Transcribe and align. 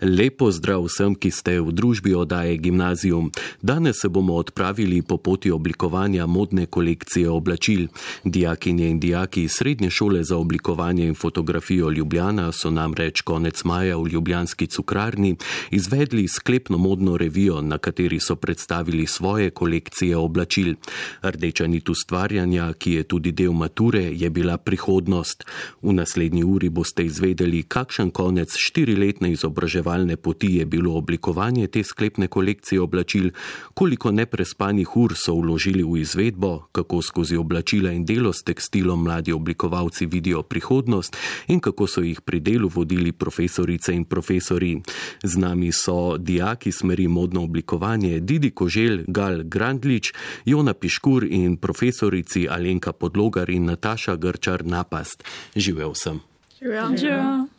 Lepo 0.00 0.46
zdrav 0.54 0.84
vsem, 0.86 1.14
ki 1.18 1.30
ste 1.34 1.58
v 1.58 1.74
družbi 1.74 2.14
oddaje 2.14 2.54
Gimnazijum. 2.62 3.32
Danes 3.62 3.98
se 3.98 4.08
bomo 4.08 4.38
odpravili 4.38 5.02
po 5.02 5.16
poti 5.18 5.50
oblikovanja 5.50 6.26
modne 6.26 6.66
kolekcije 6.66 7.26
oblačil. 7.30 7.88
Dijakinje 8.24 8.86
in 8.88 9.00
dijaki 9.00 9.48
Srednje 9.48 9.90
šole 9.90 10.22
za 10.24 10.36
oblikovanje 10.36 11.06
in 11.06 11.14
fotografijo 11.14 11.90
Ljubljana 11.90 12.52
so 12.52 12.70
namreč 12.70 13.20
konec 13.20 13.64
maja 13.64 13.96
v 13.98 14.06
Ljubljanski 14.06 14.66
cukrarni 14.66 15.36
izvedli 15.70 16.28
sklepno 16.28 16.78
modno 16.78 17.16
revijo, 17.16 17.62
na 17.62 17.78
kateri 17.78 18.20
so 18.20 18.36
predstavili 18.36 19.06
svoje 19.06 19.50
kolekcije 19.50 20.16
oblačil. 20.16 20.74
Rdeča 21.22 21.66
nit 21.66 21.88
ustvarjanja, 21.88 22.72
ki 22.72 22.92
je 22.92 23.02
tudi 23.02 23.32
del 23.32 23.52
mature, 23.52 24.02
je 24.14 24.30
bila 24.30 24.56
prihodnost. 24.58 25.44
V 25.82 25.92
naslednji 25.92 26.44
uri 26.44 26.68
boste 26.68 27.04
izvedeli, 27.04 27.62
kakšen 27.62 28.10
konec 28.10 28.54
štiriletne 28.54 29.32
izobraževanja 29.32 29.87
izobraževalne 29.88 30.16
poti 30.16 30.56
je 30.56 30.66
bilo 30.66 30.96
oblikovanje 30.96 31.66
te 31.66 31.82
sklepne 31.82 32.28
kolekcije 32.28 32.80
oblačil, 32.80 33.30
koliko 33.74 34.10
neprespanih 34.10 34.96
ur 34.96 35.14
so 35.16 35.34
vložili 35.34 35.82
v 35.82 36.00
izvedbo, 36.00 36.68
kako 36.72 37.02
skozi 37.02 37.36
oblačila 37.36 37.92
in 37.92 38.04
delo 38.04 38.32
s 38.32 38.42
tekstilom 38.42 39.02
mladi 39.02 39.32
oblikovalci 39.32 40.06
vidijo 40.06 40.42
prihodnost 40.42 41.16
in 41.48 41.60
kako 41.60 41.86
so 41.86 42.00
jih 42.00 42.20
pri 42.20 42.40
delu 42.40 42.68
vodili 42.68 43.12
profesorice 43.12 43.94
in 43.94 44.04
profesori. 44.04 44.82
Z 45.22 45.36
nami 45.36 45.72
so 45.72 46.16
dijaki 46.18 46.72
smeri 46.72 47.08
modno 47.08 47.42
oblikovanje 47.42 48.20
Didi 48.20 48.50
Kožel, 48.50 49.04
Gal 49.06 49.42
Grandlič, 49.44 50.12
Jona 50.44 50.74
Piškur 50.74 51.24
in 51.24 51.56
profesorici 51.56 52.48
Alenka 52.48 52.92
Podlogar 52.92 53.50
in 53.50 53.64
Nataša 53.64 54.16
Grčar 54.16 54.64
Napast. 54.64 55.24
Živel 55.56 55.94
sem. 55.94 56.20
Živel. 56.60 56.96
Živel. 56.96 57.57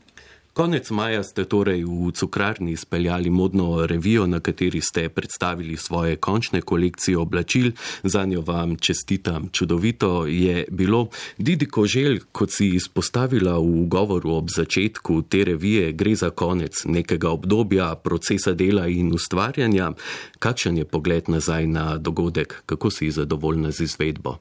Konec 0.60 0.90
maja 0.92 1.24
ste 1.24 1.46
torej 1.48 1.88
v 1.88 2.12
cukrarni 2.12 2.76
speljali 2.76 3.30
modno 3.30 3.86
revijo, 3.88 4.28
na 4.28 4.40
kateri 4.40 4.82
ste 4.82 5.10
predstavili 5.10 5.78
svoje 5.78 6.16
končne 6.16 6.62
kolekcije 6.62 7.18
oblačil. 7.18 7.72
Za 8.04 8.26
njo 8.26 8.42
vam 8.42 8.76
čestitam. 8.76 9.48
Čudovito 9.52 10.26
je 10.28 10.66
bilo. 10.72 11.08
Didi 11.38 11.66
Kožel, 11.66 12.20
kot 12.32 12.52
si 12.52 12.68
izpostavila 12.76 13.56
v 13.60 13.88
govoru 13.88 14.34
ob 14.36 14.50
začetku 14.56 15.22
te 15.22 15.44
revije, 15.44 15.92
gre 15.92 16.16
za 16.16 16.30
konec 16.30 16.84
nekega 16.86 17.30
obdobja 17.30 17.96
procesa 17.96 18.52
dela 18.52 18.88
in 18.88 19.14
ustvarjanja. 19.16 19.94
Kakšen 20.40 20.78
je 20.78 20.86
pogled 20.86 21.30
nazaj 21.30 21.68
na 21.68 21.98
dogodek? 21.98 22.64
Kako 22.66 22.92
si 22.92 23.12
zadovoljna 23.12 23.72
z 23.72 23.88
izvedbo? 23.88 24.36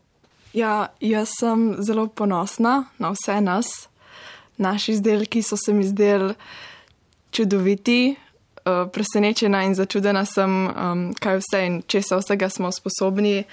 Ja, 0.53 0.89
jaz 1.01 1.29
sem 1.39 1.77
zelo 1.79 2.09
ponosna 2.09 2.85
na 2.99 3.15
vse 3.15 3.41
nas 3.41 3.89
naši 4.59 4.93
izdelki 4.93 5.43
so 5.43 5.57
se 5.57 5.73
mi 5.73 5.85
zdeli 5.87 6.35
čudoviti, 7.31 8.17
uh, 8.69 8.91
presenečena 8.93 9.63
in 9.65 9.75
začudena 9.75 10.25
sem, 10.25 10.67
um, 10.67 11.05
kaj 11.21 11.41
vse 11.43 11.67
in 11.67 11.83
česa 11.87 12.19
vsega 12.19 12.49
smo 12.49 12.73
sposobni 12.73 13.45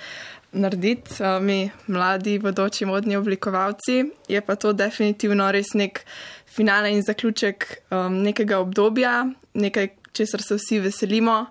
narediti, 0.51 1.19
uh, 1.19 1.43
mi 1.43 1.69
mladi, 1.87 2.37
vodoči 2.37 2.85
modni 2.85 3.15
oblikovalci. 3.15 4.03
Je 4.27 4.41
pa 4.41 4.55
to 4.55 4.73
definitivno 4.73 5.51
res 5.51 5.73
nek 5.73 6.05
finale 6.45 6.91
in 6.91 7.03
zaključek 7.03 7.67
um, 7.91 8.21
nekega 8.23 8.59
obdobja, 8.59 9.25
nekaj, 9.53 9.89
česar 10.15 10.41
se 10.41 10.55
vsi 10.55 10.79
veselimo 10.79 11.45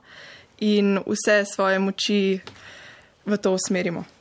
in 0.60 0.98
vse 1.06 1.44
svoje 1.44 1.78
moči 1.78 2.40
v 3.26 3.36
to 3.36 3.52
usmerimo. 3.52 4.13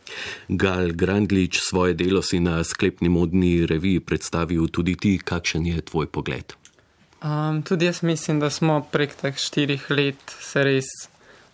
Gal 0.48 0.92
Grandlič, 0.94 1.60
svoje 1.60 1.94
delo 1.94 2.22
si 2.22 2.40
na 2.40 2.64
sklepni 2.64 3.10
modni 3.10 3.66
reviji 3.66 4.00
predstavil 4.00 4.68
tudi 4.68 4.96
ti, 4.96 5.18
kakšen 5.18 5.66
je 5.66 5.82
tvoj 5.82 6.08
pogled? 6.12 6.54
Um, 7.24 7.64
tudi 7.64 7.86
jaz 7.86 8.04
mislim, 8.04 8.40
da 8.40 8.50
smo 8.50 8.82
prek 8.92 9.16
teh 9.16 9.36
štirih 9.38 9.86
let 9.90 10.36
se 10.42 10.64
res 10.64 10.90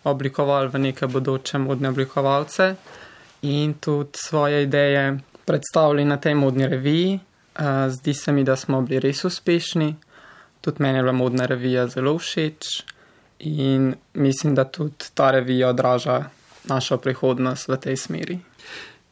oblikovali 0.04 0.68
v 0.68 0.78
neke 0.78 1.06
bodoče 1.06 1.58
modne 1.58 1.88
oblikovalce 1.88 2.74
in 3.42 3.74
tudi 3.74 4.18
svoje 4.18 4.62
ideje 4.62 5.20
predstavili 5.46 6.04
na 6.04 6.16
tej 6.16 6.34
modni 6.34 6.66
reviji. 6.66 7.20
Uh, 7.60 7.86
zdi 7.88 8.14
se 8.14 8.32
mi, 8.32 8.44
da 8.44 8.56
smo 8.56 8.82
bili 8.82 9.00
res 9.00 9.24
uspešni, 9.24 9.94
tudi 10.60 10.82
meni 10.82 10.98
je 10.98 11.02
bila 11.02 11.12
modna 11.12 11.46
revija 11.46 11.86
zelo 11.86 12.18
všeč 12.18 12.82
in 13.38 13.94
mislim, 14.14 14.54
da 14.54 14.64
tudi 14.64 15.10
ta 15.14 15.30
revija 15.30 15.68
odraža 15.68 16.24
našo 16.64 16.98
prihodnost 16.98 17.68
v 17.68 17.76
tej 17.76 17.96
smeri. 17.96 18.36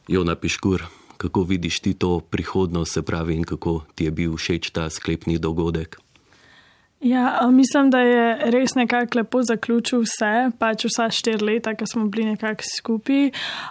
Jona 0.07 0.35
Piškur, 0.35 0.85
kako 1.17 1.43
vidiš 1.43 1.79
ti 1.79 1.93
to 1.93 2.19
prihodnost, 2.19 2.93
se 2.93 3.01
pravi, 3.01 3.35
in 3.35 3.43
kako 3.43 3.85
ti 3.95 4.05
je 4.05 4.11
bil 4.11 4.35
všeč 4.35 4.69
ta 4.69 4.89
sklepni 4.89 5.37
dogodek? 5.37 5.99
Ja, 7.01 7.49
mislim, 7.51 7.89
da 7.89 7.99
je 7.99 8.51
res 8.51 8.75
nekako 8.75 9.17
lepo 9.17 9.39
zaključil 9.43 10.01
vse, 10.03 10.51
pač 10.59 10.83
vsa 10.83 11.05
štiri 11.07 11.45
leta, 11.45 11.71
ki 11.71 11.87
smo 11.87 12.09
bili 12.11 12.25
nekako 12.33 12.67
skupaj. 12.67 13.29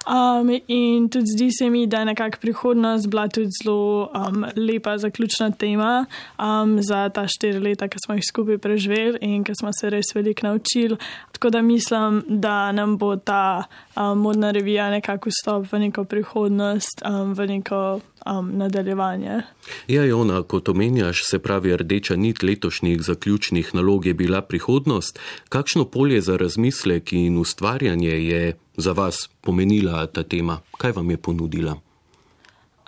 Um, 0.08 0.54
in 0.66 1.10
tudi 1.12 1.34
zdi 1.34 1.50
se 1.52 1.68
mi, 1.70 1.86
da 1.86 1.98
je 1.98 2.08
nekako 2.08 2.40
prihodnost 2.40 3.10
bila 3.12 3.26
tudi 3.28 3.52
zelo 3.62 4.08
um, 4.08 4.46
lepa 4.56 4.96
zaključna 4.98 5.50
tema 5.50 6.06
um, 6.38 6.78
za 6.82 7.08
ta 7.08 7.26
štiri 7.28 7.60
leta, 7.60 7.88
ki 7.88 8.00
smo 8.06 8.16
jih 8.16 8.24
skupaj 8.24 8.58
preživeli 8.58 9.18
in 9.20 9.44
ki 9.44 9.52
smo 9.60 9.76
se 9.76 9.90
res 9.90 10.14
veliko 10.14 10.46
naučili. 10.46 10.96
Tako 11.32 11.50
da 11.50 11.62
mislim, 11.62 12.22
da 12.28 12.72
nam 12.72 12.96
bo 12.98 13.16
ta 13.16 13.64
um, 13.96 14.18
modna 14.18 14.50
revija 14.50 14.90
nekako 14.90 15.28
vstop 15.28 15.72
v 15.72 15.78
neko 15.78 16.04
prihodnost, 16.04 17.04
um, 17.04 17.34
v 17.34 17.46
neko 17.46 18.00
um, 18.26 18.50
nadaljevanje. 18.58 19.42
Ja, 19.88 20.04
Jona, 20.04 20.42
kot 20.42 20.68
omenjaš, 20.68 21.22
se 21.24 21.38
pravi, 21.38 21.76
rdeča 21.76 22.16
nit 22.16 22.42
letošnjih 22.42 23.02
zaključnih 23.18 23.74
nalog 23.74 24.06
je 24.06 24.14
bila 24.14 24.42
prihodnost. 24.42 25.18
Kakšno 25.48 25.84
polje 25.84 26.20
za 26.20 26.36
razmislek 26.36 27.12
in 27.12 27.38
ustvarjanje 27.38 28.10
je 28.10 28.56
za 28.76 28.92
vas 28.92 29.28
pomenila 29.40 30.06
ta 30.06 30.22
tema? 30.22 30.60
Kaj 30.78 30.92
vam 30.92 31.10
je 31.10 31.16
ponudila? 31.16 31.87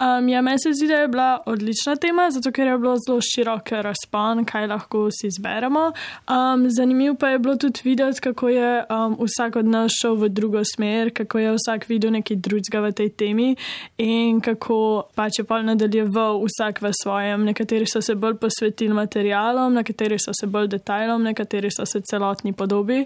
Um, 0.01 0.29
ja, 0.29 0.41
meni 0.41 0.59
se 0.59 0.73
zdi, 0.73 0.87
da 0.89 0.95
je 0.95 1.09
bila 1.09 1.43
odlična 1.47 1.97
tema, 1.97 2.31
zato 2.31 2.53
ker 2.53 2.67
je 2.67 2.79
bilo 2.79 2.95
zelo 3.07 3.21
širok 3.21 3.73
razpon, 3.85 4.45
kaj 4.45 4.67
lahko 4.67 5.11
si 5.13 5.27
izberemo. 5.27 5.93
Um, 6.29 6.71
zanimivo 6.71 7.17
pa 7.21 7.29
je 7.29 7.39
bilo 7.39 7.57
tudi 7.57 7.81
videti, 7.85 8.21
kako 8.21 8.49
je 8.49 8.85
um, 8.91 9.19
vsak 9.21 9.57
od 9.57 9.67
nas 9.67 9.93
šel 10.01 10.15
v 10.15 10.29
drugo 10.29 10.63
smer, 10.65 11.13
kako 11.15 11.39
je 11.39 11.53
vsak 11.53 11.89
videl 11.89 12.13
nekaj 12.17 12.37
drugega 12.37 12.81
v 12.81 12.93
tej 12.93 13.09
temi 13.11 13.57
in 13.99 14.41
kako 14.41 15.05
pač 15.15 15.39
je 15.39 15.45
pa 15.45 15.63
nadaljeval 15.63 16.41
vsak 16.49 16.81
v 16.83 16.97
svojem. 17.03 17.45
Nekateri 17.45 17.87
so 17.87 18.01
se 18.01 18.15
bolj 18.15 18.41
posvetili 18.41 18.95
materialom, 18.95 19.75
nekateri 19.75 20.17
so 20.19 20.33
se 20.33 20.47
bolj 20.47 20.69
detajlom, 20.69 21.23
nekateri 21.23 21.69
so 21.71 21.85
se 21.85 22.01
celotni 22.01 22.53
podobi. 22.53 23.05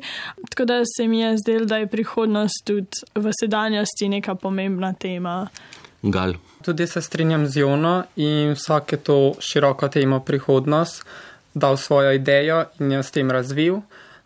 Tako 0.50 0.64
da 0.64 0.82
se 0.96 1.08
mi 1.08 1.20
je 1.20 1.36
zdelo, 1.36 1.66
da 1.66 1.76
je 1.76 1.86
prihodnost 1.86 2.62
tudi 2.64 3.02
v 3.14 3.30
sedanjosti 3.40 4.08
neka 4.08 4.34
pomembna 4.34 4.92
tema. 4.92 5.48
Gal. 6.04 6.34
Tudi 6.64 6.86
se 6.86 7.00
strinjam 7.00 7.46
z 7.46 7.56
Jono 7.56 8.04
in 8.16 8.52
vsak 8.52 8.92
je 8.92 8.98
to 8.98 9.34
široko 9.40 9.88
temo 9.88 10.20
prihodnost 10.20 11.04
dal 11.54 11.76
svojo 11.76 12.12
idejo 12.12 12.64
in 12.80 12.92
jo 12.92 13.02
s 13.02 13.10
tem 13.10 13.30
razvil. 13.30 13.80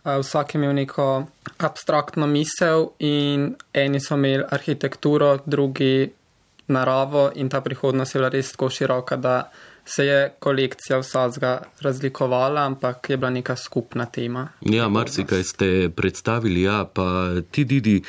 Vsak 0.05 0.55
je 0.55 0.59
imel 0.59 0.75
neko 0.75 1.27
abstraktno 1.59 2.27
misel 2.27 2.89
in 2.99 3.55
eni 3.73 4.01
so 4.01 4.15
imeli 4.15 4.45
arhitekturo, 4.51 5.39
drugi 5.47 6.11
naravo 6.69 7.31
in 7.35 7.49
ta 7.49 7.61
prihodnost 7.61 8.15
je 8.15 8.19
bila 8.19 8.29
res 8.29 8.53
tako 8.53 8.71
široka, 8.71 9.17
da 9.17 9.51
se 9.89 10.07
je 10.07 10.33
kolekcija 10.39 10.99
vsega 10.99 11.63
razlikovala, 11.81 12.67
ampak 12.67 13.11
je 13.11 13.17
bila 13.17 13.31
neka 13.31 13.57
skupna 13.57 14.07
tema. 14.07 14.49
Ja, 14.61 14.89
marsikaj 14.89 15.43
ste 15.43 15.91
predstavili, 15.97 16.63
ja, 16.63 16.85
pa 16.95 17.29
ti, 17.51 17.65
Didi, 17.65 18.03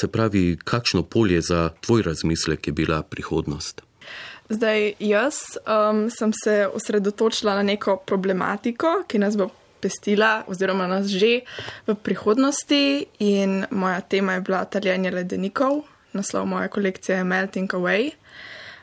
se 0.00 0.08
pravi, 0.08 0.58
kakšno 0.64 1.02
polje 1.02 1.40
za 1.40 1.70
tvoj 1.80 2.02
razmislek 2.02 2.66
je 2.66 2.72
bila 2.72 3.02
prihodnost? 3.02 3.82
Zdaj, 4.48 4.92
jaz 4.98 5.34
um, 5.62 6.10
sem 6.10 6.32
se 6.44 6.66
osredotočila 6.74 7.54
na 7.54 7.62
neko 7.62 7.96
problematiko, 8.06 9.04
ki 9.08 9.18
nas 9.18 9.36
bo 9.38 9.48
pestila, 9.80 10.42
oziroma 10.46 10.86
nas 10.86 11.06
že 11.06 11.40
v 11.86 11.94
prihodnosti, 11.94 13.06
in 13.18 13.64
moja 13.70 14.00
tema 14.00 14.32
je 14.32 14.40
bila 14.40 14.64
taljenje 14.64 15.10
ledenikov. 15.10 15.84
Naslov 16.12 16.46
moje 16.46 16.68
kolekcije 16.68 17.16
je 17.16 17.24
Melting 17.24 17.70
Away. 17.70 18.10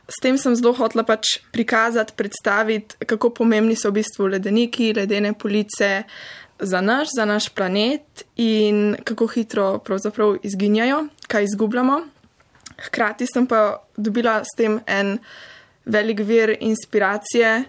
S 0.08 0.22
tem 0.24 0.38
sem 0.40 0.56
zelo 0.56 0.72
hotela 0.74 1.04
pač 1.04 1.38
prikazati, 1.52 2.16
predstaviti, 2.16 2.96
kako 3.06 3.34
pomembni 3.36 3.76
so 3.76 3.92
v 3.92 4.00
bistvu 4.00 4.30
ledeniki, 4.32 4.94
ledene 4.96 5.34
police 5.36 5.90
za 6.60 6.82
naš, 6.82 7.12
za 7.16 7.26
naš 7.26 7.50
planet 7.50 8.24
in 8.40 8.96
kako 9.04 9.28
hitro 9.28 9.68
pravzaprav 9.84 10.38
izginjajo, 10.48 11.08
kaj 11.28 11.44
izgubljamo. 11.44 12.00
Hkrati 12.88 13.28
sem 13.28 13.48
pa 13.48 13.84
dobila 13.98 14.40
s 14.46 14.56
tem 14.58 14.80
en 14.88 15.18
velik 15.86 16.22
vir 16.24 16.56
inspiracije, 16.60 17.64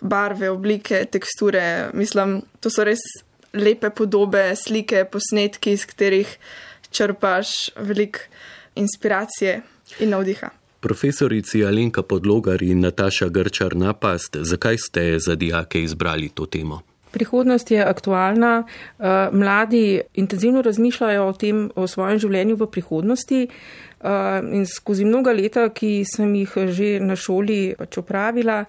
barve, 0.00 0.50
oblike, 0.50 1.04
teksture. 1.10 1.90
Mislim, 1.94 2.40
to 2.60 2.70
so 2.70 2.84
res 2.84 3.02
lepe 3.54 3.90
podobe, 3.90 4.54
slike, 4.56 5.04
posnetki, 5.10 5.74
iz 5.74 5.86
katerih 5.86 6.36
črpaš 6.90 7.70
veliko 7.76 8.26
inspiracije 8.74 9.60
in 10.00 10.14
navdiha. 10.14 10.50
Profesorici 10.84 11.64
Alenka 11.64 12.02
Podlogar 12.02 12.62
in 12.62 12.80
Nataša 12.80 13.28
Grčar 13.32 13.72
Napast, 13.76 14.36
zakaj 14.36 14.76
ste 14.78 15.18
za 15.18 15.34
dijake 15.34 15.82
izbrali 15.82 16.28
to 16.28 16.46
temo? 16.46 16.80
Prihodnost 17.10 17.70
je 17.70 17.84
aktualna, 17.84 18.64
eh, 18.66 19.28
mladi 19.32 20.00
intenzivno 20.14 20.62
razmišljajo 20.62 21.24
o 21.26 21.32
tem, 21.32 21.70
o 21.74 21.86
svojem 21.86 22.18
življenju 22.18 22.56
v 22.56 22.66
prihodnosti 22.66 23.40
eh, 23.48 24.40
in 24.52 24.66
skozi 24.66 25.04
mnoga 25.04 25.32
leta, 25.32 25.68
ki 25.68 26.04
sem 26.04 26.34
jih 26.34 26.52
že 26.68 27.00
na 27.00 27.16
šoli 27.16 27.74
pač 27.78 27.98
opravila, 27.98 28.64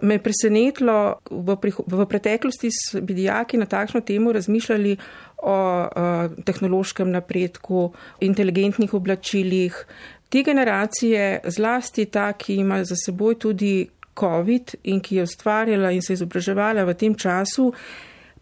me 0.00 0.14
je 0.14 0.22
presenetilo, 0.22 1.20
v, 1.30 1.56
v 1.86 2.06
preteklosti 2.06 2.70
bi 3.02 3.14
dijaki 3.14 3.58
na 3.58 3.66
takšno 3.66 4.00
temo 4.00 4.32
razmišljali 4.32 4.96
o 5.38 5.54
uh, 5.86 6.44
tehnološkem 6.44 7.10
napredku, 7.10 7.92
inteligentnih 8.20 8.94
oblačilih. 8.94 9.86
Te 10.28 10.42
generacije, 10.44 11.40
zlasti 11.48 12.04
ta, 12.06 12.32
ki 12.32 12.60
ima 12.60 12.82
za 12.84 12.96
seboj 12.96 13.38
tudi 13.38 13.88
COVID 14.18 14.74
in 14.84 15.00
ki 15.00 15.16
je 15.16 15.22
ustvarjala 15.22 15.90
in 15.90 16.02
se 16.02 16.12
izobraževala 16.12 16.84
v 16.84 16.94
tem 16.94 17.14
času, 17.14 17.72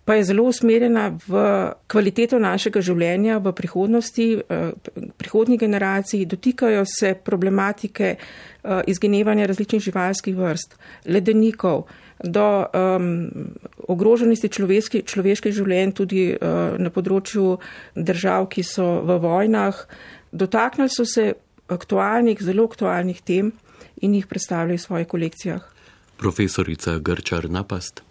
pa 0.07 0.15
je 0.15 0.25
zelo 0.25 0.45
usmerjena 0.47 1.09
v 1.29 1.45
kvaliteto 1.91 2.39
našega 2.39 2.81
življenja 2.81 3.39
v 3.43 3.53
prihodnosti, 3.53 4.27
uh, 4.39 4.99
prihodnjih 5.19 5.61
generacij, 5.61 6.25
dotikajo 6.31 6.85
se 6.87 7.15
problematike 7.15 8.13
uh, 8.17 8.83
izginevanja 8.87 9.47
različnih 9.47 9.83
živalskih 9.83 10.37
vrst, 10.39 10.77
ledenikov 11.07 11.89
do 12.23 12.47
um, 12.65 13.09
ogroženosti 13.89 14.49
človeški, 14.49 15.03
človeških 15.11 15.55
življenj 15.55 15.97
tudi 15.99 16.29
uh, 16.35 16.79
na 16.79 16.91
področju 16.91 17.59
držav, 17.95 18.47
ki 18.55 18.63
so 18.63 18.87
v 19.07 19.19
vojnah. 19.27 19.83
Dotaknili 20.33 20.91
so 20.91 21.05
se 21.05 21.33
aktualnih, 21.69 22.43
zelo 22.43 22.65
aktualnih 22.65 23.23
tem 23.23 23.53
in 24.03 24.15
jih 24.15 24.27
predstavljali 24.27 24.77
v 24.77 24.83
svojih 24.83 25.09
kolekcijah. 25.09 25.63
Profesorica 26.17 26.99
Grčar 26.99 27.51
Napast. 27.51 28.03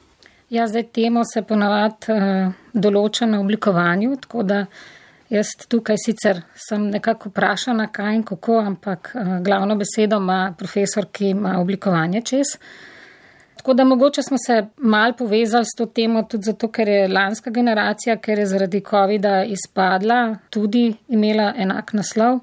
Ja, 0.49 0.67
zdaj 0.67 0.83
temo 0.93 1.23
se 1.25 1.41
ponavadi 1.41 2.13
uh, 2.13 2.53
določa 2.73 3.25
na 3.25 3.39
oblikovanju, 3.41 4.15
tako 4.21 4.43
da 4.45 4.65
jaz 5.29 5.55
tukaj 5.67 5.97
sicer 5.97 6.43
sem 6.67 6.89
nekako 6.93 7.31
vprašana, 7.31 7.87
kaj 7.91 8.19
in 8.19 8.23
kako, 8.23 8.59
ampak 8.61 9.11
uh, 9.15 9.37
glavno 9.45 9.75
besedo 9.75 10.21
ima 10.21 10.53
profesor, 10.57 11.09
ki 11.11 11.33
ima 11.33 11.57
oblikovanje 11.61 12.21
čez. 12.21 12.57
Uh, 12.59 12.94
Tako 13.65 13.73
da 13.73 13.83
mogoče 13.83 14.21
smo 14.21 14.37
se 14.37 14.67
mal 14.77 15.13
povezali 15.17 15.65
s 15.65 15.77
to 15.77 15.85
temo 15.85 16.23
tudi 16.23 16.43
zato, 16.43 16.67
ker 16.71 16.87
je 16.87 17.07
lanska 17.07 17.49
generacija, 17.49 18.17
ker 18.17 18.39
je 18.39 18.45
zaradi 18.45 18.81
COVID-a 18.89 19.43
izpadla, 19.43 20.37
tudi 20.49 20.93
imela 21.07 21.53
enak 21.57 21.93
naslov. 21.93 22.39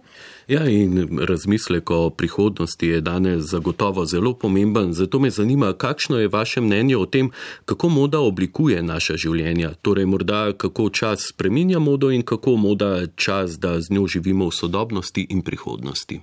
Ja, 0.48 0.64
in 0.68 1.18
razmislek 1.28 1.90
o 1.90 2.10
prihodnosti 2.10 2.88
je 2.88 3.00
danes 3.00 3.44
zagotovo 3.44 4.04
zelo 4.04 4.34
pomemben. 4.34 4.92
Zato 4.92 5.18
me 5.18 5.30
zanima, 5.30 5.72
kakšno 5.72 6.18
je 6.18 6.28
vaše 6.28 6.60
mnenje 6.60 6.96
o 6.96 7.06
tem, 7.06 7.30
kako 7.64 7.88
moda 7.88 8.20
oblikuje 8.20 8.82
naša 8.82 9.16
življenja. 9.16 9.74
Torej, 9.82 10.06
morda 10.06 10.52
kako 10.56 10.88
čas 10.90 11.28
spreminja 11.28 11.78
modo 11.78 12.10
in 12.10 12.22
kako 12.22 12.56
moda 12.56 13.06
čas, 13.16 13.58
da 13.58 13.80
z 13.80 13.94
njo 13.94 14.06
živimo 14.06 14.50
v 14.50 14.58
sodobnosti 14.58 15.26
in 15.30 15.42
prihodnosti. 15.42 16.20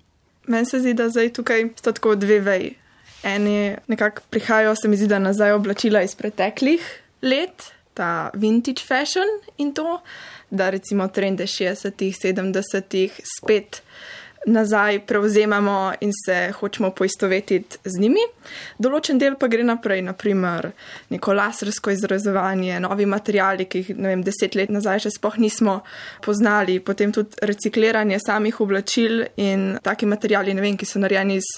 Meni 0.48 0.66
se 0.66 0.80
zdi, 0.80 0.94
da 0.94 1.10
zdaj 1.10 1.34
tukaj 1.34 1.70
sta 1.76 1.92
tako 1.92 2.16
dve 2.16 2.40
veji 2.40 2.76
eni 3.24 3.76
nekako 3.88 4.22
prihajajo, 4.30 4.76
se 4.76 4.88
mi 4.88 4.98
zdi, 4.98 5.08
da 5.08 5.20
nazaj 5.20 5.52
oblačila 5.52 6.02
iz 6.02 6.16
preteklih 6.16 6.82
let, 7.22 7.72
ta 7.94 8.30
vintage 8.34 8.82
fashion 8.88 9.28
in 9.58 9.74
to, 9.74 10.02
da 10.50 10.70
recimo 10.70 11.08
trende 11.08 11.44
60-ih, 11.44 12.16
70-ih 12.24 13.20
spet 13.38 13.82
nazaj 14.46 15.00
prevzemamo 15.06 15.94
in 16.00 16.12
se 16.26 16.52
hočemo 16.52 16.92
poistovetiti 16.92 17.78
z 17.84 18.00
njimi. 18.00 18.24
Določen 18.80 19.20
del 19.20 19.36
pa 19.40 19.50
gre 19.52 19.64
naprej, 19.68 20.02
naprimer 20.08 20.70
neko 21.12 21.34
lasersko 21.36 21.92
izrazovanje, 21.92 22.80
novi 22.80 23.06
materijali, 23.10 23.68
ki 23.70 23.84
jih 23.84 23.92
vem, 24.00 24.24
deset 24.24 24.56
let 24.56 24.72
nazaj 24.72 25.06
še 25.06 25.14
spoh 25.18 25.38
nismo 25.42 25.80
poznali, 26.26 26.80
potem 26.80 27.14
tudi 27.16 27.36
recikliranje 27.46 28.20
samih 28.24 28.62
oblačil 28.64 29.26
in 29.38 29.74
taki 29.84 30.10
materijali, 30.10 30.56
vem, 30.56 30.78
ki 30.80 30.88
so 30.88 31.02
narejeni 31.04 31.40
iz 31.40 31.50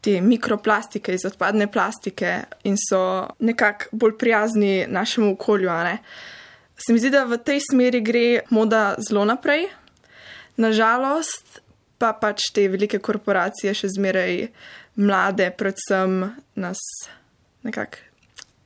te 0.00 0.20
mikroplastike, 0.24 1.12
iz 1.14 1.26
odpadne 1.28 1.66
plastike 1.68 2.38
in 2.64 2.78
so 2.80 3.28
nekako 3.38 3.90
bolj 3.92 4.16
prijazni 4.18 4.86
našemu 4.88 5.34
okolju. 5.34 5.70
Se 6.80 6.92
mi 6.92 6.98
zdi, 6.98 7.10
da 7.12 7.26
v 7.28 7.36
tej 7.36 7.60
smeri 7.60 8.00
gre 8.00 8.40
moda 8.50 8.94
zelo 8.96 9.26
naprej. 9.28 9.66
Nažalost, 10.56 11.60
pa 12.00 12.14
pač 12.16 12.48
te 12.56 12.64
velike 12.72 12.98
korporacije 13.04 13.74
še 13.76 13.92
zmeraj 13.92 14.46
mlade, 15.00 15.50
predvsem 15.56 16.22
nas 16.56 16.80
nekako 17.66 18.08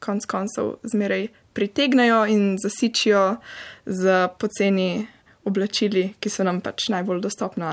konc 0.05 0.27
koncev 0.29 0.75
zmeraj 0.93 1.29
pritegnajo 1.57 2.25
in 2.29 2.57
zasičijo 2.61 3.37
z 3.87 4.29
poceni 4.39 5.07
oblačili, 5.45 6.15
ki 6.21 6.31
so 6.31 6.45
nam 6.45 6.61
pač 6.61 6.89
najbolj 6.93 7.23
dostopna. 7.25 7.73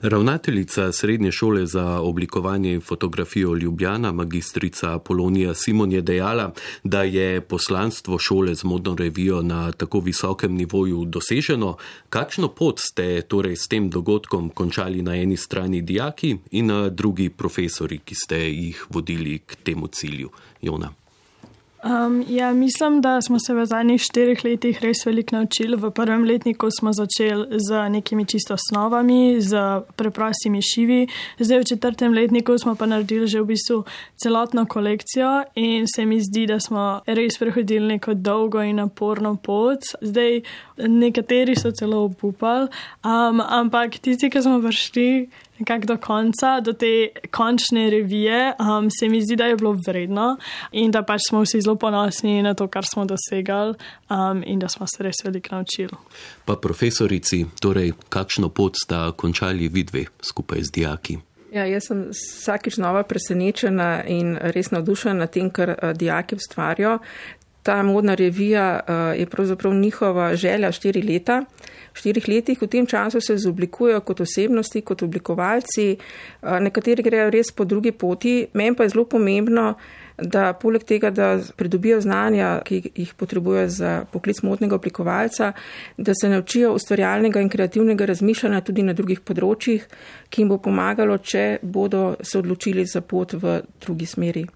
Ravnateljica 0.00 0.92
Srednje 0.92 1.32
šole 1.32 1.66
za 1.66 2.00
oblikovanje 2.00 2.74
in 2.74 2.80
fotografijo 2.80 3.54
Ljubljana, 3.54 4.12
magistrica 4.12 4.98
Polonija 4.98 5.54
Simon 5.54 5.92
je 5.92 6.00
dejala, 6.00 6.52
da 6.84 7.02
je 7.02 7.40
poslanstvo 7.40 8.18
šole 8.18 8.54
z 8.54 8.64
modno 8.64 8.94
revijo 8.94 9.42
na 9.42 9.72
tako 9.72 10.00
visokem 10.00 10.54
nivoju 10.54 11.04
doseženo. 11.04 11.76
Kakšno 12.08 12.48
pot 12.48 12.80
ste 12.80 13.22
torej 13.22 13.56
s 13.56 13.68
tem 13.68 13.90
dogodkom 13.90 14.50
končali 14.50 15.02
na 15.02 15.16
eni 15.16 15.36
strani 15.36 15.82
dijaki 15.82 16.36
in 16.50 16.66
na 16.66 16.88
drugi 16.88 17.28
profesori, 17.30 17.98
ki 17.98 18.14
ste 18.14 18.38
jih 18.38 18.86
vodili 18.90 19.38
k 19.38 19.56
temu 19.62 19.86
cilju? 19.86 20.30
Jona. 20.62 21.05
Um, 21.86 22.24
ja, 22.28 22.52
mislim, 22.52 23.00
da 23.00 23.22
smo 23.22 23.38
se 23.38 23.54
v 23.54 23.64
zadnjih 23.66 24.02
štirih 24.02 24.44
letih 24.44 24.78
res 24.82 25.04
veliko 25.06 25.36
naučili. 25.36 25.76
V 25.76 25.90
prvem 25.90 26.24
letniku 26.24 26.66
smo 26.70 26.92
začeli 26.92 27.60
z 27.60 27.88
nekimi 27.88 28.26
čisto 28.26 28.54
osnovami, 28.54 29.40
z 29.40 29.82
preprostimi 29.96 30.62
šivi, 30.62 31.06
zdaj 31.38 31.58
v 31.58 31.64
četrtem 31.64 32.12
letniku 32.12 32.58
smo 32.58 32.74
pa 32.74 32.86
naredili 32.86 33.26
že 33.26 33.40
v 33.40 33.46
bistvu 33.46 33.84
celotno 34.16 34.66
kolekcijo 34.66 35.44
in 35.54 35.86
se 35.86 36.06
mi 36.06 36.20
zdi, 36.20 36.46
da 36.46 36.60
smo 36.60 37.00
res 37.06 37.38
prehodili 37.38 37.86
neko 37.86 38.14
dolgo 38.14 38.62
in 38.62 38.76
naporno 38.76 39.36
pot. 39.36 39.78
Zdaj 40.00 40.40
nekateri 40.76 41.54
so 41.56 41.70
celo 41.70 42.02
upupali, 42.04 42.68
um, 43.04 43.40
ampak 43.40 43.98
tisti, 43.98 44.30
ki 44.30 44.42
smo 44.42 44.58
prišli 44.60 45.28
nekako 45.58 45.86
do 45.86 45.96
konca, 45.96 46.60
do 46.60 46.72
te 46.72 47.08
končne 47.30 47.90
revije, 47.90 48.54
um, 48.60 48.88
se 48.90 49.08
mi 49.08 49.22
zdi, 49.22 49.36
da 49.36 49.44
je 49.44 49.56
bilo 49.56 49.76
vredno 49.86 50.36
in 50.72 50.90
da 50.90 51.02
pač 51.02 51.20
smo 51.28 51.40
vsi 51.44 51.60
zelo 51.60 51.76
ponosni 51.76 52.42
na 52.42 52.54
to, 52.54 52.68
kar 52.68 52.84
smo 52.84 53.04
dosegali 53.04 53.74
um, 54.10 54.42
in 54.46 54.58
da 54.58 54.68
smo 54.68 54.86
se 54.86 55.02
res 55.02 55.24
veliko 55.24 55.54
naučili. 55.54 55.96
Pa 56.44 56.56
profesorici, 56.56 57.44
torej, 57.60 57.92
kakšno 58.08 58.48
pot 58.48 58.76
sta 58.84 59.12
končali 59.16 59.68
vidve 59.68 60.04
skupaj 60.20 60.62
z 60.62 60.70
dijaki? 60.72 61.18
Ja, 61.52 61.64
jaz 61.64 61.86
sem 61.88 62.08
vsakič 62.10 62.76
nova 62.82 63.04
presenečena 63.06 64.02
in 64.04 64.34
res 64.52 64.72
navdušena 64.74 65.14
nad 65.24 65.32
tem, 65.32 65.50
kar 65.50 65.72
uh, 65.76 65.92
dijaki 65.96 66.36
ustvarjajo. 66.36 66.98
Ta 67.66 67.80
modna 67.82 68.14
revija 68.14 68.68
uh, 68.78 69.18
je 69.18 69.26
pravzaprav 69.26 69.74
njihova 69.74 70.34
želja 70.38 70.70
štiri 70.72 71.02
leta 71.02 71.42
štirih 71.96 72.28
letih. 72.28 72.62
V 72.62 72.68
tem 72.68 72.86
času 72.86 73.20
se 73.20 73.34
izoblikujejo 73.34 74.00
kot 74.00 74.20
osebnosti, 74.20 74.84
kot 74.84 75.02
oblikovalci, 75.02 75.96
nekateri 76.42 77.02
grejo 77.02 77.30
res 77.30 77.52
po 77.52 77.64
drugi 77.64 77.92
poti. 77.92 78.46
Meni 78.52 78.76
pa 78.76 78.84
je 78.84 78.92
zelo 78.94 79.06
pomembno, 79.08 79.74
da 80.16 80.52
poleg 80.56 80.84
tega, 80.88 81.10
da 81.10 81.36
pridobijo 81.56 82.00
znanja, 82.00 82.60
ki 82.64 82.82
jih 82.94 83.14
potrebujejo 83.20 83.68
za 83.68 83.94
poklic 84.12 84.42
modnega 84.42 84.76
oblikovalca, 84.76 85.52
da 85.96 86.14
se 86.16 86.28
naučijo 86.32 86.72
ustvarjalnega 86.76 87.40
in 87.40 87.52
kreativnega 87.52 88.08
razmišljanja 88.12 88.62
tudi 88.64 88.84
na 88.84 88.96
drugih 88.96 89.20
področjih, 89.20 89.88
ki 90.30 90.42
jim 90.42 90.52
bo 90.52 90.60
pomagalo, 90.62 91.18
če 91.18 91.58
bodo 91.62 92.14
se 92.22 92.38
odločili 92.38 92.86
za 92.88 93.04
pot 93.04 93.36
v 93.36 93.60
drugi 93.80 94.08
smeri. 94.08 94.46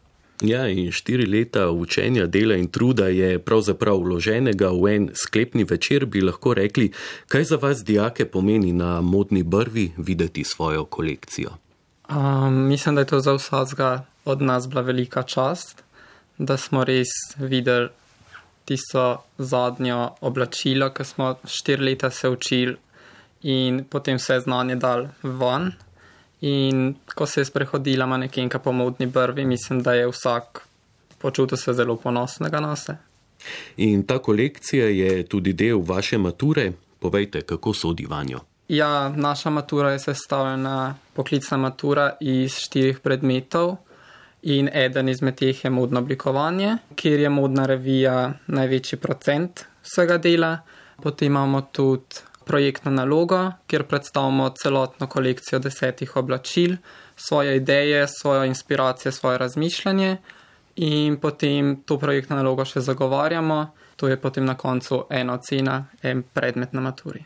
Ja, 0.41 0.69
in 0.69 0.93
štiri 0.93 1.27
leta 1.27 1.71
učenja, 1.71 2.27
dela 2.27 2.57
in 2.57 2.69
truda 2.73 3.11
je 3.13 3.39
pravzaprav 3.39 3.99
vloženega 4.01 4.71
v 4.73 4.95
en 4.95 5.09
sklepni 5.15 5.67
večer, 5.69 6.07
bi 6.07 6.23
lahko 6.25 6.55
rekli, 6.55 6.91
kaj 7.29 7.45
za 7.45 7.57
vas, 7.61 7.85
dijake, 7.85 8.25
pomeni 8.25 8.73
na 8.73 9.01
modni 9.01 9.43
brvi 9.43 9.91
videti 9.97 10.45
svojo 10.45 10.85
kolekcijo. 10.85 11.51
Um, 12.09 12.55
mislim, 12.69 12.95
da 12.95 13.01
je 13.01 13.07
to 13.07 13.21
za 13.21 13.35
vsakega 13.35 14.07
od 14.25 14.43
nas 14.43 14.69
bila 14.69 14.83
velika 14.83 15.23
čast, 15.23 15.83
da 16.39 16.57
smo 16.57 16.85
res 16.85 17.13
videli 17.37 17.89
tisto 18.65 19.23
zadnjo 19.39 20.11
oblačilo, 20.21 20.91
ki 20.91 21.05
smo 21.05 21.35
štiri 21.45 21.85
leta 21.85 22.11
se 22.11 22.29
učili 22.29 22.77
in 23.43 23.85
potem 23.85 24.17
vse 24.17 24.41
znanje 24.41 24.77
dal 24.77 25.07
ven. 25.23 25.73
In 26.41 26.95
ko 27.15 27.27
se 27.27 27.41
je 27.41 27.45
sprehodila 27.45 28.07
manekenka 28.07 28.59
po 28.59 28.73
modni 28.73 29.07
brvi, 29.07 29.45
mislim, 29.45 29.83
da 29.83 29.95
je 29.95 30.09
vsak 30.09 30.67
počutil 31.19 31.57
se 31.57 31.73
zelo 31.73 31.97
ponosnega 31.97 32.61
na 32.61 32.77
se. 32.77 32.97
In 33.77 34.03
ta 34.07 34.19
kolekcija 34.19 34.87
je 34.87 35.23
tudi 35.29 35.53
del 35.53 35.83
vaše 35.87 36.19
mature. 36.19 36.73
Povejte, 37.01 37.41
kako 37.43 37.73
sodi 37.75 38.07
vanjo. 38.07 38.41
Ja, 38.69 39.09
naša 39.09 39.51
matura 39.51 39.91
je 39.91 39.99
sestavljena, 39.99 40.95
poklicna 41.15 41.57
matura 41.57 42.17
iz 42.21 42.55
štirih 42.55 43.01
predmetov 43.01 43.77
in 44.43 44.69
eden 44.73 45.09
izmed 45.09 45.35
teh 45.35 45.65
je 45.65 45.71
modno 45.71 46.01
oblikovanje, 46.01 46.77
kjer 46.95 47.21
je 47.21 47.29
modna 47.29 47.67
revija 47.67 48.33
največji 48.47 48.99
procent 48.99 49.65
vsega 49.83 50.19
dela. 50.19 50.59
Potem 51.03 51.27
imamo 51.27 51.63
tudi 51.73 52.21
projektno 52.51 52.91
nalogo, 52.91 53.53
kjer 53.71 53.85
predstavimo 53.87 54.49
celotno 54.59 55.07
kolekcijo 55.07 55.61
desetih 55.63 56.17
oblačil, 56.17 56.77
svoje 57.17 57.57
ideje, 57.57 58.07
svojo 58.09 58.45
inspiracijo, 58.45 59.13
svoje 59.13 59.39
razmišljanje 59.39 60.17
in 60.77 61.17
potem 61.17 61.77
to 61.87 61.99
projektno 61.99 62.37
nalogo 62.37 62.65
še 62.65 62.83
zagovarjamo. 62.83 63.61
To 64.01 64.09
je 64.09 64.17
potem 64.17 64.47
na 64.49 64.57
koncu 64.57 65.05
ena 65.13 65.37
ocena, 65.37 65.77
en 66.03 66.23
predmet 66.23 66.73
na 66.73 66.81
maturi. 66.81 67.21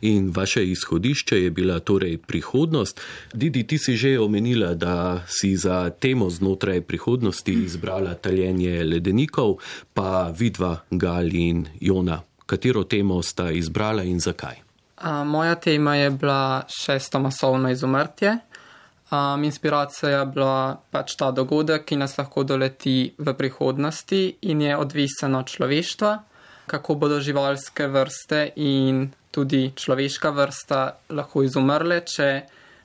In 0.00 0.30
vaše 0.34 0.64
izhodišče 0.64 1.42
je 1.42 1.50
bila 1.50 1.78
torej 1.80 2.16
prihodnost. 2.18 3.00
Didi, 3.34 3.66
ti 3.66 3.78
si 3.78 3.96
že 3.96 4.16
omenila, 4.18 4.74
da 4.74 5.22
si 5.28 5.54
za 5.56 5.90
temo 5.90 6.30
znotraj 6.30 6.80
prihodnosti 6.80 7.52
izbrala 7.52 8.14
taljenje 8.14 8.84
ledenikov, 8.84 9.58
pa 9.94 10.32
vidva 10.38 10.78
Gali 10.90 11.48
in 11.48 11.66
Jona. 11.80 12.22
Katero 12.46 12.84
temo 12.84 13.22
sta 13.22 13.50
izbrala 13.50 14.02
in 14.02 14.20
zakaj? 14.20 14.60
A, 14.96 15.24
moja 15.24 15.54
tema 15.54 15.96
je 15.96 16.10
bila 16.10 16.62
šesto 16.68 17.20
masovno 17.20 17.70
izumrtje. 17.70 18.38
Um, 19.10 19.44
inspiracija 19.44 20.10
je 20.10 20.26
bila 20.26 20.80
pač 20.90 21.14
ta 21.16 21.30
dogodek, 21.30 21.84
ki 21.84 21.96
nas 21.96 22.16
lahko 22.18 22.42
doleti 22.44 23.12
v 23.18 23.34
prihodnosti 23.36 24.36
in 24.42 24.62
je 24.62 24.76
odvisen 24.76 25.34
od 25.34 25.46
človeštva, 25.46 26.12
kako 26.66 26.94
bodo 26.94 27.20
živalske 27.20 27.86
vrste 27.86 28.40
in 28.56 29.10
tudi 29.30 29.72
človeška 29.76 30.30
vrsta 30.30 30.80
lahko 31.10 31.44
izumrle, 31.44 32.00
če 32.00 32.28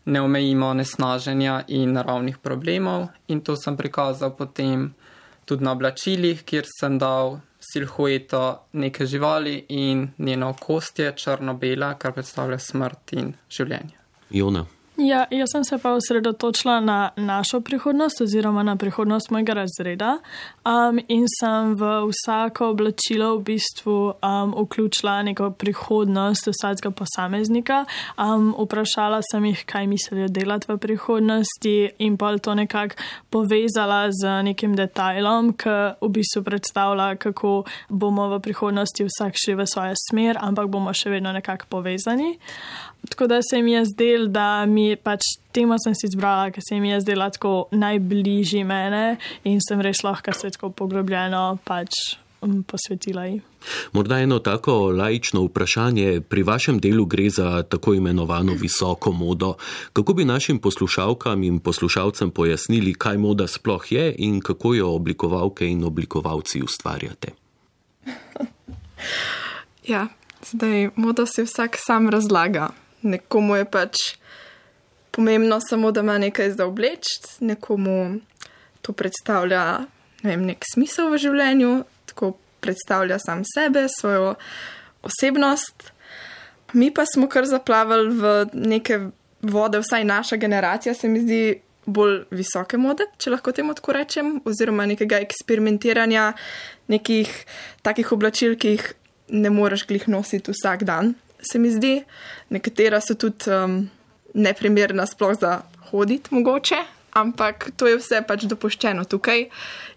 ne 0.06 0.22
omejimo 0.22 0.74
nesnaženja 0.74 1.64
in 1.68 1.94
naravnih 1.94 2.38
problemov. 2.38 3.10
In 3.28 3.42
to 3.42 3.56
sem 3.56 3.78
prikazal 3.78 4.36
potem 4.36 4.90
tudi 5.46 5.64
na 5.64 5.72
oblačilih, 5.72 6.44
kjer 6.44 6.68
sem 6.68 7.00
dal 7.00 7.40
silhueto 7.60 8.64
neke 8.74 9.06
živali 9.06 9.66
in 9.70 10.08
njeno 10.18 10.54
kostje 10.60 11.14
črno-bela, 11.16 11.94
kar 11.98 12.14
predstavlja 12.14 12.60
smrt 12.60 13.14
in 13.14 13.34
življenje. 13.52 13.98
Jona. 14.30 14.66
Ja, 15.00 15.26
jaz 15.32 15.52
sem 15.52 15.64
se 15.64 15.78
pa 15.78 15.94
osredotočila 15.96 16.80
na 16.80 17.12
našo 17.16 17.62
prihodnost 17.62 18.22
oziroma 18.22 18.64
na 18.64 18.76
prihodnost 18.76 19.30
mojega 19.32 19.54
razreda 19.54 20.18
um, 20.66 21.00
in 21.08 21.24
sem 21.40 21.72
v 21.76 21.92
vsako 22.10 22.68
oblačilo 22.74 23.38
v 23.38 23.44
bistvu 23.44 23.96
um, 23.96 24.52
vključila 24.64 25.24
neko 25.24 25.52
prihodnost 25.52 26.48
vsakega 26.52 26.92
posameznika. 26.92 27.86
Um, 28.18 28.52
vprašala 28.60 29.22
sem 29.32 29.46
jih, 29.46 29.64
kaj 29.66 29.88
mislijo 29.88 30.28
delati 30.28 30.68
v 30.68 30.78
prihodnosti 30.78 31.90
in 31.98 32.18
pa 32.18 32.38
to 32.38 32.56
nekako 32.56 32.96
povezala 33.30 34.12
z 34.12 34.44
nekim 34.44 34.76
detajlom, 34.76 35.54
ki 35.54 35.78
v 36.02 36.10
bistvu 36.12 36.44
predstavlja, 36.44 37.16
kako 37.16 37.64
bomo 37.90 38.28
v 38.36 38.42
prihodnosti 38.44 39.08
vsak 39.08 39.40
šli 39.40 39.56
v 39.56 39.66
svojo 39.66 39.96
smer, 40.10 40.36
ampak 40.42 40.68
bomo 40.68 40.92
še 40.94 41.10
vedno 41.10 41.32
nekako 41.32 41.66
povezani. 41.70 42.36
Tako 43.08 43.28
da 43.28 43.40
se 43.42 43.62
mi 43.62 43.72
je 43.72 43.86
zdelo, 43.86 44.28
da 44.28 44.66
mi 44.66 44.96
pač 44.96 45.24
temo 45.52 45.76
sem 45.80 45.96
si 45.96 46.10
izbrala, 46.10 46.52
ker 46.52 46.64
se 46.64 46.80
mi 46.80 46.90
je 46.90 47.02
zdela 47.02 47.30
tako 47.32 47.70
najbližji 47.72 48.64
mene 48.64 49.18
in 49.48 49.62
sem 49.64 49.82
res 49.82 50.04
lahko 50.04 50.34
se 50.36 50.52
tako 50.52 50.70
poglobljeno 50.76 51.58
pač 51.64 51.96
um, 52.42 52.64
posvetila 52.64 53.26
ji. 53.26 53.40
Morda 53.96 54.20
eno 54.20 54.40
tako 54.40 54.92
laično 54.92 55.46
vprašanje, 55.48 56.22
pri 56.28 56.44
vašem 56.44 56.80
delu 56.80 57.06
gre 57.06 57.30
za 57.30 57.64
tako 57.64 57.94
imenovano 57.94 58.54
visoko 58.60 59.12
modo. 59.12 59.54
Kako 59.94 60.14
bi 60.14 60.26
našim 60.26 60.60
poslušalkam 60.60 61.44
in 61.44 61.60
poslušalcem 61.60 62.32
pojasnili, 62.32 62.94
kaj 62.94 63.18
moda 63.18 63.48
sploh 63.48 63.92
je 63.92 64.16
in 64.18 64.42
kako 64.42 64.74
jo 64.74 64.92
oblikovalke 64.96 65.68
in 65.68 65.84
oblikovalci 65.84 66.62
ustvarjate? 66.64 67.32
Ja, 69.88 70.08
zdaj 70.52 70.90
modo 70.96 71.26
si 71.26 71.44
vsak 71.48 71.80
sam 71.80 72.10
razlaga 72.10 72.70
nekomu 73.02 73.56
je 73.56 73.66
pač 73.66 74.02
pomembno 75.12 75.60
samo, 75.62 75.92
da 75.92 76.02
ima 76.06 76.18
nekaj 76.18 76.52
za 76.52 76.66
obleč, 76.66 77.08
nekomu 77.40 78.20
to 78.82 78.94
predstavlja 78.94 79.86
ne 80.24 80.34
vem, 80.34 80.44
nek 80.50 80.66
smisel 80.68 81.12
v 81.14 81.22
življenju, 81.22 81.72
tako 82.10 82.34
predstavlja 82.64 83.20
sam 83.24 83.46
sebe, 83.48 83.86
svojo 83.92 84.36
osebnost. 85.06 85.92
Mi 86.76 86.92
pa 86.94 87.06
smo 87.08 87.30
kar 87.32 87.48
zaplavali 87.50 88.12
v 88.14 88.34
neke 88.54 89.00
vode, 89.42 89.80
vsaj 89.82 90.06
naša 90.06 90.38
generacija 90.42 90.94
se 90.94 91.10
mi 91.10 91.24
zdi 91.24 91.42
bolj 91.90 92.26
visoke 92.36 92.78
mode, 92.78 93.08
če 93.18 93.32
lahko 93.34 93.54
temu 93.56 93.74
tako 93.74 93.96
rečem, 93.96 94.36
oziroma 94.46 94.86
nekega 94.90 95.22
eksperimentiranja, 95.24 96.34
nekih 96.92 97.32
takih 97.86 98.12
oblačil, 98.14 98.60
ki 98.60 98.76
jih 98.76 98.92
ne 99.40 99.50
moreš 99.54 99.88
glih 99.90 100.06
nositi 100.12 100.54
vsak 100.54 100.84
dan, 100.86 101.16
se 101.42 101.60
mi 101.60 101.72
zdi. 101.72 102.04
Nekatera 102.50 103.02
so 103.02 103.16
tudi 103.16 103.52
um, 103.52 103.82
neprimerna, 104.34 105.06
sploh 105.06 105.38
za 105.40 105.62
hoditi, 105.90 106.34
mogoče, 106.36 106.80
ampak 107.14 107.72
to 107.78 107.88
je 107.88 107.98
vse 107.98 108.22
pač 108.28 108.46
dopuščeno 108.50 109.06
tukaj. 109.10 109.48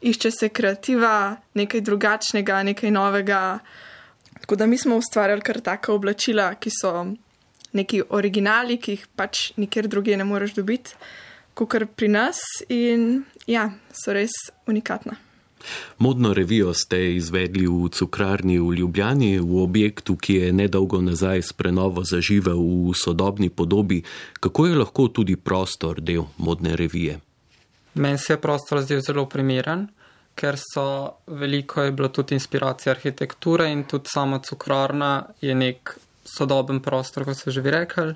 Išče 0.03 0.31
se 0.31 0.49
kreativa, 0.49 1.37
nekaj 1.55 1.85
drugačnega, 1.85 2.63
nekaj 2.63 2.91
novega. 2.91 3.43
Tako 4.41 4.57
da 4.57 4.67
mi 4.67 4.79
smo 4.79 4.97
ustvarjali 4.97 5.45
kar 5.45 5.61
taka 5.61 5.93
oblačila, 5.93 6.55
ki 6.55 6.71
so 6.75 6.95
neki 7.73 8.03
originali, 8.11 8.79
ki 8.81 8.97
jih 8.97 9.05
pač 9.17 9.53
nikjer 9.57 9.89
drugje 9.89 10.17
ne 10.17 10.25
moreš 10.29 10.57
dobiti, 10.59 10.97
kot 11.55 11.77
pri 11.97 12.09
nas 12.09 12.41
in 12.69 13.25
ja, 13.47 13.71
so 13.93 14.13
res 14.13 14.35
unikatna. 14.67 15.32
Modno 15.99 16.35
revijo 16.35 16.75
ste 16.75 17.15
izvedli 17.17 17.67
v 17.67 17.89
cukrarni 17.89 18.59
v 18.59 18.75
Ljubljani, 18.75 19.39
v 19.39 19.63
objektu, 19.63 20.17
ki 20.17 20.35
je 20.35 20.53
nedolgo 20.53 21.01
nazaj 21.01 21.43
s 21.43 21.53
prenovo 21.53 22.05
zaživel 22.05 22.59
v 22.59 22.95
sodobni 22.95 23.51
podobi. 23.51 24.03
Kako 24.41 24.67
je 24.67 24.77
lahko 24.77 25.09
tudi 25.09 25.37
prostor 25.37 26.01
del 26.01 26.25
modne 26.39 26.77
revije? 26.77 27.21
Meni 27.95 28.19
se 28.19 28.33
je 28.33 28.41
prostor 28.41 28.81
zdel 28.81 29.01
zelo 29.01 29.27
primeren, 29.29 29.89
ker 30.35 30.57
so 30.57 31.19
veliko 31.27 31.83
je 31.83 31.93
bilo 31.93 32.09
tudi 32.09 32.35
inspiracije 32.35 32.91
arhitekture 32.91 33.69
in 33.73 33.85
tudi 33.85 34.09
sama 34.09 34.39
cukrarna 34.39 35.27
je 35.41 35.55
nek 35.55 35.97
sodoben 36.25 36.81
prostor, 36.81 37.25
kot 37.25 37.37
so 37.37 37.51
že 37.51 37.61
vi 37.61 37.71
rekli. 37.71 38.15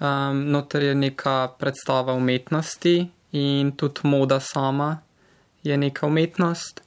Um, 0.00 0.50
noter 0.50 0.82
je 0.82 0.94
neka 0.94 1.54
predstava 1.58 2.12
umetnosti 2.12 3.08
in 3.32 3.72
tudi 3.72 4.00
moda 4.04 4.40
sama 4.40 4.98
je 5.64 5.76
neka 5.76 6.06
umetnost. 6.06 6.80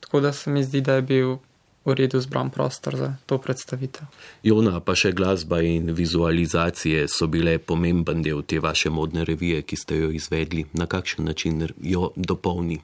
Tako 0.00 0.20
da 0.20 0.32
se 0.32 0.50
mi 0.50 0.64
zdi, 0.64 0.80
da 0.80 0.94
je 0.94 1.02
bil 1.02 1.36
v 1.84 1.94
redu 1.94 2.20
zbran 2.20 2.50
prostor 2.50 2.96
za 2.96 3.14
to 3.26 3.38
predstavitev. 3.38 4.06
Jona, 4.42 4.80
pa 4.80 4.94
še 4.94 5.12
glasba 5.16 5.62
in 5.64 5.92
vizualizacije 5.96 7.06
so 7.08 7.26
bile 7.26 7.58
pomemben 7.58 8.22
del 8.22 8.42
te 8.44 8.60
vaše 8.60 8.92
modne 8.92 9.24
revije, 9.24 9.62
ki 9.62 9.76
ste 9.76 10.02
jo 10.02 10.10
izvedli. 10.12 10.66
Na 10.72 10.86
kakšen 10.86 11.24
način 11.24 11.68
jo 11.80 12.12
dopolni? 12.16 12.80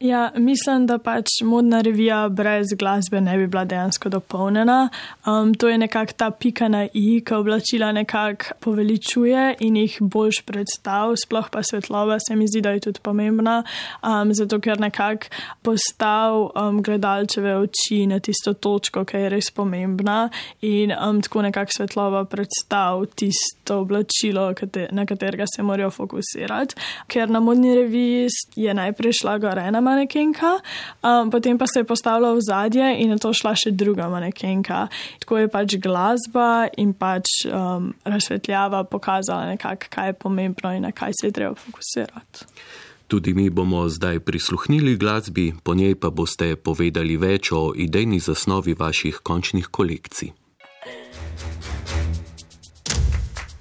Ja, 0.00 0.32
mislim, 0.36 0.86
da 0.86 0.96
pač 0.98 1.42
modna 1.44 1.82
revija 1.84 2.28
brez 2.32 2.70
glasbe 2.78 3.20
ne 3.20 3.36
bi 3.36 3.46
bila 3.46 3.64
dejansko 3.68 4.08
dopolnjena. 4.08 4.88
Um, 5.26 5.54
to 5.54 5.68
je 5.68 5.78
nekako 5.78 6.12
ta 6.16 6.30
pika 6.30 6.68
na 6.68 6.86
i, 6.94 7.20
ki 7.26 7.34
oblačila 7.34 7.92
nekako 7.92 8.44
poveličuje 8.60 9.56
in 9.60 9.76
jih 9.76 9.98
boljš 10.00 10.40
predstav, 10.48 11.12
sploh 11.20 11.50
pa 11.52 11.62
svetlova 11.62 12.16
se 12.20 12.36
mi 12.36 12.46
zdi, 12.48 12.60
da 12.60 12.70
je 12.70 12.80
tudi 12.80 13.00
pomembna, 13.02 13.62
um, 14.02 14.32
zato 14.34 14.60
ker 14.60 14.80
nekako 14.80 15.28
postav 15.62 16.48
um, 16.48 16.80
gledalčeve 16.82 17.56
oči 17.56 18.06
na 18.06 18.18
tisto 18.24 18.54
točko, 18.54 19.04
ki 19.04 19.16
je 19.16 19.28
res 19.36 19.50
pomembna 19.50 20.30
in 20.62 20.96
um, 20.96 21.20
tako 21.20 21.42
nekako 21.42 21.76
svetlova 21.76 22.24
predstav 22.24 23.04
tisto 23.04 23.82
oblačilo, 23.84 24.54
na 24.90 25.06
katerega 25.06 25.44
se 25.56 25.62
morajo 25.62 25.90
fokusirati. 25.90 26.74
Ker 27.06 27.28
na 27.30 27.40
modni 27.40 27.74
reviji 27.74 28.28
je 28.56 28.74
najprej 28.74 29.12
šla 29.20 29.38
gorena 29.38 29.89
manekenka, 29.90 30.56
um, 31.02 31.30
potem 31.30 31.58
pa 31.58 31.66
se 31.66 31.82
je 31.82 31.88
postavila 31.88 32.32
v 32.34 32.44
zadje 32.46 32.86
in 33.02 33.10
na 33.10 33.18
to 33.18 33.32
šla 33.34 33.54
še 33.58 33.74
druga 33.74 34.08
manekenka. 34.12 34.86
Tako 35.24 35.42
je 35.42 35.50
pač 35.52 35.76
glasba 35.82 36.70
in 36.78 36.94
pač 36.94 37.44
um, 37.50 37.92
razsvetljava 38.04 38.84
pokazala 38.86 39.50
nekako, 39.50 39.90
kaj 39.90 40.14
je 40.14 40.20
pomembno 40.20 40.72
in 40.76 40.86
na 40.86 40.92
kaj 40.92 41.12
se 41.20 41.28
je 41.28 41.36
treba 41.36 41.54
fokusirati. 41.54 42.46
Tudi 43.10 43.34
mi 43.34 43.50
bomo 43.50 43.88
zdaj 43.88 44.20
prisluhnili 44.20 44.94
glasbi, 44.96 45.54
po 45.62 45.74
njej 45.74 45.96
pa 45.98 46.10
boste 46.14 46.54
povedali 46.56 47.16
več 47.18 47.50
o 47.50 47.72
idejni 47.74 48.20
zasnovi 48.22 48.76
vaših 48.78 49.18
končnih 49.26 49.66
kolekcij. 49.66 50.30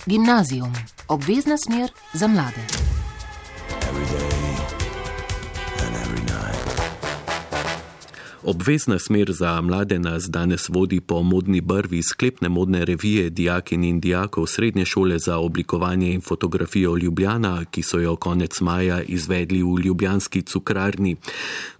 Gimnazijum, 0.05 0.73
obvezna 1.07 1.57
smer 1.57 1.89
za 2.13 2.27
mlade. 2.27 2.61
Obvezna 8.43 8.99
smer 8.99 9.31
za 9.31 9.61
mlade 9.61 9.99
nas 9.99 10.29
danes 10.29 10.69
vodi 10.69 10.99
po 10.99 11.23
modni 11.23 11.61
brvi 11.61 12.03
sklepne 12.03 12.49
modne 12.49 12.85
revije 12.85 13.29
dijakin 13.29 13.83
in 13.83 13.99
dijakov 13.99 14.45
Srednje 14.45 14.85
šole 14.85 15.19
za 15.19 15.37
oblikovanje 15.37 16.13
in 16.13 16.21
fotografijo 16.21 16.97
Ljubljana, 16.97 17.65
ki 17.65 17.81
so 17.81 17.99
jo 17.99 18.15
konec 18.15 18.61
maja 18.61 19.01
izvedli 19.01 19.63
v 19.63 19.79
Ljubljanski 19.83 20.41
cukrarni. 20.41 21.15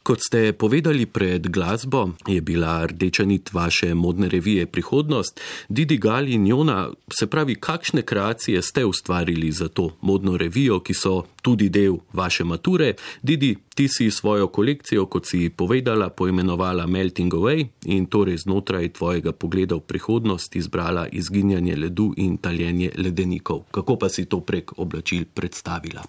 Kot 0.04 0.24
ste 0.24 0.54
povedali 0.54 1.06
pred 1.06 1.48
glasbo, 1.52 2.16
je 2.28 2.42
bila 2.42 2.86
rdeča 2.86 3.26
nit 3.26 3.54
vaše 3.54 3.94
modne 3.94 4.30
revije 4.30 4.66
prihodnost. 4.66 5.40
Didi 5.70 5.98
Gal 5.98 6.28
in 6.28 6.48
Jona, 6.48 6.90
se 7.20 7.28
pravi, 7.28 7.56
kakšne 7.56 8.02
kreacije 8.02 8.62
ste 8.62 8.86
ustvarili 8.86 9.52
za 9.52 9.68
to 9.68 9.92
modno 10.02 10.38
revijo, 10.38 10.80
ki 10.80 10.94
so 10.94 11.24
tudi 11.42 11.70
del 11.70 11.98
vaše 12.14 12.44
mature? 12.44 12.94
Didi, 13.22 13.56
ti 13.76 13.88
si 13.88 14.12
svojo 14.12 14.48
kolekcijo, 14.48 15.06
kot 15.06 15.26
si 15.26 15.50
povedala, 15.50 16.10
poimenovala 16.10 16.88
Melting 16.88 17.34
Away 17.34 17.68
in 17.86 18.06
torej 18.06 18.38
znotraj 18.38 18.90
tvojega 18.94 19.32
pogleda 19.32 19.76
v 19.76 19.80
prihodnost 19.88 20.56
izbrala 20.56 21.08
izginjanje 21.08 21.76
ledu 21.76 22.14
in 22.18 22.38
taljenje 22.38 22.92
ledenikov. 22.98 23.64
Kako 23.72 23.96
pa 23.96 24.10
si 24.10 24.26
to 24.26 24.40
prek 24.40 24.80
oblačil 24.80 25.26
predstavila? 25.34 26.04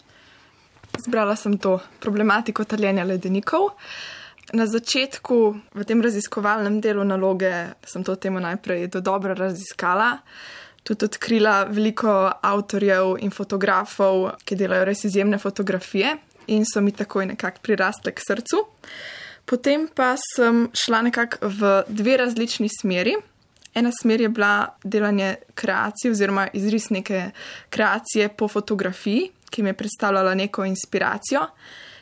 Zbrala 1.01 1.37
sem 1.37 1.59
to 1.59 1.79
problematiko 2.01 2.65
taljenja 2.65 3.05
ledenikov. 3.05 3.71
Na 4.53 4.67
začetku, 4.67 5.37
v 5.75 5.85
tem 5.87 6.01
raziskovalnem 6.03 6.81
delu 6.83 7.05
naloge, 7.07 7.53
sem 7.87 8.03
to 8.05 8.17
temo 8.19 8.41
najprej 8.43 8.89
do 8.91 9.01
dobro 9.01 9.35
raziskala. 9.35 10.19
Tudi 10.83 11.07
odkrila 11.07 11.69
veliko 11.71 12.11
avtorjev 12.43 13.21
in 13.23 13.31
fotografov, 13.31 14.33
ki 14.45 14.59
delajo 14.59 14.89
res 14.89 15.05
izjemne 15.07 15.39
fotografije 15.39 16.17
in 16.51 16.65
so 16.67 16.81
mi 16.81 16.93
takoj 16.93 17.31
nekako 17.31 17.63
prirastle 17.63 18.13
k 18.13 18.27
srcu. 18.27 18.65
Potem 19.47 19.87
pa 19.95 20.15
sem 20.19 20.67
šla 20.75 21.03
nekako 21.07 21.47
v 21.47 21.75
dve 21.89 22.17
različni 22.17 22.69
smeri. 22.81 23.15
Ena 23.75 23.91
smer 23.95 24.21
je 24.21 24.29
bila 24.29 24.75
delanje 24.83 25.37
kreacij 25.55 26.11
oziroma 26.11 26.49
izris 26.53 26.91
neke 26.91 27.31
kreacije 27.71 28.29
po 28.29 28.49
fotografiji, 28.49 29.31
ki 29.51 29.63
mi 29.63 29.73
je 29.73 29.79
predstavljala 29.79 30.35
neko 30.35 30.65
inspiracijo 30.65 31.47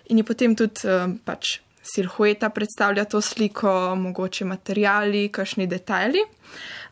in 0.08 0.18
je 0.18 0.24
potem 0.24 0.56
tudi 0.56 0.88
uh, 0.88 1.10
pač 1.24 1.58
silhueta 1.94 2.50
predstavlja 2.50 3.04
to 3.04 3.20
sliko, 3.20 3.94
mogoče 3.96 4.44
materijali, 4.44 5.28
kakšni 5.32 5.66
detajli. 5.66 6.20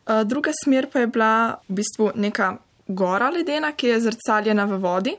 Uh, 0.06 0.22
druga 0.25 0.52
smer 0.64 0.88
pa 0.92 1.00
je 1.00 1.06
bila 1.06 1.56
v 1.68 1.80
bistvu 1.80 2.10
neka 2.14 2.56
gora 2.88 3.30
ledena, 3.30 3.72
ki 3.72 3.86
je 3.86 4.00
zrcaljena 4.00 4.64
v 4.64 4.78
vodi 4.80 5.16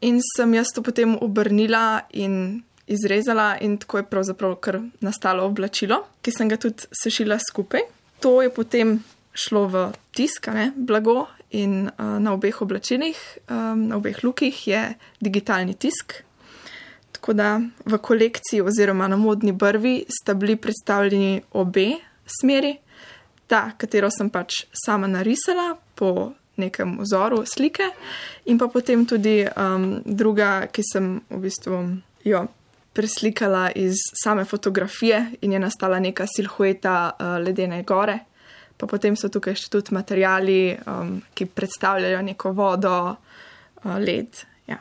in 0.00 0.20
sem 0.36 0.54
jaz 0.54 0.72
to 0.74 0.82
potem 0.82 1.16
obrnila 1.20 2.04
in 2.12 2.62
izrezala 2.86 3.56
in 3.60 3.78
tako 3.78 3.98
je 3.98 4.08
pravzaprav 4.10 4.56
kar 4.60 4.80
nastalo 5.00 5.46
oblačilo, 5.48 6.02
ki 6.22 6.32
sem 6.32 6.48
ga 6.48 6.58
tudi 6.60 6.88
sešila 7.02 7.38
skupaj. 7.40 7.80
To 8.20 8.42
je 8.42 8.50
potem 8.52 8.98
šlo 9.32 9.66
v 9.68 9.84
tiskane 10.14 10.72
blago 10.76 11.26
in 11.54 11.86
uh, 11.86 12.16
na 12.18 12.34
obeh 12.34 12.62
oblačilih, 12.62 13.18
um, 13.48 13.86
na 13.88 13.96
obeh 13.96 14.24
lukih 14.24 14.66
je 14.68 14.82
digitalni 15.20 15.74
tisk. 15.74 16.14
Tako 17.12 17.32
da 17.32 17.60
v 17.86 17.98
kolekciji 17.98 18.60
oziroma 18.60 19.08
na 19.08 19.16
modni 19.16 19.52
brvi 19.52 20.04
sta 20.08 20.34
bili 20.34 20.56
predstavljeni 20.56 21.42
obe 21.52 21.92
smeri, 22.26 22.74
ta, 23.46 23.70
katero 23.78 24.10
sem 24.10 24.30
pač 24.30 24.64
sama 24.84 25.06
narisala 25.06 25.76
po 25.94 26.32
nekem 26.56 26.98
vzoru 27.00 27.42
slike, 27.46 27.86
in 28.46 28.58
pa 28.58 28.68
potem 28.68 29.06
tudi 29.06 29.42
um, 29.46 30.02
druga, 30.04 30.66
ki 30.72 30.82
sem 30.92 31.16
v 31.30 31.40
bistvu 31.42 31.80
jo 32.24 32.44
preslikala 32.94 33.70
iz 33.74 33.98
same 34.22 34.44
fotografije 34.44 35.32
in 35.42 35.52
je 35.52 35.58
nastala 35.58 35.98
neka 36.00 36.26
silhueta 36.30 37.10
uh, 37.10 37.36
ledene 37.42 37.82
gore 37.82 38.18
pa 38.76 38.86
potem 38.86 39.16
so 39.16 39.30
tukaj 39.32 39.56
še 39.58 39.70
tudi 39.72 39.94
materijali, 39.94 40.74
um, 40.86 41.20
ki 41.34 41.46
predstavljajo 41.46 42.22
neko 42.26 42.52
vodo, 42.56 42.96
uh, 43.14 43.96
led. 44.02 44.42
Ja. 44.66 44.78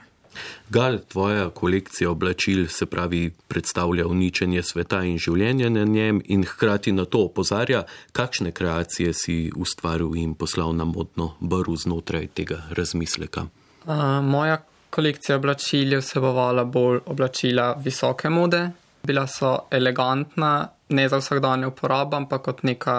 Gal, 0.74 1.00
tvoja 1.12 1.50
kolekcija 1.54 2.10
oblačil 2.10 2.66
se 2.68 2.86
pravi 2.90 3.28
predstavlja 3.48 4.08
uničenje 4.10 4.64
sveta 4.66 5.04
in 5.06 5.20
življenja 5.22 5.70
na 5.70 5.86
njem 5.86 6.22
in 6.34 6.46
hkrati 6.48 6.92
na 6.92 7.06
to 7.06 7.26
opozarja, 7.30 7.84
kakšne 8.12 8.52
kreacije 8.52 9.14
si 9.14 9.38
ustvaril 9.56 10.16
in 10.18 10.34
poslal 10.34 10.74
na 10.76 10.88
modno 10.90 11.36
baru 11.40 11.78
znotraj 11.78 12.32
tega 12.34 12.64
razmisleka. 12.74 13.48
Uh, 13.86 14.22
moja 14.26 14.62
kolekcija 14.94 15.38
oblačil 15.38 15.94
je 15.94 16.00
vsebovala 16.00 16.64
bolj 16.64 17.02
oblačila 17.06 17.74
visoke 17.84 18.30
mode. 18.30 18.70
Bila 19.04 19.26
so 19.28 19.66
elegantna, 19.72 20.70
ne 20.90 21.10
za 21.10 21.18
vsakdanje 21.20 21.68
uporabo, 21.68 22.16
ampak 22.18 22.42
kot 22.42 22.64
neka 22.64 22.96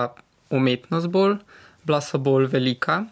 umetnost 0.51 1.09
bolj, 1.09 1.37
bila 1.85 2.01
so 2.01 2.19
bolj 2.19 2.47
velika, 2.53 3.05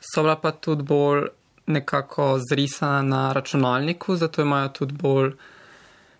so 0.00 0.22
bila 0.22 0.36
pa 0.36 0.52
tudi 0.52 0.82
bolj 0.82 1.28
nekako 1.66 2.38
zrisana 2.50 3.02
na 3.02 3.32
računalniku, 3.32 4.16
zato 4.16 4.42
imajo 4.42 4.68
tudi 4.68 4.94
bolj 4.94 5.32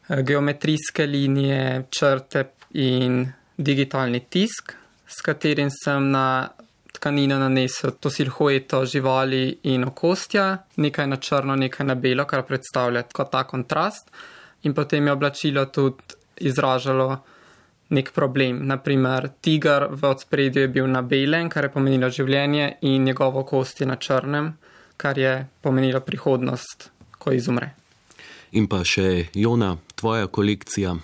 eh, 0.09 0.23
geometrijske 0.23 1.07
linije, 1.07 1.85
črte 1.91 2.45
in 2.71 3.27
digitalni 3.57 4.21
tisk, 4.21 4.73
s 5.07 5.21
katerim 5.21 5.71
sem 5.71 6.11
na 6.11 6.49
tkanino 6.93 7.39
nanesel 7.39 7.91
to 8.01 8.11
silhueto 8.11 8.85
živali 8.85 9.59
in 9.63 9.85
okostja, 9.85 10.59
nekaj 10.77 11.07
na 11.07 11.17
črno, 11.17 11.57
nekaj 11.57 11.87
na 11.87 11.95
belo, 11.95 12.25
kar 12.25 12.45
predstavlja 12.47 13.03
kot 13.13 13.31
ta 13.33 13.45
kontrast, 13.45 14.11
in 14.63 14.75
potem 14.75 15.07
je 15.07 15.13
oblačilo 15.13 15.65
tudi 15.67 16.19
izražalo 16.37 17.19
nek 17.91 18.13
problem. 18.15 18.63
Naprimer, 18.67 19.29
tiger 19.41 19.89
v 19.91 20.11
odspredju 20.11 20.63
je 20.63 20.69
bil 20.69 20.87
na 20.91 21.03
belem, 21.03 21.51
kar 21.51 21.67
je 21.67 21.75
pomenilo 21.75 22.11
življenje, 22.11 22.77
in 22.87 23.05
njegovo 23.05 23.45
kost 23.45 23.81
je 23.81 23.87
na 23.87 23.97
črnem, 23.97 24.55
kar 24.97 25.19
je 25.19 25.35
pomenilo 25.63 26.01
prihodnost, 26.01 26.91
ko 27.19 27.33
izumre. 27.33 27.75
In 28.53 28.67
pa 28.67 28.83
še 28.87 29.31
Jona, 29.35 29.77
tvoja 29.95 30.27
kolekcija. 30.27 30.97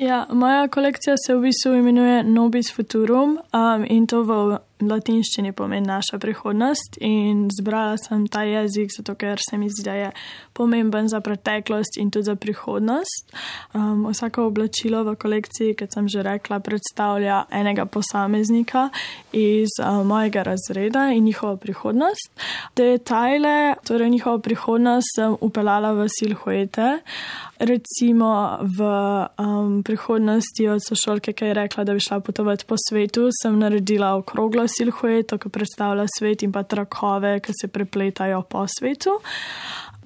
Ja, 0.00 0.26
moja 0.32 0.68
kolekcija 0.68 1.16
se 1.26 1.34
v 1.34 1.40
bistvu 1.40 1.74
imenuje 1.76 2.22
Nobis 2.24 2.70
Futurum 2.72 3.34
um, 3.52 3.82
in 3.84 4.06
to 4.08 4.22
v 4.24 4.36
latinščini 4.80 5.52
pomeni 5.52 5.84
naša 5.86 6.16
prihodnost. 6.18 6.96
In 7.04 7.50
zbrala 7.52 7.98
sem 8.00 8.24
ta 8.32 8.46
jezik, 8.48 8.94
zato 8.96 9.12
ker 9.20 9.42
se 9.44 9.58
mi 9.60 9.68
zdi, 9.68 9.84
da 9.84 9.98
je 9.98 10.08
pomemben 10.60 11.08
za 11.08 11.20
preteklost 11.24 11.96
in 11.96 12.10
tudi 12.12 12.28
za 12.28 12.36
prihodnost. 12.36 13.32
Um, 13.72 14.04
vsako 14.12 14.50
oblačilo 14.50 15.00
v 15.08 15.16
kolekciji, 15.16 15.76
kot 15.78 15.94
sem 15.94 16.08
že 16.08 16.24
rekla, 16.26 16.60
predstavlja 16.60 17.46
enega 17.48 17.86
posameznika 17.88 18.90
iz 19.32 19.72
uh, 19.80 20.04
mojega 20.04 20.44
razreda 20.44 21.08
in 21.16 21.24
njihovo 21.24 21.56
prihodnost. 21.56 22.28
Detajle, 22.76 23.74
torej 23.88 24.10
njihovo 24.10 24.38
prihodnost, 24.38 25.16
sem 25.16 25.36
upeljala 25.40 25.94
v 25.96 26.08
silhuete. 26.12 27.00
Recimo 27.60 28.58
v 28.60 28.78
um, 29.36 29.82
prihodnosti 29.84 30.68
od 30.68 30.80
sošolke, 30.84 31.32
ki 31.32 31.50
je 31.50 31.54
rekla, 31.54 31.84
da 31.84 31.96
bi 31.96 32.00
šla 32.00 32.20
potovati 32.20 32.64
po 32.68 32.76
svetu, 32.88 33.28
sem 33.42 33.58
naredila 33.58 34.14
okroglo 34.16 34.64
silhueto, 34.68 35.38
ki 35.40 35.48
predstavlja 35.48 36.06
svet 36.18 36.44
in 36.44 36.52
pa 36.52 36.64
trakove, 36.64 37.38
ki 37.40 37.52
se 37.60 37.68
prepletajo 37.68 38.42
po 38.48 38.64
svetu. 38.68 39.20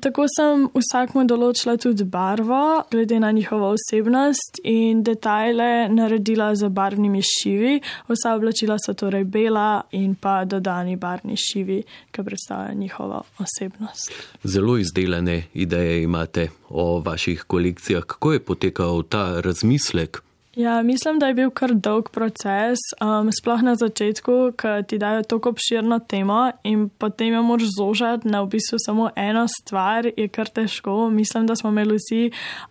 Tako 0.05 0.27
sem 0.29 0.67
vsakmu 0.75 1.23
določila 1.25 1.79
tudi 1.81 2.05
barvo, 2.05 2.83
glede 2.93 3.17
na 3.23 3.31
njihovo 3.33 3.71
osebnost 3.73 4.59
in 4.69 5.01
detajle 5.07 5.89
naredila 5.89 6.51
z 6.61 6.69
barvnimi 6.69 7.23
šivi. 7.25 7.79
Vsa 8.11 8.35
oblačila 8.37 8.77
so 8.77 8.93
torej 8.93 9.25
bela 9.25 9.87
in 9.97 10.13
pa 10.21 10.43
dodani 10.45 10.99
barvni 11.01 11.39
šivi, 11.41 11.79
ki 12.13 12.27
predstavljajo 12.27 12.77
njihovo 12.83 13.23
osebnost. 13.41 14.13
Zelo 14.45 14.77
izdelane 14.77 15.39
ideje 15.55 16.03
imate 16.03 16.51
o 16.69 17.01
vaših 17.01 17.47
kolekcijah. 17.49 18.05
Kako 18.05 18.33
je 18.37 18.45
potekal 18.45 19.03
ta 19.09 19.41
razmislek? 19.41 20.21
Ja, 20.57 20.83
mislim, 20.83 21.19
da 21.19 21.27
je 21.27 21.35
bil 21.35 21.51
kar 21.51 21.73
dolg 21.75 22.13
proces, 22.15 22.79
um, 23.03 23.31
sploh 23.35 23.63
na 23.67 23.73
začetku, 23.75 24.53
ker 24.55 24.85
ti 24.87 25.01
dajo 25.03 25.25
tako 25.27 25.51
obširno 25.51 25.99
temo 26.07 26.53
in 26.63 26.85
potem 26.89 27.35
jo 27.35 27.41
moraš 27.43 27.73
zožati 27.75 28.31
na 28.31 28.45
v 28.45 28.53
bistvu 28.53 28.79
samo 28.79 29.09
eno 29.17 29.49
stvar, 29.51 30.07
je 30.17 30.29
kar 30.29 30.47
težko. 30.47 31.11
Mislim, 31.11 31.49
da 31.51 31.57
smo 31.59 31.73
imeli 31.75 31.99
vsi 31.99 32.21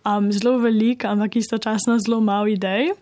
um, 0.04 0.30
zelo 0.32 0.56
velik, 0.58 1.04
ampak 1.04 1.36
istočasno 1.36 1.98
zelo 1.98 2.22
malo 2.24 2.48
idej. 2.48 2.94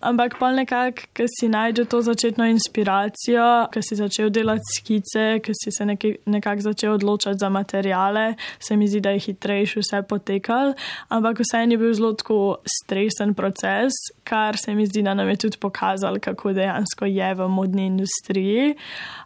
Ampak 0.00 0.38
pa 0.40 0.52
nekako, 0.56 1.04
ker 1.12 1.28
si 1.28 1.48
najdeš 1.52 1.88
to 1.92 2.00
začetno 2.08 2.48
inspiracijo, 2.48 3.68
ker 3.72 3.84
si 3.84 4.00
začel 4.00 4.32
delati 4.32 4.72
skice, 4.78 5.26
ker 5.44 5.52
si 5.52 5.70
se 5.70 5.84
nekako 5.84 6.60
začel 6.70 6.96
odločati 6.96 7.38
za 7.38 7.52
materijale, 7.52 8.34
se 8.58 8.76
mi 8.76 8.88
zdi, 8.88 9.04
da 9.04 9.12
je 9.12 9.26
hitrejši 9.28 9.84
vse 9.84 10.02
potekal. 10.08 10.72
Ampak 11.12 11.44
vseeno 11.44 11.76
je 11.76 11.78
bil 11.78 11.92
zelo 11.92 12.16
stresen 12.64 13.34
proces 13.34 14.13
kar 14.24 14.56
se 14.56 14.74
mi 14.74 14.86
zdi, 14.86 15.02
da 15.02 15.14
nam 15.14 15.28
je 15.28 15.36
tudi 15.36 15.58
pokazalo, 15.60 16.18
kako 16.20 16.52
dejansko 16.52 17.04
je 17.04 17.34
v 17.34 17.48
modni 17.48 17.86
industriji. 17.86 18.74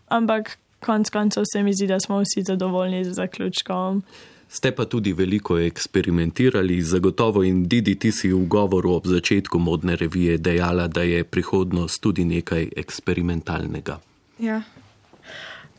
Ampak 0.09 0.59
konec 0.81 1.11
koncev 1.11 1.45
se 1.53 1.63
mi 1.63 1.75
zdi, 1.75 1.87
da 1.87 2.01
smo 2.01 2.19
vsi 2.21 2.43
zadovoljni 2.43 3.05
z 3.05 3.13
zaključkom. 3.13 4.03
Ste 4.49 4.73
pa 4.73 4.85
tudi 4.85 5.13
veliko 5.13 5.59
eksperimentirali, 5.59 6.83
zagotovo 6.83 7.43
in 7.45 7.67
Didi, 7.69 7.95
ti 7.95 8.13
si 8.13 8.33
v 8.33 8.47
govoru 8.49 8.95
ob 8.97 9.07
začetku 9.07 9.59
modne 9.59 9.97
revije 9.97 10.39
dejala, 10.39 10.87
da 10.89 11.03
je 11.03 11.25
prihodnost 11.25 12.01
tudi 12.01 12.25
nekaj 12.25 12.69
eksperimentalnega. 12.77 13.99
Ja. 14.39 14.63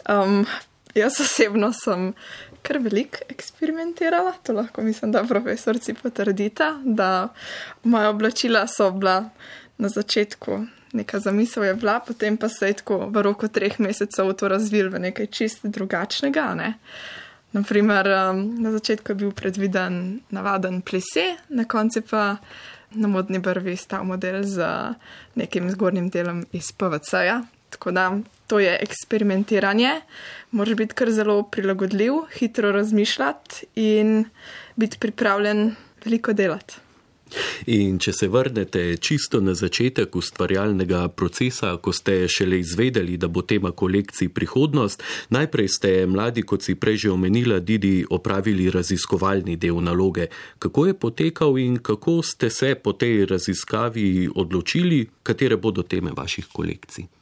Um, 0.10 0.45
jaz 0.95 1.17
osebno 1.21 1.73
sem 1.73 2.13
kar 2.62 2.80
veliko 2.84 3.17
eksperimentirala, 3.30 4.34
to 4.43 4.54
lahko 4.54 4.82
mislim, 4.82 5.12
da 5.12 5.24
profesorci 5.24 5.93
potrdita, 5.93 6.80
da 6.86 7.30
moja 7.84 8.10
oblačila 8.10 8.67
so 8.67 8.91
bila 8.91 9.30
na 9.78 9.89
začetku. 9.89 10.65
Neka 10.93 11.19
zamisel 11.19 11.63
je 11.63 11.74
bila, 11.74 12.00
potem 12.00 12.38
pa 12.38 12.50
se 12.50 12.67
je 12.67 12.74
tako 12.74 12.98
v 13.13 13.22
roku 13.22 13.48
treh 13.48 13.80
mesecev 13.80 14.34
to 14.34 14.48
razvil 14.48 14.89
v 14.89 15.00
nekaj 15.00 15.28
čist 15.28 15.60
drugačnega. 15.63 16.54
Ne? 16.56 16.74
Naprimer, 17.52 18.08
um, 18.08 18.41
na 18.62 18.72
začetku 18.72 19.12
je 19.12 19.15
bil 19.15 19.32
predviden 19.32 20.19
navaden 20.30 20.82
plese, 20.82 21.38
na 21.50 21.65
koncu 21.65 22.02
pa 22.02 22.38
na 22.91 23.08
modni 23.08 23.39
brvi 23.39 23.76
stal 23.78 24.04
model 24.04 24.43
z 24.43 24.65
nekim 25.36 25.69
zgornjim 25.72 26.10
delom 26.10 26.45
iz 26.52 26.72
PVC-ja. 26.72 27.41
Tako 27.69 27.91
da 27.91 28.19
to 28.49 28.59
je 28.59 28.77
eksperimentiranje, 28.81 30.01
moraš 30.51 30.75
biti 30.75 30.97
kar 30.97 31.12
zelo 31.13 31.43
prilagodljiv, 31.43 32.13
hitro 32.39 32.71
razmišljati 32.71 33.65
in 33.75 34.25
biti 34.75 34.97
pripravljen 34.97 35.75
veliko 36.05 36.33
delati. 36.33 36.75
In 37.69 37.99
če 38.01 38.13
se 38.13 38.27
vrnete 38.27 38.81
čisto 38.97 39.38
na 39.41 39.53
začetek 39.53 40.15
ustvarjalnega 40.17 41.03
procesa, 41.13 41.75
ko 41.77 41.93
ste 41.93 42.23
šele 42.27 42.57
izvedeli, 42.63 43.19
da 43.21 43.27
bo 43.27 43.43
tema 43.45 43.69
kolekciji 43.71 44.31
prihodnost, 44.33 45.03
najprej 45.29 45.69
ste 45.69 45.91
mladi, 46.09 46.41
kot 46.41 46.65
si 46.65 46.73
prej 46.75 47.03
že 47.05 47.12
omenila, 47.13 47.59
Didi, 47.59 48.01
opravili 48.09 48.71
raziskovalni 48.73 49.59
del 49.62 49.77
naloge. 49.83 50.25
Kako 50.57 50.88
je 50.88 50.97
potekal 50.97 51.62
in 51.62 51.77
kako 51.77 52.21
ste 52.25 52.49
se 52.49 52.73
po 52.75 52.97
tej 52.97 53.25
raziskavi 53.29 54.29
odločili, 54.35 55.05
katere 55.23 55.57
bodo 55.57 55.85
teme 55.85 56.17
vaših 56.17 56.49
kolekcij? 56.51 57.18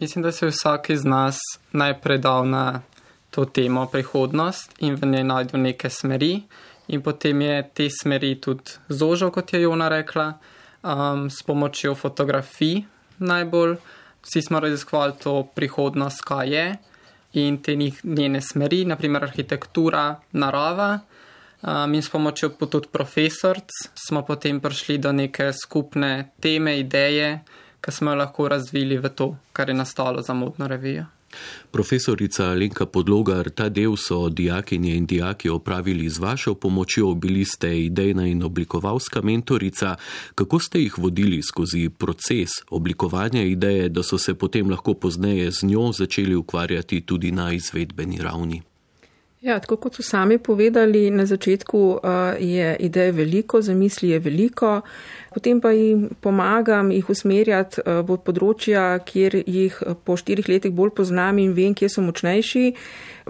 Mislim, 0.00 0.22
da 0.22 0.32
se 0.32 0.46
je 0.46 0.50
vsak 0.50 0.90
iz 0.90 1.04
nas 1.04 1.38
najprej 1.72 2.18
dal 2.18 2.48
na 2.48 2.82
to 3.30 3.44
temo 3.44 3.86
prihodnost 3.86 4.74
in 4.78 4.94
v 4.94 5.06
njej 5.06 5.24
najdel 5.24 5.60
neke 5.60 5.90
smeri 5.90 6.42
in 6.88 7.02
potem 7.02 7.40
je 7.40 7.70
te 7.74 7.88
smeri 7.90 8.34
tudi 8.40 8.76
zožil, 8.88 9.30
kot 9.30 9.52
je 9.52 9.62
Jona 9.62 9.88
rekla, 9.88 10.38
um, 10.82 11.30
s 11.30 11.42
pomočjo 11.42 11.94
fotografij 11.94 12.84
najbolj. 13.18 13.76
Vsi 14.22 14.42
smo 14.42 14.60
raziskovali 14.60 15.12
to 15.22 15.48
prihodnost, 15.54 16.20
kaj 16.24 16.54
je 16.54 16.66
in 17.32 17.58
te 17.62 17.76
njene 18.04 18.40
smeri, 18.40 18.84
naprimer 18.84 19.24
arhitektura, 19.24 20.20
narava. 20.32 20.98
Um, 21.62 21.94
in 21.94 22.02
s 22.02 22.10
pomočjo 22.10 22.48
tudi 22.48 22.88
profesorc 22.92 23.70
smo 24.06 24.22
potem 24.22 24.60
prišli 24.60 24.98
do 24.98 25.12
neke 25.12 25.52
skupne 25.52 26.30
teme, 26.40 26.78
ideje, 26.78 27.40
ki 27.86 27.92
smo 27.92 28.10
jo 28.10 28.18
lahko 28.18 28.48
razvili 28.48 28.98
v 28.98 29.08
to, 29.08 29.36
kar 29.52 29.68
je 29.68 29.74
nastalo 29.74 30.22
za 30.22 30.34
modno 30.34 30.66
revijo. 30.66 31.04
Profesorica 31.70 32.54
Lenka 32.54 32.86
Podlogar, 32.86 33.50
ta 33.50 33.68
del 33.68 33.96
so 33.96 34.28
dijakinje 34.28 34.94
in 34.96 35.06
dijaki 35.06 35.48
opravili 35.48 36.08
z 36.08 36.18
vašo 36.18 36.54
pomočjo, 36.54 37.14
bili 37.14 37.44
ste 37.44 37.84
idejna 37.84 38.26
in 38.26 38.42
oblikovalska 38.42 39.22
mentorica. 39.22 39.96
Kako 40.34 40.58
ste 40.58 40.80
jih 40.80 40.98
vodili 40.98 41.42
skozi 41.42 41.88
proces 41.88 42.50
oblikovanja 42.70 43.42
ideje, 43.42 43.88
da 43.88 44.02
so 44.02 44.18
se 44.18 44.34
potem 44.34 44.70
lahko 44.70 44.94
pozneje 44.94 45.50
z 45.50 45.66
njo 45.66 45.92
začeli 45.92 46.34
ukvarjati 46.34 47.00
tudi 47.00 47.30
na 47.30 47.52
izvedbeni 47.52 48.18
ravni? 48.22 48.62
Ja, 49.46 49.60
tako 49.62 49.76
kot 49.78 49.94
so 49.94 50.02
sami 50.02 50.40
povedali, 50.42 51.06
na 51.14 51.22
začetku 51.26 51.78
uh, 51.78 52.00
je 52.42 52.72
idej 52.82 53.12
veliko, 53.14 53.60
zamisli 53.62 54.08
je 54.10 54.18
veliko, 54.18 54.80
potem 55.34 55.60
pa 55.62 55.70
jim 55.70 56.08
pomagam 56.20 56.90
jih 56.90 57.10
usmerjati 57.14 57.84
uh, 57.84 58.00
v 58.02 58.16
področja, 58.26 58.88
kjer 59.06 59.38
jih 59.46 59.78
po 60.02 60.18
štirih 60.18 60.50
letih 60.50 60.74
bolj 60.74 60.96
poznam 60.98 61.38
in 61.38 61.54
vem, 61.54 61.78
kje 61.78 61.92
so 61.94 62.02
močnejši, 62.02 62.64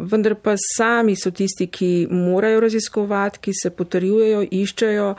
vendar 0.00 0.38
pa 0.40 0.56
sami 0.56 1.20
so 1.20 1.34
tisti, 1.36 1.68
ki 1.68 2.08
morajo 2.08 2.64
raziskovati, 2.64 3.44
ki 3.44 3.52
se 3.52 3.76
potrjujejo, 3.76 4.46
iščejo. 4.48 5.14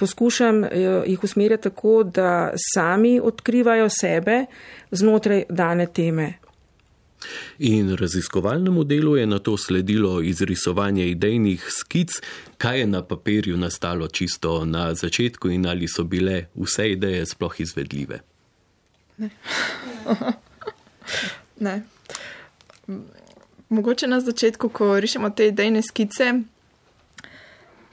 Poskušam 0.00 0.64
jih 1.04 1.20
usmerjati 1.20 1.68
tako, 1.68 1.98
da 2.08 2.54
sami 2.72 3.18
odkrivajo 3.20 3.92
sebe 3.92 4.46
znotraj 4.88 5.50
dane 5.52 5.92
teme. 5.92 6.38
In 7.58 7.96
raziskovalnemu 7.96 8.84
delu 8.84 9.16
je 9.16 9.26
na 9.26 9.38
to 9.38 9.56
sledilo 9.56 10.22
izrisovanje 10.22 11.08
idejnih 11.10 11.66
skic, 11.70 12.10
kaj 12.58 12.80
je 12.80 12.86
na 12.86 13.02
papirju 13.04 13.56
nastalo 13.56 14.08
čisto 14.08 14.64
na 14.64 14.94
začetku 14.94 15.50
in 15.50 15.66
ali 15.66 15.88
so 15.88 16.04
bile 16.04 16.46
vse 16.54 16.90
ideje 16.92 17.26
sploh 17.26 17.60
izvedljive. 17.60 18.20
Ne. 19.18 19.30
ne. 21.66 21.82
Mogoče 23.68 24.06
na 24.06 24.20
začetku, 24.20 24.68
ko 24.68 25.00
rišemo 25.00 25.30
te 25.30 25.46
idejne 25.46 25.82
skice, 25.82 26.32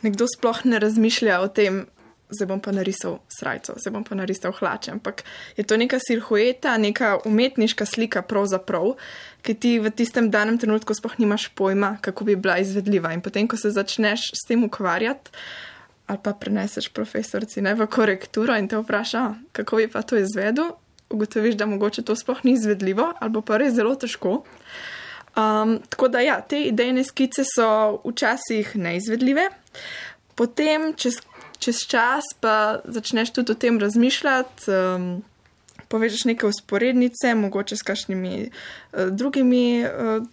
nekdo 0.01 0.25
sploh 0.37 0.65
ne 0.65 0.79
razmišlja 0.79 1.41
o 1.41 1.47
tem, 1.47 1.85
zdaj 2.29 2.47
bom 2.47 2.59
pa 2.59 2.71
narisal 2.75 3.19
srajco, 3.31 3.77
zdaj 3.79 3.93
bom 3.93 4.03
pa 4.03 4.15
narisal 4.15 4.51
hlače. 4.51 4.91
Ampak 4.91 5.23
je 5.57 5.63
to 5.63 5.77
neka 5.77 5.99
silhueta, 5.99 6.77
neka 6.77 7.17
umetniška 7.25 7.85
slika, 7.85 8.21
pravzaprav, 8.21 8.95
ki 9.41 9.55
ti 9.55 9.71
v 9.79 9.91
tistem 9.95 10.31
danem 10.31 10.59
trenutku 10.59 10.93
sploh 10.97 11.15
nimaš 11.19 11.47
pojma, 11.55 11.97
kako 12.01 12.27
bi 12.27 12.35
bila 12.35 12.57
izvedljiva. 12.59 13.13
In 13.15 13.23
potem, 13.23 13.47
ko 13.47 13.57
se 13.57 13.71
začneš 13.71 14.31
s 14.35 14.47
tem 14.47 14.63
ukvarjati, 14.67 15.31
ali 16.07 16.19
pa 16.23 16.33
preneseš 16.33 16.89
profesorci 16.95 17.61
ne, 17.61 17.75
v 17.75 17.87
korekturo 17.87 18.55
in 18.55 18.67
te 18.67 18.79
vpraša, 18.79 19.23
kako 19.55 19.83
bi 19.83 19.87
pa 19.91 20.03
to 20.03 20.19
izvedel, 20.19 20.75
ugotoviš, 21.09 21.55
da 21.55 21.65
mogoče 21.65 22.03
to 22.03 22.15
sploh 22.15 22.43
ni 22.43 22.57
izvedljivo, 22.59 23.13
ali 23.19 23.41
pa 23.45 23.57
res 23.57 23.75
zelo 23.75 23.95
težko. 23.95 24.43
Um, 25.37 25.77
tako 25.89 26.07
da, 26.11 26.19
ja, 26.19 26.41
te 26.41 26.59
idejne 26.65 27.03
skice 27.03 27.43
so 27.45 28.01
včasih 28.03 28.75
neizvedljive. 28.75 29.49
Potem, 30.35 30.91
čez 30.97 31.21
čez 31.59 31.83
čas 31.87 32.23
pa 32.39 32.79
začneš 32.85 33.33
tudi 33.33 33.51
o 33.51 33.55
tem 33.55 33.79
razmišljati, 33.79 34.71
um, 34.71 35.23
povežeš 35.87 36.25
neke 36.25 36.47
usporednice, 36.47 37.35
mogoče 37.35 37.77
s 37.77 37.85
kakšnimi 37.87 38.49
uh, 38.49 39.09
drugimi 39.11 39.85
uh, 39.85 40.25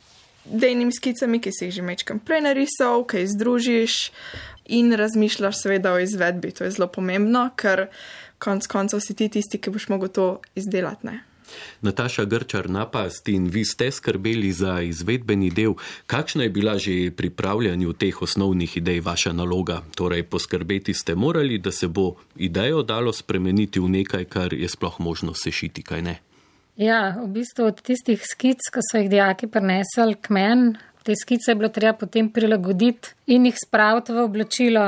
dejnimi 0.45 0.93
skicami, 0.93 1.41
ki 1.41 1.53
si 1.53 1.69
jih 1.69 1.75
že 1.81 1.83
mečkam 1.83 2.21
prej 2.21 2.45
narisal, 2.45 3.05
kaj 3.09 3.33
združiš 3.33 4.13
in 4.67 4.93
razmišljaš 4.93 5.63
seveda 5.63 5.93
o 5.93 6.01
izvedbi. 6.01 6.53
To 6.53 6.65
je 6.65 6.75
zelo 6.77 6.89
pomembno, 6.89 7.49
ker 7.57 7.89
konc 8.39 8.67
koncev 8.67 9.01
si 9.01 9.17
ti 9.17 9.29
tisti, 9.29 9.61
ki 9.61 9.73
boš 9.73 9.89
mogel 9.89 10.09
to 10.09 10.27
izdelati. 10.55 11.07
Ne? 11.07 11.21
Nataša 11.83 12.25
Grčar 12.25 12.71
napast 12.71 13.29
in 13.29 13.49
vi 13.49 13.65
ste 13.65 13.91
skrbeli 13.91 14.53
za 14.53 14.81
izvedbeni 14.81 15.51
del. 15.51 15.75
Kakšna 16.07 16.43
je 16.43 16.51
bila 16.51 16.79
že 16.79 17.11
pripravljanju 17.17 17.93
teh 17.93 18.23
osnovnih 18.23 18.77
idej 18.77 19.01
vaša 19.01 19.33
naloga? 19.33 19.83
Torej, 19.95 20.23
poskrbeti 20.23 20.95
ste 20.95 21.15
morali, 21.15 21.59
da 21.59 21.73
se 21.73 21.89
bo 21.89 22.15
idejo 22.37 22.83
dalo 22.83 23.13
spremeniti 23.13 23.81
v 23.81 23.89
nekaj, 23.89 24.25
kar 24.25 24.55
je 24.55 24.69
sploh 24.69 25.01
možno 25.01 25.35
sešiti, 25.35 25.83
kaj 25.83 26.03
ne? 26.03 26.17
Ja, 26.77 27.15
v 27.23 27.29
bistvu 27.31 27.69
od 27.71 27.79
tistih 27.87 28.19
skic, 28.19 28.59
ki 28.59 28.83
so 28.83 28.99
jih 28.99 29.11
dijaki 29.11 29.47
prenesli 29.47 30.17
k 30.19 30.35
meni, 30.35 30.75
te 31.07 31.15
skice 31.15 31.53
je 31.53 31.59
bilo 31.61 31.69
treba 31.69 31.95
potem 31.99 32.31
prilagoditi 32.33 33.13
in 33.31 33.47
jih 33.47 33.55
spraviti 33.55 34.13
v 34.13 34.25
oblačilo. 34.25 34.87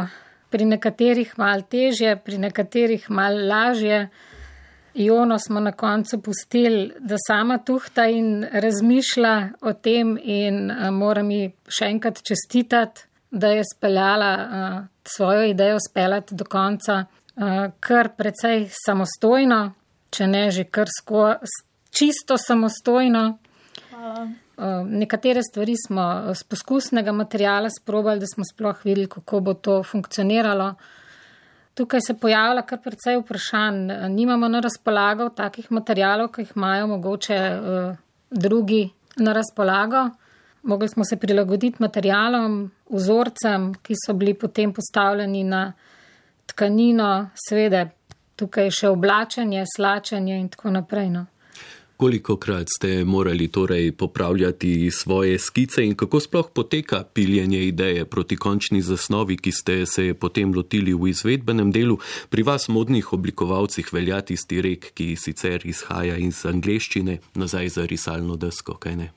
Pri 0.51 0.65
nekaterih 0.65 1.35
mal 1.39 1.63
težje, 1.63 2.17
pri 2.17 2.39
nekaterih 2.43 3.07
mal 3.11 3.39
lažje. 3.49 4.09
Jono 4.97 5.39
smo 5.39 5.61
na 5.61 5.73
koncu 5.73 6.23
pustili, 6.23 6.95
da 6.99 7.17
sama 7.27 7.59
tuhta 7.59 8.07
in 8.07 8.47
razmišlja 8.53 9.49
o 9.61 9.73
tem 9.73 10.19
in 10.23 10.71
uh, 10.71 10.89
moram 10.91 11.31
ji 11.31 11.51
še 11.69 11.91
enkrat 11.93 12.23
čestitati, 12.25 13.05
da 13.31 13.51
je 13.53 13.63
speljala 13.75 14.31
uh, 14.37 14.79
svojo 15.05 15.43
idejo 15.51 15.77
speljati 15.91 16.35
do 16.35 16.45
konca 16.45 17.05
uh, 17.05 17.69
kar 17.81 18.09
precej 18.17 18.71
samostojno, 18.87 19.61
če 20.11 20.27
ne 20.27 20.51
že 20.51 20.65
kar 20.65 20.89
sko, 20.89 21.29
čisto 21.91 22.41
samostojno. 22.41 23.29
Hvala. 23.91 24.27
Nekatere 24.89 25.43
stvari 25.45 25.75
smo 25.77 26.33
z 26.35 26.45
poskusnega 26.49 27.13
materijala 27.13 27.69
sprobali, 27.71 28.21
da 28.21 28.27
smo 28.27 28.45
sploh 28.49 28.79
videli, 28.85 29.07
kako 29.13 29.41
bo 29.41 29.55
to 29.55 29.83
funkcioniralo. 29.83 30.71
Tukaj 31.77 32.01
se 32.01 32.15
pojavlja 32.17 32.63
kar 32.65 32.81
precej 32.81 33.19
vprašanj. 33.21 33.91
Nimamo 34.11 34.49
na 34.49 34.61
razpolago 34.65 35.29
takih 35.29 35.67
materijalov, 35.71 36.31
ki 36.33 36.47
jih 36.47 36.53
imajo 36.57 36.87
mogoče 36.87 37.37
uh, 37.37 37.97
drugi 38.31 38.89
na 39.17 39.33
razpolago. 39.33 40.09
Mogli 40.63 40.89
smo 40.89 41.05
se 41.05 41.17
prilagoditi 41.17 41.77
materijalom, 41.79 42.71
vzorcem, 42.91 43.75
ki 43.83 43.95
so 44.07 44.15
bili 44.15 44.35
potem 44.35 44.73
postavljeni 44.73 45.45
na 45.45 45.73
tkanino, 46.47 47.29
seveda 47.49 47.85
tukaj 48.37 48.71
še 48.71 48.89
oblačenje, 48.89 49.65
slačenje 49.77 50.41
in 50.41 50.49
tako 50.49 50.71
naprej. 50.71 51.11
No. 51.11 51.27
Koliko 51.97 52.37
krat 52.37 52.67
ste 52.77 53.05
morali 53.05 53.49
torej 53.49 53.93
popravljati 53.93 54.91
svoje 54.91 55.39
skice 55.39 55.85
in 55.85 55.95
kako 55.95 56.21
sploh 56.21 56.51
poteka 56.55 57.05
piljenje 57.15 57.63
ideje 57.65 58.05
proti 58.05 58.37
končni 58.37 58.83
zasnovi, 58.83 59.37
ki 59.37 59.53
ste 59.53 59.87
se 59.87 60.15
potem 60.15 60.55
lotili 60.55 60.95
v 60.95 61.09
izvedbenem 61.09 61.73
delu? 61.73 61.99
Pri 62.29 62.43
vas 62.43 62.69
modnih 62.69 63.13
oblikovalcih 63.13 63.89
velja 63.93 64.21
tisti 64.21 64.61
rek, 64.63 64.91
ki 64.95 65.17
sicer 65.17 65.65
izhaja 65.65 66.17
iz 66.17 66.45
angleščine 66.47 67.19
nazaj 67.35 67.69
za 67.69 67.87
risalno 67.87 68.37
desko, 68.37 68.75
kaj 68.75 68.97
ne? 68.97 69.11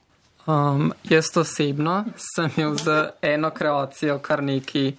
Um, 0.47 0.93
jaz 1.03 1.35
osebno 1.37 2.05
sem 2.15 2.49
imel 2.57 2.75
z 2.75 3.09
eno 3.21 3.51
kreacijo 3.51 4.17
kar 4.23 4.43
neki 4.43 4.93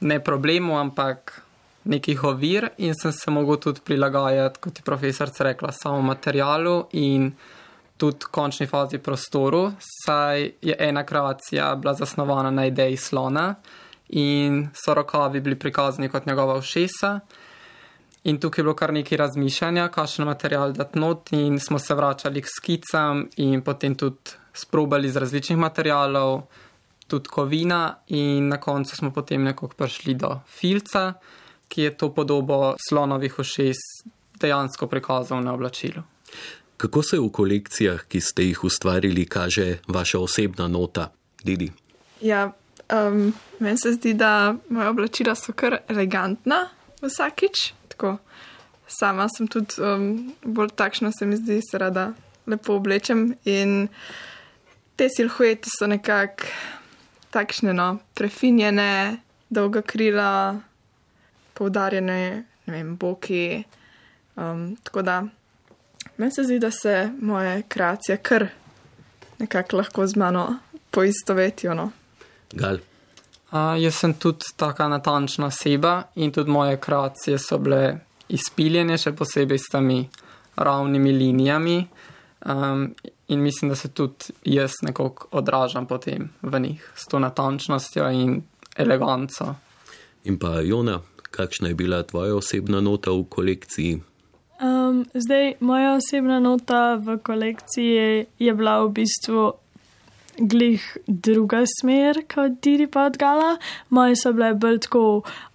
ne 0.00 0.24
problemu, 0.24 0.78
ampak 0.78 1.42
nekih 1.84 2.24
ovir 2.24 2.68
in 2.78 2.94
sem 2.94 3.12
se 3.12 3.30
mogel 3.30 3.56
tudi 3.56 3.80
prilagajati, 3.84 4.60
kot 4.60 4.78
je 4.78 4.84
profesorica 4.84 5.44
rekla, 5.44 5.72
samo 5.72 6.02
materialu 6.02 6.86
in 6.92 7.32
tudi 7.96 8.26
končni 8.30 8.66
fazi 8.66 8.98
prostoru, 8.98 9.72
saj 10.04 10.50
je 10.62 10.76
ena 10.78 11.06
kreacija 11.06 11.74
bila 11.74 11.94
zasnovana 11.94 12.50
na 12.50 12.66
ideji 12.66 12.96
slona 12.96 13.54
in 14.08 14.68
so 14.74 14.94
rokavi 14.94 15.40
bili 15.40 15.58
prikazani 15.58 16.08
kot 16.08 16.26
njegova 16.26 16.60
všesa. 16.60 17.20
In 18.24 18.40
tukaj 18.40 18.60
je 18.60 18.64
bilo 18.64 18.74
kar 18.74 18.92
nekaj 18.92 19.18
razmišljanja, 19.18 19.88
kakšen 19.88 20.26
material 20.26 20.72
dati 20.72 20.98
not, 20.98 21.32
in 21.32 21.60
smo 21.60 21.78
se 21.78 21.94
vračali 21.94 22.42
k 22.42 22.46
skicam 22.56 23.28
in 23.36 23.62
potem 23.62 23.94
tudi 23.94 24.36
sprobali 24.52 25.10
z 25.10 25.16
različnih 25.16 25.58
materialov, 25.58 26.42
tudi 27.06 27.28
kovina, 27.28 27.98
in 28.06 28.48
na 28.48 28.60
koncu 28.60 28.96
smo 28.96 29.10
potem 29.10 29.44
nekako 29.44 29.68
prišli 29.76 30.14
do 30.14 30.40
filca 30.46 31.14
ki 31.68 31.82
je 31.82 31.96
to 31.96 32.12
podobo 32.14 32.76
slonovih 32.88 33.38
ušes 33.38 33.76
dejansko 34.40 34.86
prikazal 34.86 35.42
na 35.42 35.54
oblačilu. 35.54 36.02
Kako 36.76 37.02
se 37.02 37.18
v 37.18 37.30
kolekcijah, 37.32 38.04
ki 38.08 38.20
ste 38.20 38.42
jih 38.42 38.64
ustvarili, 38.64 39.26
kaže 39.26 39.78
vaša 39.88 40.18
osebna 40.18 40.68
nota, 40.68 41.10
Didi? 41.44 41.72
Ja, 42.20 42.52
um, 42.92 43.32
meni 43.58 43.78
se 43.78 43.92
zdi, 43.92 44.14
da 44.14 44.54
moja 44.68 44.90
oblačila 44.90 45.34
so 45.34 45.52
kar 45.52 45.80
elegantna 45.88 46.68
vsakič. 47.02 47.72
Tako. 47.88 48.18
Sama 48.86 49.26
sem 49.28 49.48
tudi 49.50 49.82
um, 49.82 50.32
bolj 50.44 50.70
takšna, 50.74 51.10
se 51.12 51.26
mi 51.26 51.36
zdi, 51.36 51.60
se 51.70 51.78
rada 51.78 52.12
lepo 52.46 52.78
oblečem 52.78 53.34
in 53.44 53.88
te 54.96 55.08
silhuete 55.12 55.68
so 55.68 55.86
nekako 55.86 56.48
takšne, 57.30 57.74
no, 57.76 57.98
prefinjene, 58.14 59.18
dolga 59.50 59.82
krila, 59.82 60.60
poudarjene, 61.58 62.44
ne 62.66 62.72
vem, 62.72 62.94
boki. 62.96 63.64
Um, 64.38 64.76
tako 64.82 65.02
da 65.02 65.22
meni 66.16 66.32
se 66.32 66.44
zdi, 66.44 66.58
da 66.58 66.70
se 66.70 67.10
moje 67.20 67.62
kreacije 67.68 68.16
kar 68.22 68.46
nekako 69.38 69.76
lahko 69.76 70.06
z 70.06 70.16
mano 70.16 70.58
poistovetijo. 70.90 71.74
No. 71.74 71.90
Gal. 72.52 72.78
A, 73.50 73.76
jaz 73.76 73.94
sem 73.94 74.14
tudi 74.14 74.52
taka 74.56 74.88
natančna 74.88 75.46
oseba 75.46 76.02
in 76.14 76.32
tudi 76.32 76.50
moje 76.50 76.76
kreacije 76.76 77.38
so 77.38 77.58
bile 77.58 77.98
izpiljene, 78.28 78.98
še 78.98 79.14
posebej 79.16 79.58
s 79.58 79.72
temi 79.72 80.02
ravnimi 80.56 81.12
linijami. 81.12 81.78
Um, 82.46 82.94
in 83.28 83.40
mislim, 83.40 83.68
da 83.68 83.76
se 83.76 83.88
tudi 83.88 84.34
jaz 84.44 84.72
nekako 84.82 85.28
odražam 85.30 85.86
potem 85.86 86.28
v 86.42 86.60
njih 86.60 86.92
s 86.96 87.08
to 87.08 87.18
natančnostjo 87.18 88.10
in 88.10 88.42
eleganco. 88.76 89.54
In 90.24 90.38
pa 90.38 90.60
Jona, 90.60 91.00
kakšna 91.38 91.70
je 91.70 91.78
bila 91.78 92.02
tvoja 92.02 92.34
osebna 92.34 92.82
nota 92.82 93.14
v 93.14 93.24
kolekciji? 93.30 94.02
Um, 94.58 95.04
zdaj, 95.14 95.54
moja 95.60 95.94
osebna 95.94 96.40
nota 96.42 96.98
v 96.98 97.18
kolekciji 97.22 98.26
je 98.38 98.54
bila 98.54 98.82
v 98.82 98.90
bistvu 98.98 99.52
glih 100.38 100.82
druga 101.06 101.62
smer 101.66 102.22
kot 102.34 102.58
Didi 102.62 102.86
Podgala. 102.86 103.56
Moje 103.90 104.16
so 104.18 104.32
bile 104.32 104.52
bolj 104.54 104.80
tako 104.86 105.04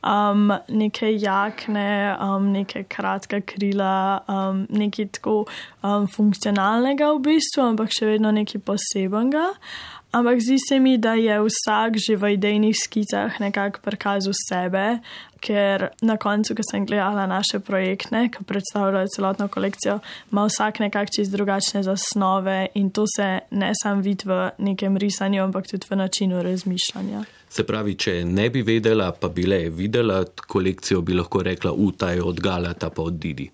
um, 0.03 0.51
neke 0.67 1.11
jakne, 1.19 2.15
um, 2.19 2.51
neke 2.51 2.83
kratka 2.83 3.41
krila, 3.41 4.23
um, 4.27 4.65
nekaj 4.69 5.09
tako 5.19 5.35
um, 5.81 6.07
funkcionalnega 6.07 7.11
v 7.15 7.23
bistvu, 7.27 7.67
ampak 7.73 7.91
še 7.95 8.13
vedno 8.13 8.31
nekaj 8.35 8.63
posebenega. 8.63 9.49
Ampak 10.13 10.43
zdi 10.45 10.59
se 10.61 10.77
mi, 10.79 10.97
da 11.01 11.15
je 11.17 11.39
vsak 11.41 11.97
že 11.97 12.15
v 12.15 12.35
idejnih 12.35 12.75
skicah 12.77 13.39
nekako 13.41 13.81
prikazal 13.81 14.35
sebe, 14.37 14.99
ker 15.43 15.89
na 16.01 16.15
koncu, 16.17 16.55
ko 16.55 16.63
sem 16.63 16.85
gledala 16.87 17.25
naše 17.27 17.59
projekte, 17.59 18.29
ki 18.31 18.45
predstavljajo 18.47 19.11
celotno 19.15 19.47
kolekcijo, 19.47 19.99
ima 20.31 20.45
vsak 20.47 20.79
nekako 20.79 21.11
čist 21.15 21.31
drugačne 21.31 21.83
zasnove 21.83 22.67
in 22.79 22.89
to 22.89 23.05
se 23.15 23.39
ne 23.51 23.71
sam 23.83 24.01
vidi 24.01 24.29
v 24.29 24.49
nekem 24.57 24.97
risanju, 24.97 25.43
ampak 25.43 25.67
tudi 25.67 25.87
v 25.89 25.99
načinu 25.99 26.43
razmišljanja. 26.43 27.25
Se 27.49 27.63
pravi, 27.67 27.93
če 27.95 28.23
ne 28.25 28.47
bi 28.49 28.63
vedela, 28.65 29.11
pa 29.11 29.29
bi 29.29 29.45
le 29.45 29.67
videla 29.69 30.23
kolekcijo, 30.47 31.01
bi 31.01 31.13
lahko 31.13 31.43
rekla, 31.43 31.71
utaj 31.71 32.23
od 32.23 32.39
Galata 32.41 32.89
pa 32.89 33.03
od 33.03 33.19
Didi. 33.21 33.49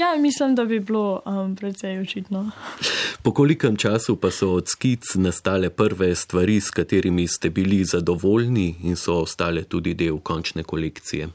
Ja, 0.00 0.16
mislim, 0.16 0.54
da 0.54 0.64
bi 0.64 0.80
bilo 0.80 1.22
um, 1.26 1.56
precej 1.56 2.00
očitno. 2.00 2.50
Po 3.22 3.34
kolikem 3.34 3.76
času 3.76 4.16
pa 4.16 4.30
so 4.30 4.52
od 4.52 4.68
skic 4.68 5.14
nastale 5.14 5.70
prve 5.70 6.14
stvari, 6.14 6.60
s 6.60 6.70
katerimi 6.70 7.28
ste 7.28 7.50
bili 7.50 7.84
zadovoljni 7.84 8.74
in 8.82 8.96
so 8.96 9.14
ostale 9.20 9.62
tudi 9.62 9.94
del 9.94 10.18
končne 10.18 10.62
kolekcije? 10.62 11.28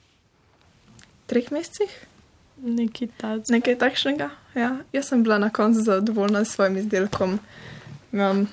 Treh 1.25 1.51
mesecih? 1.51 2.05
Nekaj, 2.57 3.07
Nekaj 3.49 3.77
takšnega. 3.77 4.29
Ja. 4.55 4.77
Jaz 4.93 5.11
sem 5.11 5.23
bila 5.23 5.37
na 5.37 5.49
koncu 5.49 5.81
zadovoljna 5.81 6.45
s 6.45 6.55
svojim 6.55 6.77
izdelkom. 6.77 7.39
Um, 8.11 8.47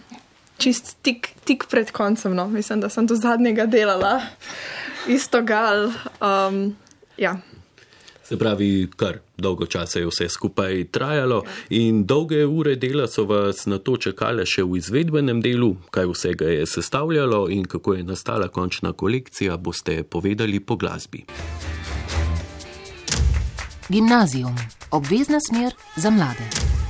čist 0.59 0.96
tik, 1.03 1.29
tik 1.44 1.64
pred 1.70 1.90
koncem, 1.90 2.35
no. 2.35 2.48
mislim, 2.48 2.81
da 2.81 2.88
sem 2.88 3.07
do 3.07 3.16
zadnjega 3.16 3.66
delala, 3.66 4.20
isto 5.09 5.42
gal. 5.42 5.92
Um, 6.20 6.77
ja. 7.16 7.38
Se 8.32 8.38
pravi, 8.38 8.88
kar 8.96 9.18
dolgo 9.36 9.66
časa 9.66 9.98
je 9.98 10.06
vse 10.08 10.28
skupaj 10.32 10.86
trajalo 10.88 11.42
in 11.68 12.06
dolge 12.08 12.46
ure 12.46 12.78
dela 12.80 13.04
so 13.08 13.26
vas 13.28 13.66
na 13.66 13.76
to 13.76 13.98
čakale 14.00 14.46
še 14.48 14.64
v 14.64 14.78
izvedbenem 14.80 15.42
delu, 15.44 15.74
kaj 15.92 16.08
vsega 16.08 16.48
je 16.48 16.64
sestavljalo 16.66 17.42
in 17.52 17.68
kako 17.68 17.98
je 17.98 18.08
nastala 18.08 18.48
končna 18.48 18.96
kolekcija, 18.96 19.60
boste 19.60 20.00
povedali 20.02 20.64
po 20.64 20.80
glasbi. 20.80 21.26
Gimnazijum, 23.92 24.56
obvezna 24.96 25.36
smer 25.36 25.76
za 25.96 26.10
mlade. 26.10 26.81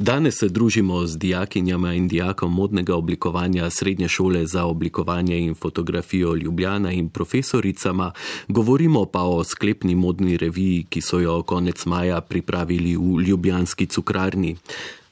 Danes 0.00 0.38
se 0.38 0.48
družimo 0.48 1.06
z 1.06 1.18
dijakinjama 1.18 1.92
in 1.94 2.06
dijakom 2.08 2.54
modnega 2.54 2.94
oblikovanja 2.96 3.70
Srednje 3.70 4.08
šole 4.08 4.46
za 4.46 4.64
oblikovanje 4.64 5.38
in 5.38 5.54
fotografijo 5.54 6.34
Ljubljana 6.34 6.92
in 6.92 7.08
profesoricama, 7.08 8.12
govorimo 8.48 9.04
pa 9.06 9.22
o 9.22 9.44
sklepni 9.44 9.94
modni 9.94 10.36
reviji, 10.36 10.86
ki 10.88 11.00
so 11.00 11.20
jo 11.20 11.42
konec 11.42 11.84
maja 11.86 12.20
pripravili 12.20 12.96
v 12.96 13.20
Ljubljanski 13.28 13.86
cukrarni. 13.86 14.56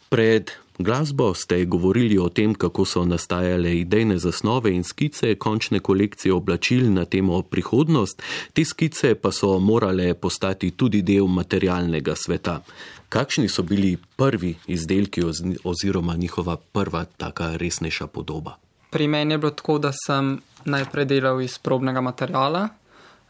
Pred 0.09 0.51
glasbo 0.79 1.35
ste 1.35 1.65
govorili 1.65 2.19
o 2.19 2.29
tem, 2.29 2.55
kako 2.55 2.85
so 2.85 3.05
nastajale 3.05 3.79
idejne 3.79 4.19
zasnove 4.19 4.73
in 4.75 4.85
skice 4.85 5.35
končne 5.35 5.81
kolekcije 5.81 6.33
oblačil 6.33 6.93
na 6.93 7.05
temo 7.05 7.43
prihodnost, 7.43 8.23
te 8.53 8.65
skice 8.65 9.15
pa 9.15 9.33
so 9.33 9.59
morale 9.59 10.15
postati 10.15 10.71
tudi 10.71 11.03
del 11.03 11.27
materialnega 11.27 12.15
sveta. 12.17 12.63
Kakšni 13.09 13.49
so 13.49 13.63
bili 13.63 13.97
prvi 14.17 14.57
izdelki 14.67 15.23
oziroma 15.65 16.17
njihova 16.17 16.57
prva 16.57 17.05
taka 17.05 17.57
resnejša 17.57 18.07
podoba? 18.07 18.57
Pri 18.91 19.09
meni 19.09 19.35
je 19.35 19.39
bilo 19.39 19.51
tako, 19.51 19.79
da 19.79 19.93
sem 20.07 20.41
najprej 20.65 21.05
delal 21.05 21.41
iz 21.43 21.59
probnega 21.59 22.01
materijala, 22.01 22.69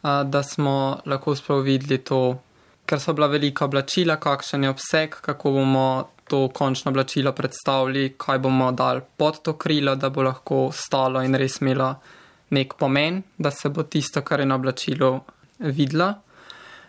da 0.03 0.43
smo 0.43 1.01
lahko 1.07 1.35
sploh 1.35 1.65
videli 1.65 1.99
to, 1.99 2.39
ker 2.87 3.01
so 3.01 3.13
bila 3.13 3.27
velika 3.27 3.65
oblačila, 3.65 4.17
kakšen 4.17 4.65
je 4.65 4.71
obseg, 4.71 5.15
kako 5.21 5.51
bomo 5.51 6.09
to 6.29 6.49
končno 6.49 6.91
oblačilo 6.91 7.33
predstavili, 7.33 8.15
kaj 8.19 8.39
bomo 8.39 8.73
dali 8.73 9.01
pod 9.17 9.43
to 9.43 9.53
krilo, 9.53 9.95
da 9.97 10.11
bo 10.11 10.23
lahko 10.23 10.71
stalo 10.73 11.23
in 11.23 11.35
res 11.35 11.61
imelo 11.61 11.95
nek 12.51 12.75
pomen, 12.75 13.23
da 13.39 13.51
se 13.51 13.69
bo 13.69 13.83
tisto, 13.83 14.23
kar 14.23 14.41
je 14.41 14.47
na 14.47 14.55
oblačilu, 14.55 15.21
videlo. 15.59 16.15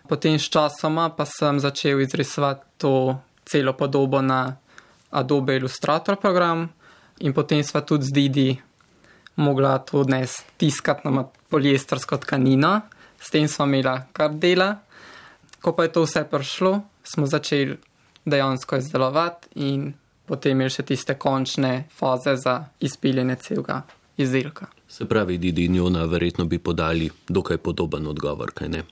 Potem 0.09 0.39
s 0.41 0.49
časoma 0.49 1.13
pa 1.13 1.25
sem 1.29 1.59
začel 1.61 2.01
izrisovati 2.01 2.65
to 2.81 3.21
celo 3.45 3.73
podobo 3.77 4.21
na 4.21 4.57
Adobe 5.13 5.55
Illustrator 5.55 6.17
program 6.17 6.65
in 7.21 7.33
potem 7.33 7.61
sva 7.63 7.85
tudi 7.85 8.09
z 8.09 8.11
Didi 8.11 8.49
mogla 9.37 9.77
to 9.85 10.03
dnes 10.03 10.41
tiskati 10.57 11.05
na 11.05 11.29
poliestersko 11.49 12.17
tkanino, 12.17 12.81
s 13.21 13.29
tem 13.29 13.47
sva 13.47 13.69
imela 13.69 14.09
kar 14.13 14.33
dela. 14.33 14.81
Ko 15.61 15.77
pa 15.77 15.85
je 15.85 15.93
to 15.93 16.03
vse 16.03 16.25
prišlo, 16.25 16.81
smo 17.03 17.29
začeli 17.29 17.77
dejansko 18.25 18.81
izdelovati 18.81 19.61
in 19.61 19.93
potem 20.25 20.57
imeli 20.57 20.73
še 20.73 20.89
tiste 20.89 21.15
končne 21.21 21.85
faze 21.93 22.33
za 22.35 22.65
izpiljenje 22.79 23.35
celega 23.35 23.83
izdelka. 24.17 24.73
Se 24.87 25.05
pravi, 25.05 25.37
Didi 25.37 25.65
in 25.69 25.75
Jona, 25.75 26.05
verjetno 26.05 26.45
bi 26.45 26.57
podali 26.57 27.09
dokaj 27.27 27.57
podoben 27.57 28.07
odgovor, 28.07 28.51
kaj 28.51 28.69
ne? 28.69 28.83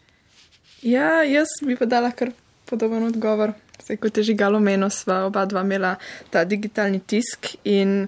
Ja, 0.82 1.24
jaz 1.24 1.48
bi 1.66 1.76
pa 1.76 1.86
dala 1.86 2.12
kar 2.12 2.32
podoben 2.66 3.04
odgovor. 3.08 3.54
Zdaj, 3.84 3.98
kot 3.98 4.18
je 4.18 4.24
že 4.24 4.34
galo 4.34 4.60
meno, 4.60 4.90
sva 4.90 5.26
oba 5.26 5.46
dva 5.46 5.62
imela 5.62 5.96
ta 6.30 6.44
digitalni 6.46 7.00
tisk 7.00 7.56
in 7.64 8.08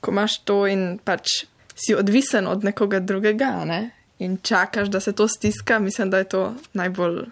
ko 0.00 0.10
imaš 0.10 0.40
to 0.44 0.66
in 0.66 0.98
pač 1.04 1.44
si 1.74 1.94
odvisen 1.94 2.46
od 2.46 2.64
nekoga 2.64 3.00
drugega 3.00 3.64
ne? 3.64 3.90
in 4.18 4.38
čakaš, 4.42 4.88
da 4.88 5.00
se 5.00 5.12
to 5.12 5.28
stiska, 5.28 5.78
mislim, 5.78 6.10
da 6.10 6.18
je 6.18 6.24
to 6.24 6.54
najbolj 6.72 7.24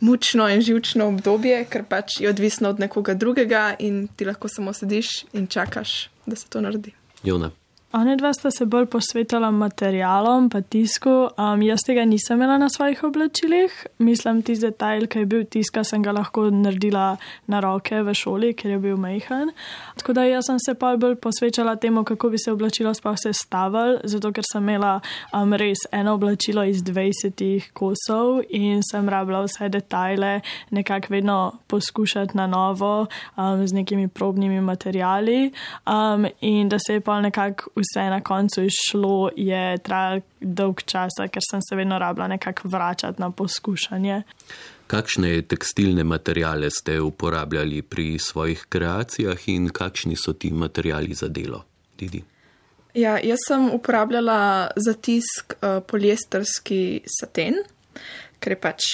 mučno 0.00 0.48
in 0.48 0.60
živčno 0.60 1.08
obdobje, 1.08 1.64
ker 1.64 1.84
pač 1.84 2.20
je 2.20 2.28
odvisno 2.28 2.68
od 2.68 2.80
nekoga 2.80 3.14
drugega 3.14 3.74
in 3.78 4.08
ti 4.08 4.24
lahko 4.24 4.48
samo 4.48 4.72
sediš 4.72 5.24
in 5.32 5.46
čakaš, 5.46 6.08
da 6.26 6.36
se 6.36 6.48
to 6.48 6.60
naredi. 6.60 6.94
Jona. 7.22 7.50
One 7.94 8.16
dva 8.16 8.32
sta 8.34 8.50
se 8.50 8.64
bolj 8.66 8.88
posvetila 8.90 9.52
materialom, 9.54 10.48
pa 10.50 10.58
tisku. 10.60 11.10
Um, 11.38 11.60
jaz 11.62 11.84
tega 11.86 12.02
nisem 12.04 12.40
imela 12.40 12.56
na 12.58 12.66
svojih 12.68 13.04
oblačilih. 13.06 13.74
Mislim, 14.02 14.40
tisti 14.42 14.66
detajl, 14.66 15.06
ki 15.06 15.20
je 15.22 15.26
bil 15.30 15.44
tiska, 15.46 15.84
sem 15.86 16.02
ga 16.02 16.10
lahko 16.10 16.48
naredila 16.50 17.12
na 17.46 17.60
roke 17.62 18.00
v 18.02 18.14
šoli, 18.18 18.50
ker 18.58 18.72
je 18.72 18.78
bil 18.82 18.96
mehen. 18.98 19.52
Tako 20.00 20.16
da 20.18 20.24
jaz 20.26 20.48
sem 20.50 20.58
se 20.58 20.74
pa 20.74 20.96
bolj 20.98 21.14
posvečala 21.22 21.76
temu, 21.78 22.02
kako 22.04 22.32
bi 22.32 22.40
se 22.42 22.50
oblačilo 22.52 22.94
sploh 22.98 23.14
sestavljalo, 23.14 24.00
zato 24.10 24.32
ker 24.34 24.42
sem 24.50 24.66
imela 24.66 24.96
um, 25.30 25.54
res 25.54 25.86
eno 25.92 26.16
oblačilo 26.18 26.66
iz 26.66 26.82
20 26.82 27.70
kosov 27.78 28.42
in 28.50 28.82
sem 28.82 29.08
rabila 29.08 29.44
vse 29.46 29.70
detajle 29.70 30.40
nekako 30.74 31.14
vedno 31.14 31.38
poskušati 31.70 32.36
na 32.36 32.50
novo 32.50 33.06
um, 33.36 33.66
z 33.66 33.72
nekimi 33.72 34.08
probnimi 34.08 34.60
materijali 34.60 35.52
um, 35.86 36.26
in 36.40 36.68
da 36.68 36.82
se 36.82 36.98
je 36.98 37.00
pa 37.00 37.20
nekako 37.20 37.70
vse 37.84 38.04
na 38.10 38.20
koncu 38.20 38.64
išlo, 38.64 39.30
je 39.36 39.78
trajalo 39.78 40.20
dolg 40.40 40.82
čas, 40.82 41.16
ker 41.30 41.42
sem 41.50 41.62
se 41.62 41.76
vedno 41.76 41.98
rabila 41.98 42.28
nekako 42.28 42.68
vračati 42.68 43.20
na 43.20 43.30
poskušanje. 43.30 44.22
Kakšne 44.86 45.42
tekstilne 45.42 46.04
materijale 46.04 46.70
ste 46.70 47.00
uporabljali 47.00 47.82
pri 47.82 48.18
svojih 48.18 48.66
kreacijah 48.68 49.48
in 49.48 49.68
kakšni 49.68 50.16
so 50.16 50.32
ti 50.32 50.50
materijali 50.50 51.14
za 51.14 51.28
delo? 51.28 51.64
Didi. 51.98 52.24
Ja, 52.94 53.18
jaz 53.18 53.38
sem 53.48 53.70
uporabljala 53.70 54.70
za 54.76 54.92
tisk 54.92 55.54
uh, 55.54 55.82
poliesterski 55.86 57.00
saten, 57.20 57.56
ker 58.38 58.54
je 58.54 58.60
pač 58.60 58.90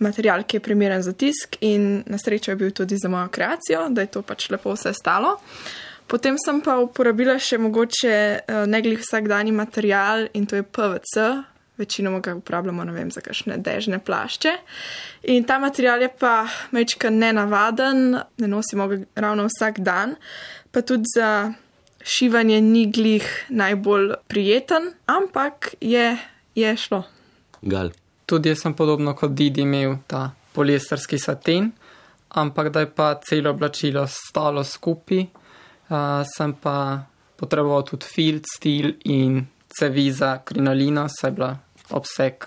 material, 0.00 0.44
ki 0.44 0.56
je 0.56 0.64
primeren 0.64 1.02
za 1.02 1.12
tisk 1.12 1.56
in 1.60 2.02
na 2.06 2.18
srečo 2.18 2.50
je 2.50 2.56
bil 2.56 2.70
tudi 2.70 2.96
za 2.96 3.08
mojo 3.08 3.28
kreacijo, 3.28 3.88
da 3.88 4.00
je 4.00 4.12
to 4.12 4.22
pač 4.22 4.50
lepo 4.50 4.74
vse 4.74 4.92
stalo. 4.96 5.36
Uh, 5.36 5.89
Potem 6.10 6.34
sem 6.42 6.58
pa 6.58 6.74
uporabila 6.82 7.36
še 7.38 7.60
mogoče 7.62 8.14
uh, 8.42 8.64
neglih 8.66 8.98
vsakdanji 8.98 9.54
material 9.54 10.26
in 10.34 10.48
to 10.50 10.58
je 10.58 10.66
PVC. 10.66 11.26
Večinoma 11.78 12.18
ga 12.20 12.34
uporabljamo 12.34 12.84
vem, 12.92 13.12
za 13.14 13.22
kakšne 13.22 13.60
dežne 13.62 14.00
plašče. 14.04 14.50
In 15.32 15.46
ta 15.48 15.60
material 15.62 16.02
je 16.02 16.10
pa 16.10 16.48
mečka 16.74 17.08
nenavaden, 17.14 18.18
ne 18.18 18.48
nosimo 18.50 18.88
ga 18.90 18.98
ravno 19.14 19.46
vsak 19.46 19.80
dan, 19.86 20.18
pa 20.74 20.82
tudi 20.82 21.08
za 21.14 21.54
šivanje 22.02 22.58
ni 22.60 22.84
glih 22.90 23.24
najbolj 23.48 24.18
prijeten, 24.28 24.90
ampak 25.06 25.74
je, 25.80 26.18
je 26.58 26.76
šlo. 26.76 27.04
Gal. 27.62 27.94
Tudi 28.26 28.50
jaz 28.50 28.60
sem 28.66 28.74
podobno 28.74 29.14
kot 29.18 29.32
Didi 29.34 29.62
imel 29.62 29.96
ta 30.06 30.28
poliesterski 30.52 31.18
satin, 31.18 31.70
ampak 32.28 32.68
da 32.74 32.82
je 32.82 32.90
pa 32.94 33.14
celo 33.24 33.54
oblačilo 33.54 34.04
stalo 34.10 34.64
skupaj 34.64 35.39
uh, 35.90 36.22
sem 36.36 36.54
pa 36.54 37.04
potreboval 37.40 37.84
tudi 37.88 38.06
filt, 38.06 38.46
stil 38.56 38.94
in 39.04 39.42
cevi 39.70 40.10
za 40.12 40.38
krinolino, 40.44 41.06
saj 41.08 41.30
je 41.30 41.34
bila 41.34 41.52
obseg 41.90 42.44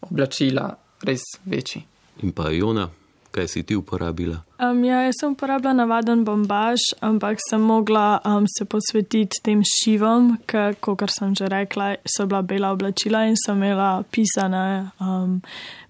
oblačila 0.00 0.70
res 1.06 1.24
večji. 1.44 1.82
In 2.22 2.32
pa 2.32 2.50
Jona, 2.50 2.88
kaj 3.30 3.48
si 3.48 3.62
ti 3.62 3.76
uporabila? 3.76 4.38
Um, 4.56 4.84
ja, 4.84 5.02
jaz 5.04 5.18
sem 5.20 5.34
uporabila 5.34 5.74
navaden 5.76 6.24
bombaž, 6.24 6.80
ampak 7.04 7.42
sem 7.50 7.60
mogla 7.60 8.20
um, 8.24 8.46
se 8.48 8.64
posvetiti 8.64 9.42
tem 9.44 9.60
šivom, 9.60 10.36
ker, 10.48 10.78
kot 10.80 11.04
sem 11.12 11.34
že 11.36 11.50
rekla, 11.52 11.96
so 12.08 12.26
bila 12.26 12.42
bela 12.42 12.72
oblačila 12.72 13.26
in 13.28 13.36
sem 13.36 13.56
imela 13.60 14.00
pisane. 14.10 14.90
Um, 15.00 15.42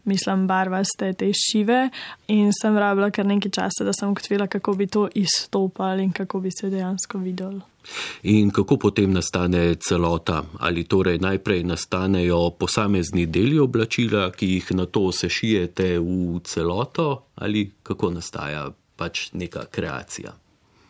mislim, 0.07 0.47
barvaste 0.47 1.12
te 1.12 1.31
šive 1.35 1.88
in 2.33 2.53
sem 2.62 2.79
rabila 2.79 3.11
kar 3.11 3.27
nekaj 3.27 3.51
časa, 3.51 3.85
da 3.85 3.92
sem 3.92 4.11
ugotovila, 4.11 4.47
kako 4.47 4.75
bi 4.75 4.87
to 4.87 5.09
izstopali 5.14 6.05
in 6.05 6.12
kako 6.12 6.40
bi 6.40 6.51
se 6.51 6.71
dejansko 6.71 7.19
videli. 7.19 7.61
In 8.23 8.51
kako 8.51 8.77
potem 8.77 9.12
nastane 9.12 9.75
celota? 9.75 10.42
Ali 10.59 10.85
torej 10.85 11.19
najprej 11.19 11.62
nastanejo 11.64 12.51
posamezni 12.59 13.27
deli 13.27 13.59
oblačila, 13.59 14.31
ki 14.33 14.49
jih 14.57 14.73
na 14.75 14.87
to 14.87 15.12
sešijete 15.12 15.99
v 15.99 16.40
celoto, 16.45 17.27
ali 17.35 17.71
kako 17.83 18.11
nastaja 18.11 18.66
pač 18.97 19.31
neka 19.33 19.66
kreacija? 19.71 20.35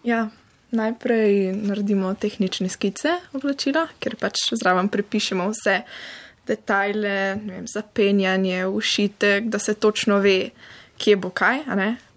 Ja. 0.05 0.29
Najprej 0.70 1.52
naredimo 1.62 2.11
tehnične 2.18 2.68
skice 2.68 3.12
oblačila, 3.33 3.85
ker 4.02 4.16
pač 4.18 4.48
zraven 4.50 4.88
pripišemo 4.90 5.46
vse 5.52 5.76
detajle, 6.46 7.38
vem, 7.44 7.66
zapenjanje, 7.66 8.66
ušitek, 8.66 9.48
da 9.52 9.59
se 9.59 9.74
točno 9.74 10.18
ve, 10.18 10.50
kje 10.98 11.16
bo 11.16 11.30
kaj. 11.30 11.64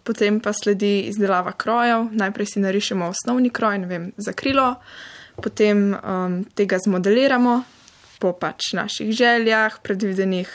Potem 0.03 0.39
pa 0.39 0.53
sledi 0.53 0.99
izdelava 1.09 1.51
krojev. 1.51 2.07
Najprej 2.11 2.45
si 2.53 2.59
narišemo 2.59 3.09
osnovni 3.09 3.49
kroj, 3.49 3.77
ne 3.83 3.87
vem, 3.87 4.11
za 4.17 4.33
krilo, 4.33 4.75
potem 5.43 5.93
um, 5.93 6.43
tega 6.55 6.79
zmodeliramo 6.85 7.63
po 8.19 8.33
pač 8.33 8.73
naših 8.73 9.11
željah, 9.11 9.79
predvidenih 9.83 10.49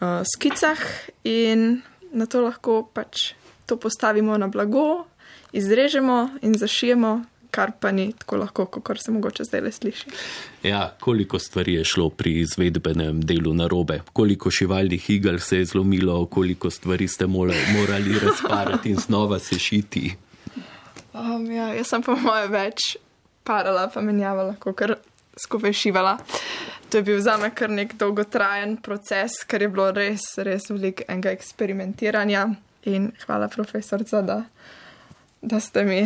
uh, 0.00 0.20
skicah 0.34 0.80
in 1.24 1.80
na 2.12 2.26
to 2.26 2.42
lahko 2.44 2.82
pač 2.92 3.32
to 3.66 3.76
postavimo 3.76 4.36
na 4.38 4.48
blago, 4.48 5.06
izrežemo 5.52 6.28
in 6.42 6.54
zašijemo 6.54 7.24
kar 7.50 7.72
pa 7.80 7.90
ni 7.92 8.12
tako 8.12 8.36
lahko, 8.36 8.66
kot 8.66 9.00
se 9.02 9.12
mogoče 9.12 9.44
zdaj 9.44 9.60
le 9.60 9.72
sliši. 9.72 10.10
Ja, 10.62 10.94
koliko 11.00 11.38
stvari 11.38 11.74
je 11.74 11.84
šlo 11.84 12.08
pri 12.10 12.40
izvedbenem 12.40 13.20
delu 13.20 13.54
na 13.54 13.66
robe, 13.66 14.00
koliko 14.12 14.50
šivalnih 14.50 15.10
igel 15.10 15.38
se 15.38 15.58
je 15.58 15.64
zlomilo, 15.64 16.26
koliko 16.26 16.70
stvari 16.70 17.08
ste 17.08 17.26
morali 17.26 18.18
razparati 18.22 18.90
in 18.90 18.96
znova 18.96 19.38
sešiti. 19.38 20.16
Um, 21.14 21.50
ja, 21.50 21.72
jaz 21.74 21.88
sem 21.88 22.02
pa 22.02 22.14
moje 22.14 22.48
več 22.52 22.94
parala, 23.44 23.88
pa 23.94 24.00
menjavala, 24.04 24.54
kot 24.60 24.82
skupaj 25.40 25.72
šivala. 25.72 26.18
To 26.88 26.98
je 26.98 27.02
bil 27.02 27.20
za 27.20 27.36
me 27.36 27.50
kar 27.54 27.70
nek 27.70 27.94
dolgotrajen 28.00 28.76
proces, 28.76 29.42
ker 29.48 29.62
je 29.62 29.68
bilo 29.68 29.90
res, 29.92 30.24
res 30.44 30.70
veliko 30.70 31.04
enega 31.08 31.32
eksperimentiranja. 31.36 32.46
In 32.88 33.10
hvala, 33.26 33.48
profesorca, 33.52 34.22
da, 34.22 34.38
da 35.42 35.60
ste 35.60 35.84
mi 35.84 36.00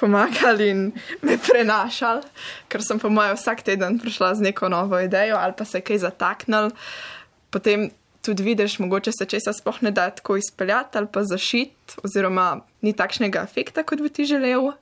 pomagali 0.00 0.68
in 0.70 0.92
me 1.22 1.38
prenašali, 1.38 2.22
ker 2.68 2.84
sem 2.84 3.00
po 3.00 3.08
mojem 3.08 3.36
vsak 3.36 3.62
teden 3.66 3.98
prišla 3.98 4.34
z 4.34 4.48
neko 4.50 4.68
novo 4.68 5.00
idejo 5.00 5.36
ali 5.40 5.56
pa 5.56 5.64
se 5.64 5.80
kaj 5.80 6.04
zataknil. 6.04 6.70
Potem 7.50 7.90
tudi 8.26 8.42
vidiš, 8.42 8.78
mogoče 8.78 9.12
se 9.14 9.26
česa 9.26 9.52
sploh 9.52 9.82
ne 9.82 9.90
da 9.90 10.10
tako 10.10 10.36
izpeljati 10.36 10.98
ali 10.98 11.06
pa 11.12 11.22
zašiti, 11.24 12.00
oziroma 12.02 12.60
ni 12.82 12.92
takšnega 12.92 13.42
efekta, 13.42 13.82
kot 13.82 14.02
bi 14.02 14.08
ti 14.08 14.24
želel. 14.24 14.72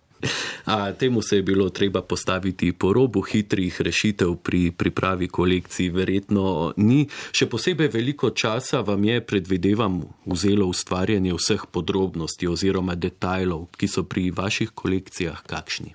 A, 0.64 0.92
temu 0.92 1.22
se 1.22 1.36
je 1.36 1.42
bilo 1.42 1.68
treba 1.68 2.02
postaviti 2.02 2.72
po 2.72 2.92
robu 2.92 3.20
hitrih 3.20 3.80
rešitev 3.80 4.36
pri 4.42 4.70
pripravi 4.70 5.28
kolekcij, 5.28 5.90
verjetno 5.90 6.72
ni. 6.76 7.04
Še 7.32 7.48
posebej 7.50 7.90
veliko 7.92 8.30
časa 8.30 8.80
vam 8.80 9.04
je, 9.04 9.20
predvidevam, 9.20 10.00
vzelo 10.26 10.66
ustvarjanje 10.70 11.34
vseh 11.34 11.66
podrobnosti 11.70 12.48
oziroma 12.48 12.94
detajlov, 12.94 13.68
ki 13.76 13.88
so 13.88 14.06
pri 14.08 14.30
vaših 14.30 14.74
kolekcijah 14.74 15.44
kakšni. 15.46 15.94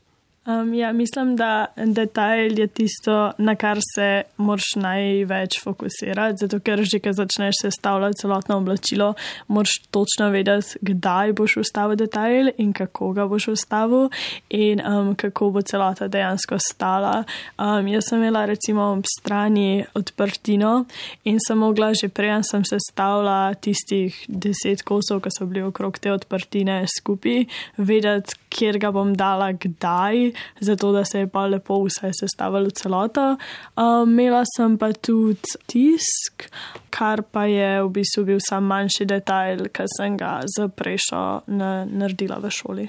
Um, 0.49 0.73
ja, 0.73 0.93
mislim, 0.93 1.35
da 1.35 1.65
detajl 1.75 2.59
je 2.59 2.67
tisto, 2.67 3.31
na 3.38 3.55
kar 3.55 3.77
se 3.95 4.21
moraš 4.38 4.63
največ 4.75 5.59
fokusirati. 5.63 6.38
Zato, 6.41 6.59
ker 6.59 6.81
že 6.83 6.99
ko 6.99 7.13
začneš 7.13 7.59
sestavljati 7.62 8.17
celotno 8.17 8.57
oblačilo, 8.57 9.13
moraš 9.47 9.69
točno 9.91 10.29
vedeti, 10.29 10.79
kdaj 10.81 11.33
boš 11.33 11.57
ustavil 11.57 11.95
detajl 11.95 12.49
in 12.57 12.73
kako 12.73 13.12
ga 13.13 13.27
boš 13.27 13.47
ustavil 13.47 14.09
in 14.49 14.81
um, 14.81 15.13
kako 15.15 15.49
bo 15.49 15.62
celota 15.62 16.07
dejansko 16.07 16.57
stala. 16.57 17.23
Um, 17.57 17.88
jaz 17.88 18.09
sem 18.09 18.17
imela 18.17 18.45
recimo 18.45 18.89
ob 18.93 19.05
strani 19.19 19.85
odprtino 19.93 20.86
in 21.24 21.38
sem 21.47 21.57
mogla 21.57 21.93
že 21.93 22.09
prej, 22.09 22.43
sem 22.49 22.65
sestavila 22.65 23.53
tistih 23.53 24.17
deset 24.28 24.82
kosov, 24.82 25.21
ki 25.21 25.30
so 25.30 25.45
bili 25.45 25.61
okrog 25.61 25.99
te 25.99 26.11
odprtine 26.11 26.82
skupaj, 26.97 27.45
vedeti, 27.78 28.34
kjer 28.49 28.80
ga 28.82 28.91
bom 28.91 29.13
dala, 29.13 29.51
kdaj 29.53 30.38
zato 30.59 30.91
da 30.91 31.05
se 31.05 31.19
je 31.19 31.27
pa 31.27 31.47
lepo 31.47 31.81
vse 31.83 32.11
sestavilo 32.13 32.69
celoto. 32.69 33.37
Um, 33.75 34.19
imela 34.19 34.43
sem 34.55 34.77
pa 34.77 34.91
tudi 34.93 35.57
tisk, 35.65 36.49
kar 36.89 37.21
pa 37.21 37.45
je 37.45 37.83
v 37.83 37.89
bistvu 37.89 38.25
bil 38.25 38.39
sam 38.43 38.67
manjši 38.69 39.05
detajl, 39.05 39.67
ki 39.73 39.87
sem 39.97 40.17
ga 40.17 40.39
za 40.47 40.67
prejšo 40.67 41.23
naredila 41.47 42.39
v 42.43 42.51
šoli. 42.51 42.87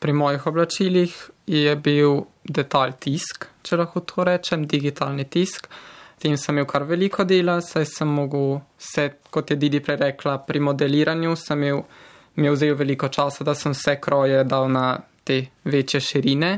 Pri 0.00 0.12
mojih 0.12 0.46
oblačilih 0.46 1.14
je 1.46 1.76
bil 1.76 2.22
detajl 2.44 2.94
tisk, 3.00 3.46
če 3.62 3.76
lahko 3.76 4.00
to 4.00 4.24
rečem, 4.24 4.66
digitalni 4.66 5.24
tisk. 5.24 5.68
tem 6.20 6.36
sem 6.36 6.54
imel 6.54 6.66
kar 6.68 6.84
veliko 6.84 7.24
dela, 7.24 7.60
saj 7.64 7.86
sem 7.88 8.08
mogel 8.08 8.60
vse, 8.78 9.06
kot 9.30 9.50
je 9.50 9.56
Didi 9.56 9.80
prej 9.80 9.96
rekla, 9.96 10.38
pri 10.44 10.60
modeliranju 10.60 11.36
sem 11.36 11.62
imel, 11.62 11.82
mi 12.36 12.46
je 12.46 12.52
vzel 12.52 12.74
veliko 12.76 13.08
časa, 13.08 13.44
da 13.44 13.54
sem 13.54 13.72
vse 13.72 13.96
kroje 14.00 14.44
dal 14.44 14.68
na 14.68 15.00
te 15.30 15.38
večje 15.64 16.00
širine, 16.02 16.50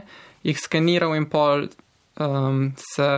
jih 0.42 0.58
skeniral 0.58 1.12
in 1.16 1.28
pol 1.30 1.66
um, 1.66 2.64
s 2.80 3.10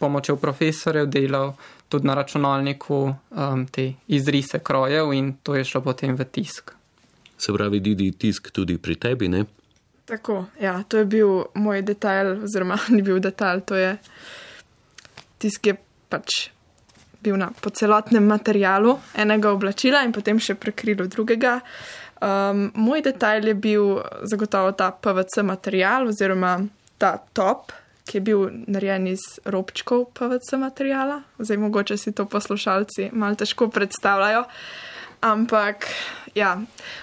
pomočjo 0.00 0.36
profesorjev 0.40 1.10
delal 1.12 1.52
tudi 1.88 2.08
na 2.08 2.14
računalniku 2.16 3.00
um, 3.04 3.66
te 3.66 3.92
izrise 4.08 4.58
krojev 4.64 5.12
in 5.12 5.34
to 5.42 5.54
je 5.54 5.64
šlo 5.64 5.84
potem 5.84 6.16
v 6.16 6.24
tisk. 6.24 6.72
Se 7.38 7.52
pravi, 7.52 7.80
Didi, 7.80 8.12
tisk 8.12 8.48
tudi 8.54 8.78
pri 8.78 8.96
tebi, 8.96 9.28
ne? 9.28 9.44
Tako, 10.04 10.44
ja, 10.60 10.82
to 10.88 10.98
je 10.98 11.04
bil 11.04 11.44
moj 11.54 11.82
detajl, 11.82 12.38
oziroma 12.44 12.78
ni 12.96 13.02
bil 13.02 13.20
detajl, 13.20 13.60
to 13.60 13.76
je 13.76 13.92
tisk 15.38 15.66
je 15.66 15.76
pač 16.08 16.48
bil 17.24 17.36
na 17.40 17.50
celotnem 17.72 18.24
materialu 18.28 18.98
enega 19.16 19.52
oblačila 19.52 20.02
in 20.04 20.12
potem 20.12 20.40
še 20.40 20.56
prekrilo 20.60 21.06
drugega. 21.08 21.58
Um, 22.24 22.70
moj 22.74 23.02
detajl 23.04 23.48
je 23.48 23.54
bil 23.54 23.98
zagotovo 24.22 24.72
ta 24.72 24.88
PVC 24.90 25.42
material 25.44 26.08
oziroma 26.08 26.56
ta 26.98 27.18
top, 27.32 27.72
ki 28.08 28.16
je 28.16 28.20
bil 28.20 28.46
narejen 28.66 29.06
iz 29.10 29.20
robčkov 29.44 30.06
PVC 30.16 30.56
materijala. 30.56 31.22
Zdaj, 31.38 31.56
mogoče 31.56 31.96
si 31.96 32.12
to 32.12 32.24
poslušalci 32.24 33.10
malo 33.12 33.36
težko 33.36 33.68
predstavljajo. 33.68 34.44
Ampak, 35.20 35.88
ja, 36.34 36.54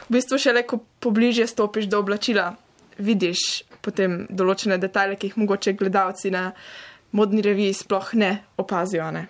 v 0.10 0.14
bistvu 0.14 0.38
šele, 0.38 0.64
ko 0.66 0.82
pobližje 1.00 1.48
stopiš 1.48 1.86
do 1.90 2.02
oblačila, 2.02 2.56
vidiš 2.98 3.64
potem 3.82 4.26
določene 4.30 4.78
detajle, 4.82 5.18
ki 5.18 5.32
jih 5.32 5.38
mogoče 5.42 5.74
gledalci 5.78 6.34
na 6.34 6.52
modni 7.18 7.42
reviji 7.46 7.78
sploh 7.78 8.14
ne 8.18 8.32
opazijo. 8.58 9.10
Ne? 9.12 9.28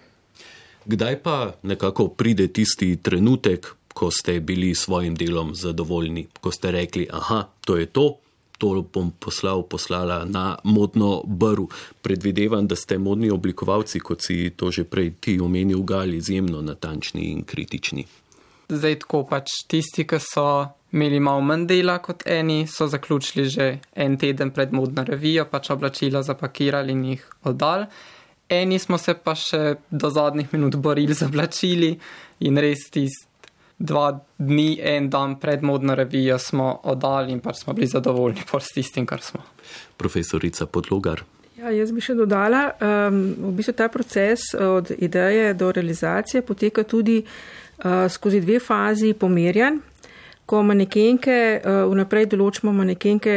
Kdaj 0.86 1.20
pa 1.24 1.38
nekako 1.64 2.10
pride 2.16 2.48
tisti 2.48 2.96
trenutek, 2.96 3.72
ko 3.94 4.12
ste 4.12 4.40
bili 4.40 4.76
s 4.76 4.86
svojim 4.86 5.16
delom 5.16 5.56
zadovoljni, 5.56 6.28
ko 6.42 6.52
ste 6.52 6.72
rekli, 6.72 7.08
aha, 7.12 7.44
to 7.66 7.78
je 7.78 7.86
to, 7.86 8.18
to 8.62 8.86
bom 8.94 9.12
poslal, 9.20 9.64
poslala 9.64 10.26
na 10.26 10.58
modno 10.64 11.24
brv. 11.26 11.66
Predvidevam, 12.02 12.68
da 12.68 12.76
ste 12.76 12.98
modni 12.98 13.32
oblikovalci, 13.32 14.00
kot 14.00 14.22
si 14.22 14.52
to 14.56 14.70
že 14.72 14.84
prej 14.86 15.14
ti 15.20 15.40
omenil, 15.42 15.82
gali 15.82 16.18
izjemno 16.18 16.62
natančni 16.62 17.32
in 17.32 17.42
kritični. 17.44 18.06
Zdaj, 18.70 19.00
tako 19.02 19.26
pač 19.28 19.66
tisti, 19.68 20.06
ki 20.08 20.20
so 20.22 20.46
imeli 20.94 21.20
malo 21.20 21.42
manj 21.42 21.66
dela 21.68 21.98
kot 22.04 22.24
eni, 22.30 22.68
so 22.68 22.88
zaključili 22.88 23.50
že 23.50 23.68
en 23.96 24.18
teden 24.18 24.52
pred 24.52 24.74
modno 24.74 25.04
revijo, 25.04 25.48
pač 25.50 25.72
oblačila 25.74 26.22
zapakirali 26.24 26.94
in 26.94 27.04
jih 27.06 27.26
oddali. 27.44 27.90
Eni 28.52 28.80
smo 28.80 28.98
se 28.98 29.16
pa 29.16 29.34
še 29.36 29.76
do 29.90 30.10
zadnjih 30.10 30.54
minut 30.54 30.76
borili 30.76 31.14
za 31.14 31.26
oblačili 31.26 31.96
in 32.40 32.58
res 32.58 32.90
tisti 32.92 33.31
dva 33.82 34.12
dni, 34.38 34.80
en 34.84 35.10
dan 35.10 35.36
pred 35.40 35.64
modno 35.64 35.96
revijo 35.96 36.38
smo 36.40 36.80
oddali 36.84 37.32
in 37.32 37.40
pa 37.40 37.54
smo 37.54 37.74
bili 37.74 37.88
zadovoljni 37.88 38.42
s 38.60 38.74
tistim, 38.74 39.06
kar 39.06 39.22
smo. 39.22 39.42
Profesorica 39.98 40.66
Podlogar. 40.66 41.24
Ja, 41.58 41.70
jaz 41.70 41.92
bi 41.94 42.02
še 42.02 42.16
dodala, 42.18 42.72
um, 42.82 43.22
v 43.38 43.54
bistvu 43.58 43.76
ta 43.78 43.88
proces 43.94 44.54
od 44.58 44.92
ideje 44.98 45.54
do 45.54 45.72
realizacije 45.72 46.42
poteka 46.42 46.84
tudi 46.84 47.20
uh, 47.22 48.08
skozi 48.10 48.42
dve 48.42 48.60
fazi 48.60 49.14
pomerjanj, 49.14 49.78
ko 50.46 50.64
manekenke, 50.66 51.38
uh, 51.62 51.84
vnaprej 51.92 52.32
določimo 52.34 52.74
manekenke, 52.74 53.36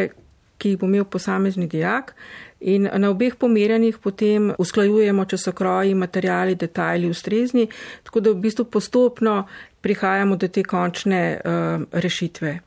ki 0.57 0.73
jih 0.73 0.81
bo 0.81 0.89
imel 0.89 1.05
posamezni 1.05 1.69
dijak 1.69 2.15
in 2.65 2.89
na 2.89 3.11
obeh 3.11 3.35
pomerjanjih 3.37 3.99
potem 4.01 4.53
usklajujemo, 4.59 5.27
če 5.29 5.39
so 5.39 5.53
kroji, 5.53 5.93
materijali, 5.99 6.57
detajli 6.57 7.11
ustrezni, 7.13 7.67
tako 8.07 8.23
da 8.25 8.33
v 8.33 8.41
bistvu 8.47 8.65
postopno 8.73 9.43
prihajamo 9.85 10.37
do 10.41 10.49
te 10.49 10.65
končne 10.65 11.23
uh, 11.37 11.83
rešitve. 11.93 12.59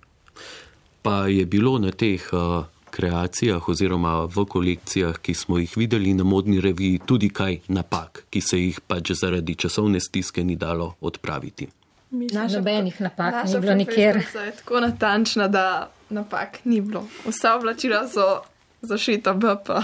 Pa 1.01 1.25
je 1.27 1.45
bilo 1.45 1.79
na 1.81 1.91
teh 1.91 2.21
uh, 2.33 2.65
kreacijah 2.93 3.69
oziroma 3.69 4.25
v 4.25 4.45
kolekcijah, 4.45 5.17
ki 5.21 5.33
smo 5.33 5.57
jih 5.57 5.73
videli 5.77 6.13
na 6.13 6.23
modni 6.23 6.61
reviji, 6.61 7.01
tudi 7.05 7.29
kaj 7.29 7.59
napak, 7.73 8.23
ki 8.29 8.41
se 8.41 8.61
jih 8.61 8.79
pač 8.87 9.11
zaradi 9.17 9.55
časovne 9.55 9.99
stiske 9.99 10.43
ni 10.43 10.55
dalo 10.55 10.93
odpraviti. 11.01 11.67
Nobenih 12.11 13.01
napak 13.01 13.43
ni 13.45 13.59
bilo 13.59 13.75
nikjer. 13.75 14.21
Je 14.45 14.51
tako 14.61 14.79
natančna, 14.79 15.47
da 15.47 15.89
napak 16.09 16.61
ni 16.65 16.81
bilo. 16.81 17.07
Vsa 17.25 17.55
oblačila 17.57 18.07
so 18.07 18.41
zašita 18.81 19.33
BP. 19.33 19.81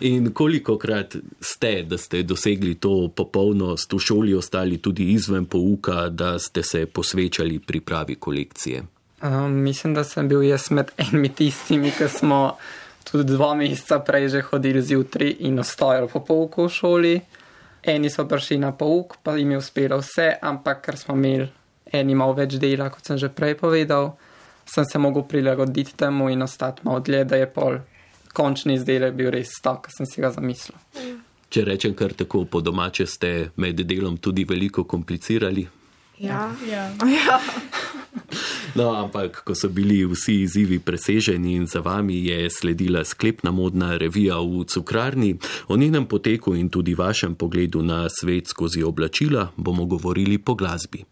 In 0.00 0.32
koliko 0.32 0.78
krat 0.78 1.16
ste, 1.40 1.82
da 1.82 1.98
ste 1.98 2.22
dosegli 2.22 2.74
to 2.74 3.08
popolnost 3.16 3.92
v 3.92 3.98
šoli, 3.98 4.34
ostali 4.34 4.78
tudi 4.78 5.12
izven 5.12 5.46
pouka, 5.46 6.08
da 6.08 6.38
ste 6.38 6.62
se 6.62 6.86
posvečali 6.86 7.58
pripravi 7.58 8.14
kolekcije? 8.14 8.82
Um, 9.22 9.52
mislim, 9.52 9.94
da 9.94 10.04
sem 10.04 10.28
bil 10.28 10.42
jaz 10.42 10.70
med 10.70 10.90
enimi 10.98 11.28
tistimi, 11.32 11.92
ki 11.96 12.08
smo 12.08 12.56
tudi 13.04 13.36
dva 13.36 13.54
meseca 13.54 14.00
prej 14.04 14.28
že 14.28 14.42
hodili 14.50 14.82
zjutraj 14.82 15.36
in 15.38 15.58
ostajali 15.58 16.08
po 16.12 16.20
pouku 16.20 16.66
v 16.66 16.72
šoli. 16.72 17.14
Eni 17.84 18.10
so 18.10 18.24
prišli 18.28 18.58
na 18.58 18.72
pouk, 18.72 19.18
pa 19.22 19.36
jim 19.36 19.50
je 19.50 19.58
uspelo 19.60 19.98
vse, 20.00 20.34
ampak 20.42 20.80
ker 20.84 20.96
smo 20.96 21.14
imeli 21.14 21.48
eni 21.92 22.14
malo 22.14 22.32
več 22.34 22.56
dela, 22.60 22.88
kot 22.90 23.04
sem 23.04 23.18
že 23.20 23.28
prej 23.28 23.54
povedal, 23.60 24.14
sem 24.64 24.84
se 24.84 24.98
mogel 24.98 25.22
prilagoditi 25.28 25.96
temu 25.96 26.30
in 26.32 26.42
ostati 26.42 26.82
malo 26.84 27.00
dlje, 27.00 27.24
da 27.24 27.36
je 27.36 27.46
pol 27.46 27.78
končni 28.34 28.74
izdelek 28.78 29.14
bil 29.14 29.30
res 29.34 29.54
tak, 29.62 29.86
kot 29.86 29.96
sem 29.96 30.08
si 30.10 30.24
ga 30.24 30.32
zamislil. 30.34 30.76
Če 31.54 31.64
rečem 31.64 31.94
kar 31.94 32.12
tako 32.18 32.44
po 32.50 32.60
domače, 32.60 33.06
ste 33.06 33.32
med 33.62 33.80
delom 33.86 34.18
tudi 34.18 34.44
veliko 34.48 34.84
komplicirali. 34.84 35.68
Ja, 36.18 36.50
ja. 36.70 36.90
ja. 36.98 37.40
No, 38.74 38.90
ampak, 38.98 39.44
ko 39.46 39.54
so 39.54 39.68
bili 39.70 40.00
vsi 40.02 40.40
izzivi 40.42 40.80
preseženi 40.82 41.54
in 41.54 41.66
za 41.70 41.78
vami 41.80 42.16
je 42.26 42.50
sledila 42.50 43.04
sklepna 43.04 43.52
modna 43.54 43.94
revija 43.96 44.40
v 44.42 44.64
cukrarni, 44.66 45.36
o 45.68 45.76
njenem 45.76 46.06
poteku 46.06 46.54
in 46.54 46.68
tudi 46.68 46.94
vašem 46.94 47.34
pogledu 47.34 47.82
na 47.82 48.08
svet 48.08 48.50
skozi 48.50 48.82
oblačila 48.82 49.48
bomo 49.56 49.84
govorili 49.84 50.38
po 50.38 50.54
glasbi. 50.54 51.04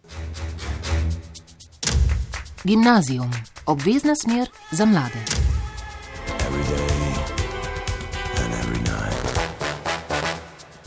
Gimnazijum, 2.65 3.31
obvezna 3.67 4.15
smer 4.17 4.49
za 4.71 4.85
mlade. 4.85 5.52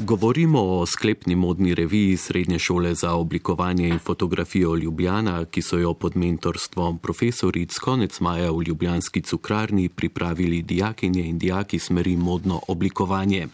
Govorimo 0.06 0.62
o 0.62 0.86
sklepni 0.86 1.36
modni 1.36 1.76
reviji 1.76 2.18
Srednje 2.18 2.60
šole 2.60 2.94
za 2.96 3.14
oblikovanje 3.14 3.88
in 3.88 4.00
fotografijo 4.00 4.76
Ljubljana, 4.76 5.46
ki 5.46 5.62
so 5.62 5.78
jo 5.78 5.94
pod 5.94 6.18
mentorstvom 6.18 7.00
profesoric 7.00 7.80
konec 7.80 8.20
maja 8.20 8.52
v 8.52 8.64
Ljubljanski 8.68 9.22
cukrarni 9.22 9.90
pripravili 9.90 10.62
dijakinje 10.62 11.24
in 11.24 11.40
dijaki 11.40 11.80
smeri 11.80 12.16
modno 12.18 12.62
oblikovanje. 12.68 13.48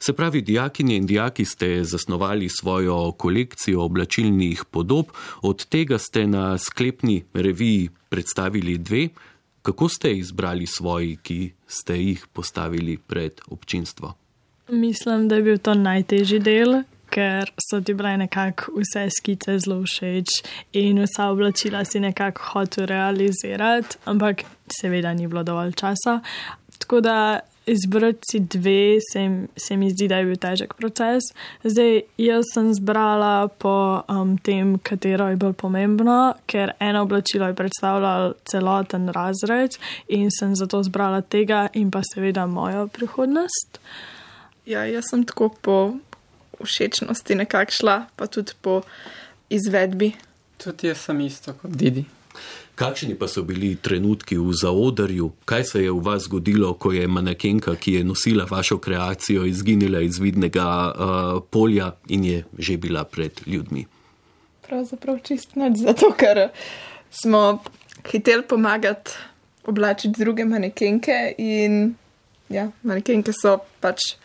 Se 0.00 0.12
pravi, 0.12 0.42
dijakinje 0.42 0.96
in 0.96 1.06
dijaki 1.06 1.44
ste 1.44 1.84
zasnovali 1.84 2.48
svojo 2.48 3.12
kolekcijo 3.12 3.82
oblačilnih 3.82 4.64
podob, 4.70 5.06
od 5.42 5.66
tega 5.66 5.98
ste 5.98 6.26
na 6.26 6.58
sklepni 6.58 7.24
reviji 7.34 7.88
predstavili 8.08 8.78
dve. 8.78 9.08
Kako 9.62 9.88
ste 9.88 10.16
izbrali 10.16 10.66
svoji, 10.66 11.16
ki 11.22 11.52
ste 11.66 12.02
jih 12.02 12.26
postavili 12.32 12.98
pred 12.98 13.40
občinstvo? 13.46 14.23
Mislim, 14.68 15.28
da 15.28 15.34
je 15.34 15.42
bil 15.42 15.58
to 15.58 15.74
najtežji 15.74 16.38
del, 16.40 16.82
ker 17.12 17.50
so 17.60 17.80
ti 17.84 17.94
bile 17.94 18.16
nekako 18.16 18.72
vse 18.80 19.06
skice 19.12 19.58
zelo 19.58 19.82
všeč 19.84 20.40
in 20.80 21.02
vsa 21.04 21.28
oblačila 21.30 21.84
si 21.84 22.00
nekako 22.00 22.42
hotel 22.52 22.86
realizirati, 22.86 23.98
ampak 24.04 24.44
seveda 24.80 25.12
ni 25.14 25.26
bilo 25.26 25.42
dovolj 25.42 25.72
časa. 25.72 26.20
Tako 26.78 27.00
da 27.00 27.40
izbrati 27.66 28.18
si 28.30 28.40
dve, 28.40 28.98
se, 29.12 29.46
se 29.56 29.76
mi 29.76 29.90
zdi, 29.90 30.08
da 30.08 30.16
je 30.16 30.24
bil 30.24 30.40
težek 30.40 30.74
proces. 30.74 31.30
Zdaj, 31.64 32.00
jaz 32.18 32.48
sem 32.54 32.72
zbrala 32.74 33.48
po 33.48 34.02
um, 34.08 34.36
tem, 34.38 34.78
katero 34.78 35.28
je 35.28 35.38
bolj 35.40 35.54
pomembno, 35.60 36.34
ker 36.46 36.74
eno 36.80 37.04
oblačilo 37.04 37.46
je 37.48 37.56
predstavljalo 37.60 38.34
celoten 38.44 39.08
razred 39.08 39.78
in 40.08 40.30
sem 40.30 40.56
zato 40.56 40.82
zbrala 40.82 41.20
tega 41.20 41.68
in 41.74 41.90
pa 41.90 42.02
seveda 42.14 42.46
mojo 42.46 42.86
prihodnost. 42.88 43.80
Ja, 44.66 44.84
jaz 44.88 45.10
sem 45.10 45.24
tako 45.28 45.50
po 45.60 45.94
všečnosti 46.64 47.34
nekako 47.34 47.72
šla, 47.72 47.96
pa 48.16 48.26
tudi 48.26 48.52
po 48.60 48.80
izvedbi. 49.50 50.12
Tudi 50.56 50.88
jaz 50.88 51.04
sem 51.04 51.20
isto 51.20 51.52
kot 51.52 51.70
Didi. 51.70 52.04
Kakšni 52.74 53.14
pa 53.14 53.28
so 53.28 53.44
bili 53.46 53.76
trenutki 53.76 54.34
v 54.38 54.50
zaodrju? 54.50 55.30
Kaj 55.44 55.64
se 55.64 55.82
je 55.84 55.90
v 55.92 56.00
vas 56.02 56.24
zgodilo, 56.24 56.72
ko 56.74 56.92
je 56.92 57.06
manekenka, 57.06 57.76
ki 57.76 57.92
je 57.92 58.04
nosila 58.04 58.46
vašo 58.50 58.78
kreacijo, 58.78 59.44
izginila 59.44 60.00
iz 60.00 60.18
vidnega 60.18 60.66
uh, 60.66 61.42
polja 61.50 61.92
in 62.08 62.24
je 62.24 62.44
že 62.58 62.76
bila 62.76 63.04
pred 63.04 63.40
ljudmi? 63.46 63.86
Pravzaprav 64.66 65.20
čist 65.22 65.54
nič, 65.54 65.84
zato 65.84 66.10
ker 66.18 66.48
smo 67.10 67.62
hiteli 68.10 68.42
pomagati 68.42 69.10
oblačiti 69.64 70.20
druge 70.20 70.44
manekenke 70.44 71.34
in 71.38 71.94
ja, 72.48 72.70
manekenke 72.82 73.32
so 73.32 73.58
pač 73.80 74.16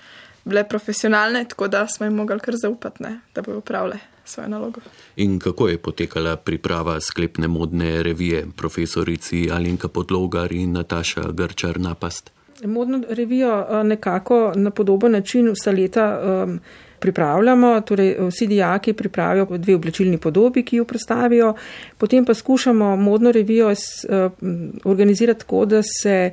bile 0.50 0.64
profesionalne, 0.68 1.46
tako 1.50 1.68
da 1.68 1.88
smo 1.88 2.06
jim 2.06 2.16
mogli 2.16 2.40
kar 2.40 2.56
zaupati, 2.62 3.04
ne, 3.04 3.20
da 3.36 3.42
bodo 3.42 3.58
upravljali 3.58 4.00
svojo 4.30 4.50
nalogo. 4.50 4.82
In 5.16 5.40
kako 5.40 5.68
je 5.68 5.78
potekala 5.78 6.36
priprava 6.36 7.00
sklepne 7.02 7.48
modne 7.48 8.04
revije, 8.04 8.46
profesorici 8.58 9.50
Alenka 9.52 9.88
Podlogar 9.88 10.52
in 10.52 10.72
Nataša 10.72 11.32
Grčar 11.32 11.80
Napast? 11.80 12.32
Modno 12.66 13.04
revijo 13.10 13.60
eh, 13.60 13.84
nekako 13.84 14.52
na 14.56 14.72
podoben 14.72 15.12
način 15.12 15.52
vsa 15.52 15.72
leta 15.72 16.22
um, 16.24 16.60
pripravljamo, 17.00 17.82
torej 17.82 18.16
vsi 18.20 18.48
dijaki 18.48 18.94
pripravijo 18.94 19.48
dve 19.58 19.76
oblečilni 19.76 20.18
podobi, 20.18 20.66
ki 20.66 20.76
jo 20.76 20.86
predstavijo, 20.86 21.54
potem 21.98 22.26
pa 22.26 22.34
skušamo 22.34 22.96
modno 22.96 23.32
revijo 23.32 23.70
s, 23.76 24.06
um, 24.10 24.72
organizirati 24.84 25.40
tako, 25.40 25.66
da 25.66 25.82
se 25.84 26.32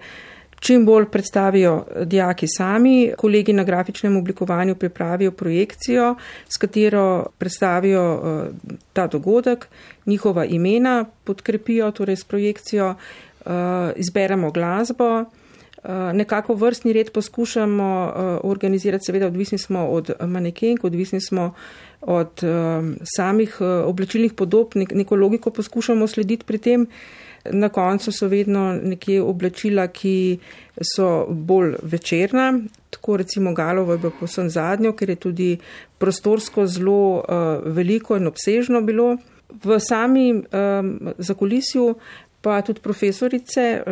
čim 0.61 0.87
bolj 0.87 1.05
predstavijo 1.11 1.85
dijaki 2.05 2.47
sami, 2.49 3.13
kolegi 3.19 3.53
na 3.53 3.65
grafičnem 3.65 4.17
oblikovanju 4.17 4.75
pripravijo 4.75 5.31
projekcijo, 5.31 6.15
s 6.49 6.57
katero 6.57 7.27
predstavijo 7.39 8.15
uh, 8.15 8.75
ta 8.93 9.07
dogodek, 9.07 9.69
njihova 10.07 10.45
imena 10.45 11.05
podkrepijo, 11.25 11.91
torej 11.91 12.17
s 12.17 12.25
projekcijo, 12.25 12.95
izberemo 13.97 14.51
glasbo. 14.51 15.25
Eh, 15.85 16.13
nekako 16.13 16.55
vrstni 16.55 16.93
red 16.93 17.11
poskušamo 17.13 18.13
organizirati, 18.43 19.05
seveda 19.05 19.27
odvisni 19.27 19.59
smo 19.59 19.87
od 19.87 20.11
manekenk, 20.21 20.85
odvisni 20.85 21.21
smo 21.21 21.55
od 22.01 22.43
samih 23.17 23.59
oblačilnih 23.61 24.33
podob, 24.33 24.73
nek 24.75 24.93
neko 24.93 25.17
logiko 25.17 25.51
poskušamo 25.51 26.07
slediti 26.07 26.45
pri 26.45 26.59
tem. 26.59 26.87
Na 27.53 27.69
koncu 27.69 28.13
so 28.13 28.29
vedno 28.29 28.73
nekje 28.83 29.23
oblačila, 29.23 29.87
ki 29.89 30.39
so 30.95 31.27
bolj 31.29 31.75
večerna, 31.83 32.53
tako 32.91 33.17
recimo 33.17 33.55
Galovo 33.55 33.93
je 33.93 33.99
bilo 33.99 34.13
posebno 34.21 34.51
zadnjo, 34.51 34.93
ker 34.93 35.11
je 35.11 35.17
tudi 35.17 35.59
prostorsko 35.99 36.67
zelo 36.67 37.17
uh, 37.17 37.25
veliko 37.65 38.17
in 38.17 38.27
obsežno 38.27 38.81
bilo. 38.81 39.17
V 39.63 39.79
sami 39.81 40.33
um, 40.33 41.13
zakulisju 41.19 41.95
pa 42.47 42.63
tudi 42.63 42.81
profesorice, 42.81 43.83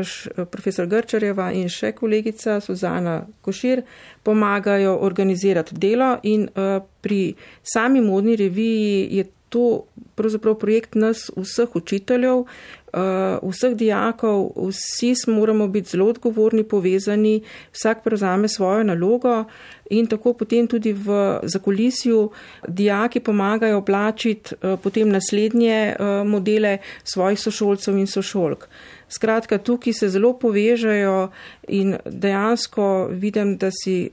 profesor 0.50 0.86
Grčarjeva 0.86 1.48
in 1.52 1.66
še 1.68 1.92
kolegica 1.98 2.60
Suzana 2.62 3.16
Košir 3.42 3.82
pomagajo 4.22 4.92
organizirati 5.02 5.74
delo 5.74 6.12
in 6.22 6.44
uh, 6.46 6.76
pri 7.02 7.34
sami 7.62 8.02
modni 8.04 8.36
reviji 8.38 9.08
je 9.18 9.24
to 9.54 9.84
pravzaprav 10.14 10.54
projekt 10.58 10.94
nas 10.94 11.30
vseh 11.36 11.76
učiteljev, 11.76 12.38
uh, 12.38 13.50
vseh 13.50 13.76
dijakov, 13.78 14.50
vsi 14.56 15.14
moramo 15.26 15.68
biti 15.68 15.90
zelo 15.94 16.08
odgovorni, 16.10 16.64
povezani, 16.64 17.42
vsak 17.72 18.02
prevzame 18.04 18.48
svojo 18.48 18.82
nalogo 18.84 19.44
in 19.90 20.06
tako 20.06 20.32
potem 20.32 20.66
tudi 20.66 20.92
v 20.92 21.38
zakolisju 21.42 22.30
dijaki 22.68 23.20
pomagajo 23.20 23.78
oblačiti 23.78 24.54
uh, 24.54 24.78
potem 24.82 25.08
naslednje 25.08 25.94
uh, 25.94 26.26
modele 26.26 26.78
svojih 27.04 27.38
sošolcev 27.40 27.98
in 27.98 28.06
sošolk. 28.06 28.68
Skratka, 29.08 29.58
tukaj 29.58 29.92
se 29.92 30.08
zelo 30.08 30.32
povežajo 30.38 31.28
in 31.68 31.94
dejansko 32.04 33.06
vidim, 33.10 33.56
da 33.56 33.70
si 33.70 34.10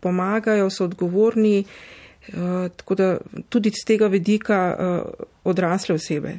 pomagajo, 0.00 0.68
so 0.70 0.84
odgovorni, 0.84 1.64
tako 2.76 2.94
da 2.94 3.18
tudi 3.48 3.70
z 3.70 3.84
tega 3.86 4.06
vidika 4.06 4.58
uh, 4.78 5.26
odrasle 5.44 5.94
osebe. 5.94 6.38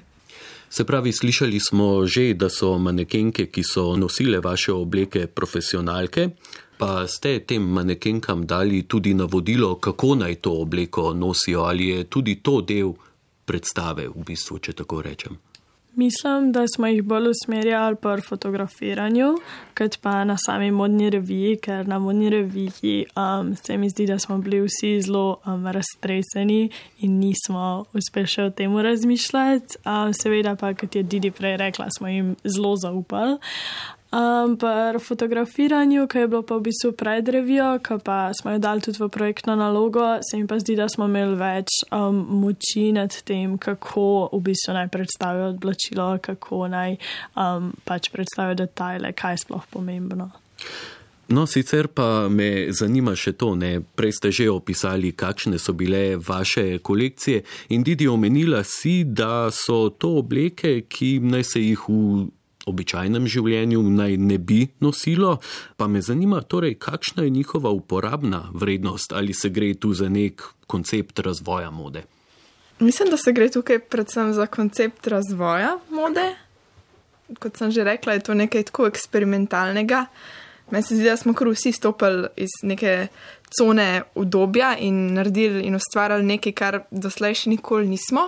Se 0.70 0.84
pravi, 0.84 1.12
slišali 1.14 1.60
smo 1.60 2.06
že, 2.06 2.34
da 2.34 2.50
so 2.50 2.78
manekenke, 2.78 3.48
ki 3.48 3.64
so 3.64 3.96
nosile 3.96 4.40
vaše 4.40 4.74
obleke, 4.74 5.28
profesionalke, 5.28 6.30
pa 6.78 7.08
ste 7.08 7.40
tem 7.40 7.64
manekenkam 7.64 8.46
dali 8.46 8.84
tudi 8.84 9.14
navodilo, 9.14 9.76
kako 9.76 10.16
naj 10.16 10.36
to 10.36 10.52
obleko 10.62 11.14
nosijo, 11.14 11.62
ali 11.62 11.88
je 11.88 12.04
tudi 12.04 12.40
to 12.44 12.62
del 12.62 12.94
predstave, 13.46 14.10
v 14.10 14.24
bistvu, 14.28 14.60
če 14.60 14.74
tako 14.74 15.02
rečem. 15.02 15.40
Mislim, 15.98 16.52
da 16.52 16.66
smo 16.76 16.88
jih 16.88 17.04
bolj 17.04 17.30
usmerjali 17.30 17.96
pri 17.96 18.22
fotografiranju, 18.22 19.32
kot 19.78 19.98
pa 20.02 20.24
na 20.24 20.36
sami 20.46 20.72
modni 20.72 21.10
reviji, 21.10 21.56
ker 21.58 21.88
na 21.88 21.98
modni 22.00 22.30
reviji 22.30 23.06
um, 23.16 23.56
se 23.56 23.78
mi 23.78 23.90
zdi, 23.90 24.06
da 24.06 24.20
smo 24.20 24.38
bili 24.38 24.60
vsi 24.62 25.02
zelo 25.02 25.40
um, 25.46 25.66
raztreseni 25.68 26.70
in 27.00 27.18
nismo 27.18 27.86
uspeli 27.98 28.30
še 28.30 28.46
o 28.46 28.54
tem 28.54 28.78
razmišljati. 28.78 29.82
Um, 29.86 30.14
seveda 30.14 30.54
pa, 30.56 30.76
kot 30.78 30.96
je 30.96 31.04
Didi 31.04 31.32
prej 31.32 31.58
rekla, 31.58 31.90
smo 31.98 32.14
jim 32.14 32.36
zelo 32.46 32.76
zaupali. 32.76 33.40
Um, 34.08 34.56
pri 34.58 35.00
fotografiranju, 35.00 36.08
ki 36.08 36.18
je 36.18 36.28
bilo 36.28 36.42
pa 36.42 36.56
v 36.56 36.70
bistvu 36.70 36.94
pred 36.96 37.28
revijo, 37.28 37.76
ki 37.84 38.00
pa 38.04 38.32
smo 38.34 38.54
jo 38.56 38.60
dali 38.64 38.82
tudi 38.82 39.04
v 39.04 39.10
projektno 39.12 39.56
nalogo, 39.56 40.24
se 40.24 40.38
mi 40.38 40.48
pa 40.48 40.60
zdi, 40.60 40.78
da 40.80 40.88
smo 40.88 41.10
imeli 41.12 41.36
več 41.36 41.82
um, 41.92 42.22
moči 42.40 42.94
nad 42.96 43.12
tem, 43.28 43.58
kako 43.60 44.30
v 44.32 44.40
bistvu 44.48 44.78
naj 44.80 44.88
predstavijo 44.96 45.50
odločilo, 45.58 46.08
kako 46.24 46.68
naj 46.72 46.96
um, 47.36 47.74
pač 47.84 48.08
predstavijo 48.14 48.62
detajle, 48.64 49.12
kaj 49.12 49.36
je 49.36 49.44
sploh 49.44 49.68
pomembno. 49.76 50.32
No, 51.28 51.44
sicer 51.44 51.90
pa 51.92 52.30
me 52.32 52.72
zanima 52.72 53.12
še 53.12 53.34
to, 53.36 53.52
ne? 53.60 53.82
prej 53.84 54.16
ste 54.16 54.32
že 54.32 54.48
opisali, 54.48 55.12
kakšne 55.12 55.60
so 55.60 55.76
bile 55.76 56.16
vaše 56.16 56.80
kolekcije 56.80 57.44
in 57.76 57.84
Didi 57.84 58.08
omenila 58.08 58.64
si, 58.64 59.04
da 59.04 59.52
so 59.52 59.90
to 59.92 60.16
obleke, 60.24 60.88
ki 60.88 61.20
naj 61.20 61.44
se 61.44 61.60
jih 61.60 61.84
v 61.92 62.30
običajnem 62.68 63.28
življenju 63.28 63.82
naj 63.84 64.18
ne 64.18 64.38
bi 64.38 64.68
nosilo, 64.80 65.38
pa 65.78 65.88
me 65.88 66.02
zanima 66.02 66.42
torej, 66.42 66.78
kakšna 66.80 67.24
je 67.24 67.34
njihova 67.34 67.72
uporabna 67.72 68.50
vrednost 68.54 69.14
ali 69.14 69.34
se 69.34 69.50
gre 69.50 69.74
tu 69.74 69.94
za 69.94 70.10
nek 70.10 70.44
koncept 70.68 71.20
razvoja 71.20 71.72
mode. 71.72 72.04
Mislim, 72.80 73.10
da 73.10 73.18
se 73.18 73.32
gre 73.34 73.50
tukaj 73.50 73.80
predvsem 73.80 74.34
za 74.34 74.46
koncept 74.46 75.08
razvoja 75.08 75.78
mode. 75.90 76.36
Kot 77.40 77.58
sem 77.58 77.72
že 77.72 77.84
rekla, 77.84 78.14
je 78.14 78.28
to 78.30 78.34
nekaj 78.34 78.70
tako 78.70 78.88
eksperimentalnega. 78.88 80.06
Meni 80.72 80.84
se 80.84 80.96
zdi, 80.96 81.08
da 81.08 81.18
smo 81.18 81.34
kar 81.34 81.48
vsi 81.48 81.72
stopili 81.72 82.28
iz 82.36 82.54
neke 82.64 83.08
cone 83.58 84.04
obdobja 84.16 84.76
in 84.78 85.14
naredili 85.14 85.64
in 85.64 85.76
ustvarjali 85.76 86.24
nekaj, 86.24 86.54
kar 86.54 86.82
doslej 86.92 87.34
še 87.42 87.50
nikoli 87.50 87.88
nismo. 87.88 88.28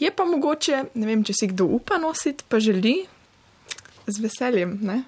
Je 0.00 0.10
pa 0.10 0.24
mogoče, 0.24 0.84
ne 0.94 1.06
vem, 1.06 1.24
če 1.26 1.34
si 1.36 1.50
kdo 1.50 1.66
upa 1.76 1.98
nositi, 2.00 2.46
pa 2.48 2.60
želi, 2.62 3.02
z 4.06 4.22
veseljem, 4.22 4.78
ne? 4.82 5.02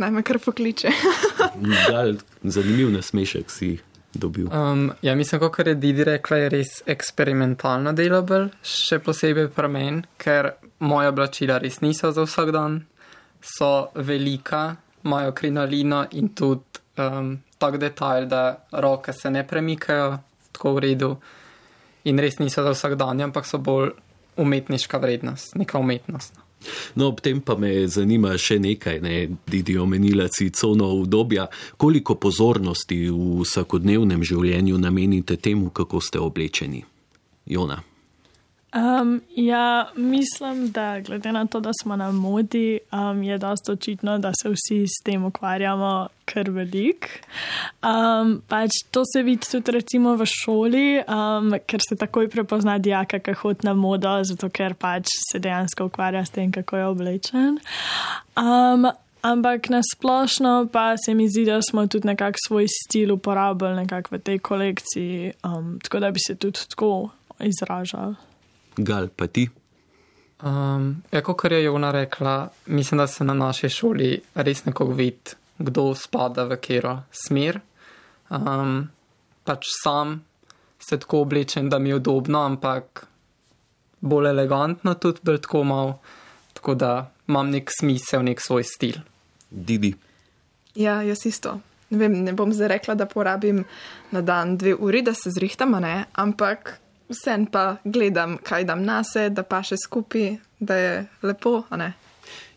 naj 0.00 0.10
me 0.10 0.22
kar 0.22 0.38
pokliče. 0.40 0.90
Dal, 1.90 2.14
zanimiv 2.42 2.90
nasmešek 2.92 3.50
si 3.50 3.78
dobil. 4.14 4.48
Um, 4.48 4.92
ja, 5.02 5.14
mislim, 5.14 5.40
kot 5.40 5.66
je 5.66 5.74
Didi 5.74 6.04
rekla, 6.04 6.36
je 6.36 6.48
res 6.56 6.72
eksperimentalno 6.88 7.92
delabel, 7.96 8.48
še 8.64 9.00
posebej 9.04 9.50
pri 9.54 9.68
meni, 9.70 10.02
ker 10.18 10.54
moja 10.88 11.12
oblačila 11.12 11.60
res 11.62 11.80
niso 11.84 12.10
za 12.16 12.24
vsak 12.26 12.52
dan, 12.56 12.80
so 13.40 13.90
velika, 13.94 14.74
imajo 15.04 15.32
krinolino 15.36 16.04
in 16.16 16.32
tudi 16.36 16.82
um, 17.00 17.36
tak 17.60 17.78
detajl, 17.80 18.26
da 18.28 18.42
roke 18.82 19.12
se 19.12 19.30
ne 19.30 19.46
premikajo 19.46 20.18
tako 20.52 20.74
v 20.76 20.84
redu 20.88 21.14
in 22.08 22.20
res 22.20 22.40
niso 22.40 22.64
za 22.64 22.74
vsak 22.74 22.96
dan, 23.00 23.20
ampak 23.28 23.48
so 23.48 23.60
bolj 23.60 23.92
umetniška 24.40 24.98
vrednost, 25.00 25.56
neka 25.60 25.78
umetnost. 25.78 26.40
No, 26.94 27.08
ob 27.08 27.20
tem 27.24 27.40
pa 27.40 27.56
me 27.56 27.86
zanima 27.88 28.34
še 28.38 28.58
nekaj, 28.60 29.00
ne, 29.00 29.16
Didi 29.48 29.78
omenila 29.78 30.28
si 30.28 30.50
cono 30.50 30.90
obdobja, 30.92 31.48
koliko 31.76 32.18
pozornosti 32.20 33.06
v 33.08 33.40
vsakodnevnem 33.42 34.24
življenju 34.24 34.78
namenite 34.78 35.36
temu, 35.36 35.70
kako 35.70 36.00
ste 36.04 36.20
oblečeni. 36.20 36.84
Jona. 37.46 37.80
Um, 38.74 39.20
ja, 39.36 39.90
mislim, 39.96 40.70
da 40.70 41.00
glede 41.00 41.32
na 41.32 41.46
to, 41.46 41.60
da 41.60 41.70
smo 41.82 41.96
na 41.96 42.12
modi, 42.12 42.78
um, 42.92 43.22
je 43.22 43.38
dosta 43.38 43.72
očitno, 43.72 44.18
da 44.18 44.32
se 44.42 44.48
vsi 44.48 44.86
s 44.86 45.04
tem 45.04 45.24
ukvarjamo 45.24 46.08
kar 46.24 46.50
velik. 46.50 47.08
Um, 47.82 48.42
pač 48.48 48.70
to 48.90 49.02
se 49.04 49.22
vidi 49.22 49.50
tudi 49.50 49.72
recimo 49.72 50.14
v 50.14 50.26
šoli, 50.26 51.02
um, 51.02 51.54
ker 51.66 51.82
se 51.88 51.98
takoj 51.98 52.30
prepozna 52.30 52.78
dijaka, 52.78 53.18
ki 53.18 53.34
hodi 53.42 53.66
na 53.66 53.74
modo, 53.74 54.14
zato 54.24 54.50
ker 54.54 54.78
pač 54.78 55.10
se 55.32 55.42
dejansko 55.42 55.90
ukvarja 55.90 56.24
s 56.24 56.30
tem, 56.30 56.52
kako 56.52 56.76
je 56.76 56.86
oblečen. 56.86 57.58
Um, 58.38 58.86
ampak 59.22 59.68
nasplošno 59.68 60.68
pa 60.72 60.94
se 60.96 61.14
mi 61.14 61.26
zdi, 61.28 61.44
da 61.50 61.58
smo 61.62 61.88
tudi 61.90 62.06
nekak 62.06 62.38
svoj 62.46 62.70
stil 62.70 63.18
uporabili 63.18 63.82
nekak 63.82 64.14
v 64.14 64.22
tej 64.22 64.38
kolekciji, 64.38 65.32
um, 65.42 65.78
tako 65.82 66.06
da 66.06 66.14
bi 66.14 66.22
se 66.22 66.38
tudi 66.38 66.68
tako 66.70 67.10
izražali. 67.42 68.29
Gal, 68.76 69.08
pa 69.16 69.26
ti? 69.26 69.48
Um, 70.42 71.02
ja, 71.12 71.20
kot 71.22 71.44
je 71.50 71.62
Jona 71.62 71.90
rekla, 71.90 72.48
mislim, 72.66 72.98
da 72.98 73.06
se 73.06 73.24
na 73.24 73.34
naši 73.34 73.68
šoli 73.68 74.20
res 74.34 74.64
neko 74.64 74.84
vidi, 74.84 75.36
kdo 75.58 75.94
spada 75.94 76.44
v 76.44 76.56
katero 76.56 77.02
smer. 77.12 77.60
Um, 78.30 78.88
pač 79.44 79.66
sam 79.82 80.20
se 80.78 80.98
tako 80.98 81.20
oblečem, 81.26 81.68
da 81.68 81.78
mi 81.78 81.88
je 81.88 81.96
udobno, 82.00 82.40
ampak 82.40 83.06
bolj 84.00 84.30
elegantno 84.30 84.94
tudi 84.94 85.20
bolj 85.22 85.40
tako 85.44 85.64
mal, 85.64 85.92
tako 86.54 86.74
da 86.74 87.10
imam 87.28 87.50
nek 87.50 87.68
smisel, 87.80 88.22
nek 88.24 88.40
svoj 88.40 88.64
stil. 88.64 89.02
Didi. 89.50 89.94
Ja, 90.74 91.02
jaz 91.02 91.26
isto. 91.26 91.60
ne, 91.90 91.98
vem, 91.98 92.12
ne 92.24 92.32
bom 92.32 92.52
zdaj 92.52 92.68
rekla, 92.68 92.94
da 92.94 93.06
porabim 93.06 93.64
na 94.10 94.22
dan 94.22 94.56
dve 94.56 94.74
uri, 94.74 95.02
da 95.02 95.14
se 95.14 95.30
zrihtam, 95.30 95.74
ne, 95.82 96.04
ampak 96.12 96.78
vsem 97.10 97.46
pa 97.46 97.76
gledam, 97.84 98.38
kaj 98.42 98.64
dam 98.64 98.84
na 98.84 99.02
se, 99.04 99.28
da 99.28 99.42
pa 99.42 99.62
še 99.66 99.76
skupaj, 99.84 100.36
da 100.60 100.76
je 100.78 100.92
lepo. 101.22 101.62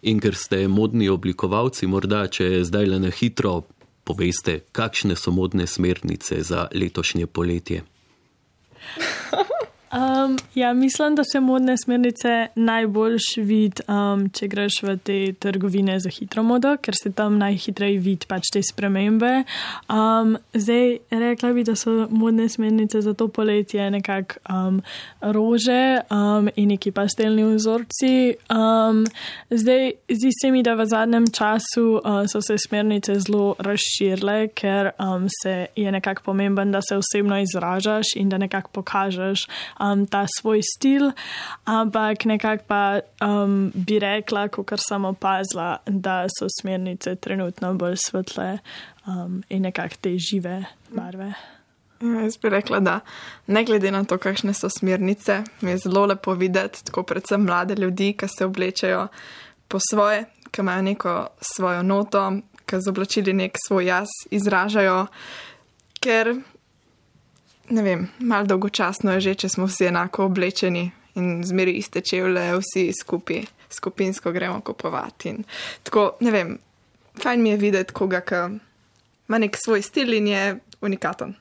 In 0.03 0.19
ker 0.19 0.35
ste 0.35 0.67
modni 0.67 1.09
oblikovalci, 1.09 1.87
morda 1.87 2.27
če 2.27 2.63
zdaj 2.67 2.91
le 2.91 2.99
na 3.07 3.11
hitro 3.13 3.63
poveste, 4.03 4.59
kakšne 4.75 5.15
so 5.15 5.31
modne 5.31 5.67
smernice 5.67 6.43
za 6.43 6.67
letošnje 6.73 7.27
poletje. 7.27 7.83
Um, 9.93 10.37
ja, 10.55 10.73
mislim, 10.73 11.15
da 11.15 11.23
se 11.23 11.39
modne 11.39 11.77
smernice 11.77 12.47
najbolj 12.55 13.17
vidi, 13.37 13.81
um, 13.87 14.23
če 14.33 14.47
greš 14.49 14.79
v 14.81 14.95
te 14.97 15.17
trgovine 15.37 15.99
za 16.01 16.09
hitro 16.09 16.41
modo, 16.43 16.71
ker 16.81 16.97
se 16.97 17.11
tam 17.13 17.35
najhitreje 17.37 17.99
vidi 18.01 18.25
pač 18.25 18.49
te 18.53 18.63
spremembe. 18.65 19.43
Um, 19.93 20.33
zdaj, 20.53 20.97
rekla 21.11 21.51
bi, 21.53 21.65
da 21.67 21.75
so 21.77 22.07
modne 22.09 22.47
smernice 22.49 23.03
za 23.05 23.13
to 23.13 23.27
poletje 23.27 23.85
nekako 23.93 24.41
um, 24.49 24.79
rože 25.21 26.01
um, 26.09 26.49
in 26.55 26.73
neki 26.73 26.91
pastelni 26.91 27.45
vzorci. 27.51 28.33
Um, 28.49 29.03
zdaj, 29.53 29.91
zdi 30.09 30.33
se 30.41 30.51
mi, 30.51 30.63
da 30.65 30.73
v 30.73 30.87
zadnjem 30.89 31.29
času 31.29 31.85
uh, 31.99 32.23
so 32.25 32.41
se 32.41 32.57
smernice 32.57 33.19
zelo 33.27 33.53
razširile, 33.59 34.47
ker 34.57 34.89
um, 34.97 35.29
se 35.29 35.67
je 35.75 35.91
nekako 35.91 36.31
pomemben, 36.31 36.73
da 36.73 36.81
se 36.81 36.97
osebno 36.97 37.37
izražaš 37.45 38.15
in 38.17 38.33
da 38.33 38.41
nekako 38.41 38.73
pokažeš 38.81 39.45
um, 39.84 40.05
ta 40.07 40.25
svoj 40.39 40.61
stil, 40.63 41.11
ampak 41.65 42.25
nekako 42.25 42.63
pa 42.67 42.99
um, 43.25 43.71
bi 43.75 43.99
rekla, 43.99 44.47
kot 44.47 44.79
sem 44.79 45.05
opazila, 45.05 45.77
da 45.88 46.25
so 46.39 46.47
smernice 46.61 47.15
trenutno 47.15 47.73
bolj 47.73 47.97
svetle 48.05 48.57
um, 49.07 49.43
in 49.49 49.61
nekako 49.61 49.95
te 50.01 50.15
žive 50.17 50.63
barve. 50.89 51.34
Ja, 52.03 52.21
jaz 52.21 52.38
bi 52.38 52.49
rekla, 52.49 52.79
da 52.79 52.99
ne 53.47 53.63
glede 53.63 53.91
na 53.91 54.03
to, 54.03 54.17
kakšne 54.17 54.53
so 54.53 54.69
smernice, 54.69 55.43
mi 55.61 55.71
je 55.71 55.77
zelo 55.86 56.05
lepo 56.05 56.34
videti, 56.34 56.84
tako 56.84 57.03
predvsem 57.03 57.43
mlade 57.43 57.75
ljudi, 57.75 58.13
ki 58.17 58.27
se 58.27 58.45
oblečajo 58.45 59.07
po 59.67 59.79
svoje, 59.79 60.25
ki 60.51 60.61
imajo 60.61 60.81
neko 60.81 61.13
svojo 61.41 61.84
noto, 61.84 62.31
ki 62.65 62.81
z 62.81 62.89
oblačili 62.89 63.34
nek 63.34 63.55
svoj 63.67 63.88
jaz 63.88 64.11
izražajo, 64.31 65.05
ker 66.03 66.36
ne 67.70 67.82
vem, 67.82 68.07
malo 68.20 68.45
dolgočasno 68.45 69.14
je 69.14 69.22
že, 69.22 69.36
če 69.36 69.49
smo 69.49 69.68
vsi 69.68 69.88
enako 69.91 70.26
oblečeni 70.26 70.91
in 71.16 71.43
zmeri 71.45 71.78
iste 71.78 72.01
čevlje, 72.01 72.57
vsi 72.59 72.89
skupaj, 73.01 73.43
skupinsko 73.70 74.32
gremo 74.32 74.61
kupovati. 74.61 75.30
In 75.30 75.43
tako, 75.84 76.18
ne 76.22 76.32
vem, 76.32 76.57
fajn 77.22 77.41
mi 77.41 77.53
je 77.53 77.57
videti 77.57 77.93
koga, 77.93 78.22
ki 78.22 78.41
ima 79.28 79.39
nek 79.39 79.57
svoj 79.57 79.82
stil 79.82 80.14
in 80.14 80.28
je 80.28 80.43
unikaten. 80.82 81.36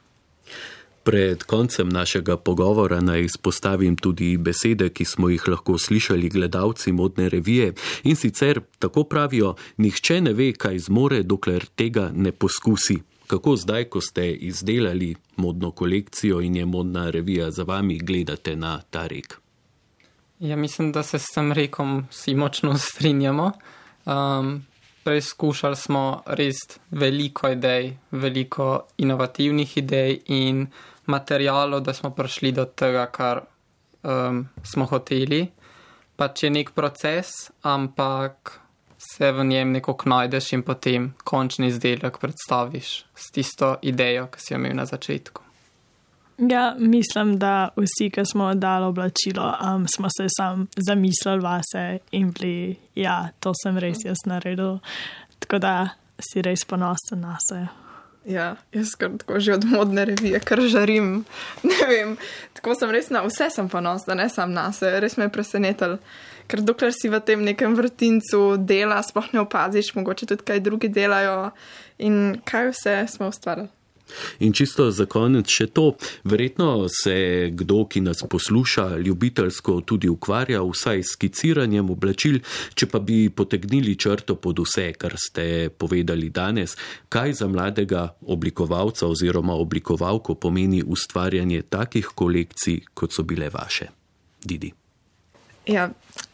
Pred 1.02 1.42
koncem 1.42 1.88
našega 1.88 2.36
pogovora 2.36 3.00
naj 3.00 3.24
izpostavim 3.26 3.96
tudi 3.96 4.36
besede, 4.38 4.92
ki 4.94 5.04
smo 5.04 5.32
jih 5.32 5.48
lahko 5.48 5.74
slišali 5.78 6.28
gledalci 6.30 6.92
modne 6.92 7.26
revije 7.28 7.72
in 8.04 8.16
sicer 8.16 8.60
tako 8.78 9.04
pravijo, 9.04 9.56
nihče 9.82 10.20
ne 10.20 10.32
ve, 10.32 10.52
kaj 10.52 10.78
zmore, 10.78 11.22
dokler 11.22 11.66
tega 11.74 12.12
ne 12.14 12.30
poskusi 12.32 13.00
kako 13.26 13.56
zdaj, 13.56 13.84
ko 13.84 14.00
ste 14.00 14.30
izdelali 14.32 15.14
modno 15.36 15.70
kolekcijo 15.70 16.40
in 16.40 16.56
je 16.56 16.66
modna 16.66 17.10
revija 17.10 17.50
za 17.50 17.62
vami, 17.62 17.98
gledate 17.98 18.56
na 18.56 18.80
ta 18.90 19.06
rek? 19.06 19.38
Ja, 20.38 20.56
mislim, 20.56 20.92
da 20.92 21.02
se 21.02 21.18
s 21.18 21.26
tem 21.34 21.52
rekom 21.52 22.06
vsi 22.10 22.34
močno 22.34 22.78
strinjamo. 22.88 23.52
Um, 24.04 24.64
preizkušali 25.04 25.76
smo 25.76 26.22
res 26.26 26.56
veliko 26.90 27.48
idej, 27.48 27.96
veliko 28.10 28.86
inovativnih 28.98 29.76
idej 29.78 30.20
in 30.26 30.66
materijalov, 31.06 31.80
da 31.80 31.94
smo 31.94 32.10
prišli 32.10 32.52
do 32.52 32.64
tega, 32.64 33.06
kar 33.06 33.42
um, 34.02 34.48
smo 34.62 34.86
hoteli. 34.86 35.46
Pač 36.16 36.42
je 36.42 36.50
nek 36.50 36.70
proces, 36.74 37.50
ampak 37.62 38.61
se 39.02 39.32
v 39.32 39.44
njem 39.44 39.72
nekako 39.72 40.08
najdeš 40.08 40.52
in 40.52 40.62
potem 40.62 41.14
končni 41.24 41.66
izdelek 41.66 42.18
predstaviš 42.18 43.04
s 43.14 43.30
tisto 43.34 43.76
idejo, 43.82 44.26
ki 44.26 44.40
si 44.40 44.54
jo 44.54 44.58
imel 44.58 44.76
na 44.76 44.86
začetku. 44.86 45.42
Ja, 46.38 46.74
mislim, 46.78 47.38
da 47.38 47.68
vsi, 47.76 48.10
ki 48.10 48.24
smo 48.32 48.54
dali 48.54 48.84
oblačilo, 48.84 49.54
um, 49.74 49.86
smo 49.88 50.08
se 50.16 50.26
sam 50.36 50.66
zamislili 50.88 51.40
vase 51.40 51.98
in 52.10 52.32
bili, 52.32 52.76
ja, 52.94 53.28
to 53.40 53.52
sem 53.62 53.78
res 53.78 54.04
jaz 54.04 54.24
naredil. 54.26 54.78
Tako 55.38 55.58
da 55.58 55.88
si 56.18 56.42
res 56.42 56.64
ponosen 56.64 57.20
na 57.20 57.36
se. 57.48 57.66
Ja, 58.24 58.56
jaz 58.72 58.94
kar 58.94 59.10
tako 59.18 59.40
že 59.40 59.54
od 59.54 59.64
modne 59.64 60.04
revije, 60.04 60.40
kar 60.40 60.60
žarim. 60.60 61.24
Ne 61.70 61.86
vem, 61.88 62.16
tako 62.54 62.74
sem 62.74 62.90
res 62.90 63.10
na 63.10 63.22
vse 63.26 63.50
sem 63.50 63.68
ponosen, 63.68 64.16
ne 64.16 64.28
sam 64.28 64.52
na 64.52 64.70
se, 64.72 65.00
res 65.00 65.16
me 65.16 65.26
je 65.26 65.34
presenetil 65.34 65.98
ker 66.46 66.62
dokler 66.62 66.94
si 66.94 67.10
v 67.12 67.20
tem 67.20 67.44
nekem 67.44 67.76
vrtincu 67.78 68.56
dela, 68.58 69.02
sploh 69.02 69.32
ne 69.32 69.44
opaziš, 69.44 69.94
mogoče 69.94 70.26
tudi 70.26 70.48
kaj 70.48 70.64
drugi 70.64 70.88
delajo 70.88 71.52
in 71.98 72.38
kaj 72.44 72.72
vse 72.72 72.96
smo 73.08 73.30
ustvarili. 73.32 73.70
In 74.38 74.52
čisto 74.52 74.90
za 74.90 75.06
konec 75.06 75.48
še 75.50 75.68
to, 75.72 75.94
verjetno 76.28 76.88
se 76.92 77.50
kdo, 77.54 77.84
ki 77.88 78.02
nas 78.04 78.22
posluša, 78.28 78.98
ljubiteljsko 79.00 79.80
tudi 79.88 80.10
ukvarja 80.12 80.62
vsaj 80.66 81.02
s 81.02 81.14
skiciranjem 81.16 81.90
oblačil, 81.94 82.40
če 82.74 82.88
pa 82.92 83.00
bi 83.00 83.26
potegnili 83.30 83.96
črto 83.96 84.36
pod 84.36 84.62
vse, 84.64 84.90
kar 84.98 85.16
ste 85.20 85.70
povedali 85.70 86.30
danes, 86.30 86.76
kaj 87.12 87.38
za 87.42 87.48
mladega 87.48 88.08
oblikovalca 88.26 89.08
oziroma 89.08 89.56
oblikovalko 89.56 90.36
pomeni 90.36 90.82
ustvarjanje 90.82 91.62
takih 91.70 92.12
kolekcij, 92.14 92.82
kot 92.94 93.14
so 93.14 93.24
bile 93.24 93.50
vaše. 93.52 93.90
Didi. 94.42 94.72
Ja, 95.70 95.86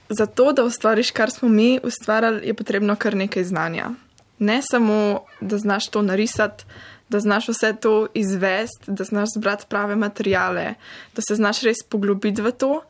za 0.08 0.26
to, 0.26 0.52
da 0.52 0.64
ustvariš, 0.64 1.10
kar 1.10 1.30
smo 1.30 1.48
mi 1.48 1.80
ustvarjali, 1.82 2.46
je 2.46 2.54
potrebno 2.54 2.96
kar 2.96 3.16
nekaj 3.16 3.44
znanja. 3.44 3.90
Ne 4.38 4.60
samo, 4.70 5.20
da 5.40 5.58
znaš 5.58 5.88
to 5.88 6.02
narisati, 6.02 6.64
da 7.08 7.20
znaš 7.20 7.48
vse 7.48 7.76
to 7.80 8.06
izvesti, 8.14 8.84
da 8.86 9.04
znaš 9.04 9.28
zbrati 9.36 9.64
prave 9.68 9.96
materijale, 9.96 10.74
da 11.14 11.22
se 11.28 11.34
znaš 11.34 11.60
res 11.62 11.76
poglobiti 11.88 12.42
v 12.42 12.52
to. 12.52 12.82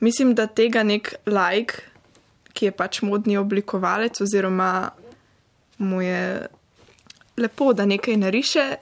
Mislim, 0.00 0.34
da 0.34 0.46
tega 0.46 0.82
nek 0.82 1.14
like, 1.26 1.74
ki 2.52 2.66
je 2.66 2.72
pač 2.72 3.02
modni 3.02 3.36
oblikovalec, 3.36 4.20
oziroma 4.20 4.90
mu 5.78 6.02
je 6.02 6.46
lepo, 7.36 7.72
da 7.72 7.86
nekaj 7.86 8.16
nariše, 8.16 8.76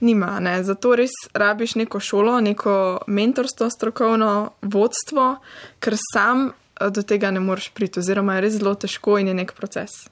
nima. 0.00 0.40
Ne? 0.40 0.62
Zato 0.64 0.94
res 0.96 1.10
rabiš 1.34 1.74
neko 1.74 2.00
šolo, 2.00 2.40
neko 2.40 2.74
mentorstvo, 3.06 3.70
strokovno 3.70 4.50
vodstvo, 4.62 5.36
ker 5.80 5.96
sam 6.12 6.50
do 6.80 7.02
tega 7.02 7.30
ne 7.30 7.40
moreš 7.40 7.70
priti, 7.74 7.98
oziroma 7.98 8.36
je 8.36 8.40
res 8.46 8.56
zelo 8.58 8.74
težko 8.74 9.18
in 9.18 9.28
je 9.28 9.34
nek 9.34 9.52
proces. 9.56 10.06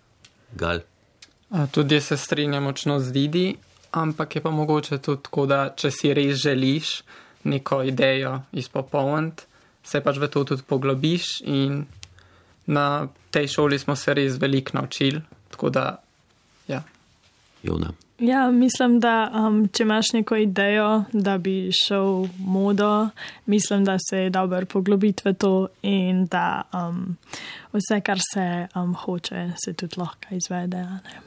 Gal. 0.54 0.82
Tudi 1.70 2.00
se 2.00 2.16
strinjam 2.16 2.66
močno 2.66 2.98
z 3.00 3.12
Didi, 3.12 3.46
ampak 3.90 4.36
je 4.36 4.42
pa 4.42 4.50
mogoče 4.50 4.98
tudi 4.98 5.22
tako, 5.22 5.46
da 5.46 5.60
če 5.76 5.90
si 5.90 6.14
res 6.14 6.40
želiš 6.42 7.02
neko 7.44 7.82
idejo 7.86 8.40
izpopolniti, 8.52 9.46
se 9.86 10.00
pač 10.02 10.18
v 10.18 10.28
to 10.28 10.42
tudi 10.44 10.66
poglobiš 10.66 11.40
in 11.46 11.84
na 12.66 13.06
tej 13.30 13.48
šoli 13.48 13.78
smo 13.78 13.94
se 13.96 14.14
res 14.14 14.40
veliko 14.42 14.74
naučili, 14.74 15.22
tako 15.50 15.70
da, 15.70 16.02
ja. 16.68 16.82
Jona. 17.62 17.92
Ja, 18.18 18.50
mislim, 18.50 19.00
da 19.00 19.30
um, 19.34 19.68
če 19.68 19.82
imaš 19.82 20.12
neko 20.12 20.36
idejo, 20.40 21.04
da 21.12 21.36
bi 21.38 21.70
šel 21.72 22.26
modo, 22.38 23.08
mislim, 23.46 23.84
da 23.84 23.98
se 24.10 24.18
je 24.18 24.30
dobro 24.30 24.66
poglobiti 24.66 25.22
v 25.28 25.34
to 25.34 25.68
in 25.82 26.24
da 26.24 26.62
um, 26.72 27.16
vse, 27.72 28.00
kar 28.00 28.18
se 28.32 28.66
um, 28.74 28.94
hoče, 28.94 29.50
se 29.64 29.72
tudi 29.72 30.00
lahko 30.00 30.34
izvede. 30.34 30.76
Ne? 30.76 31.25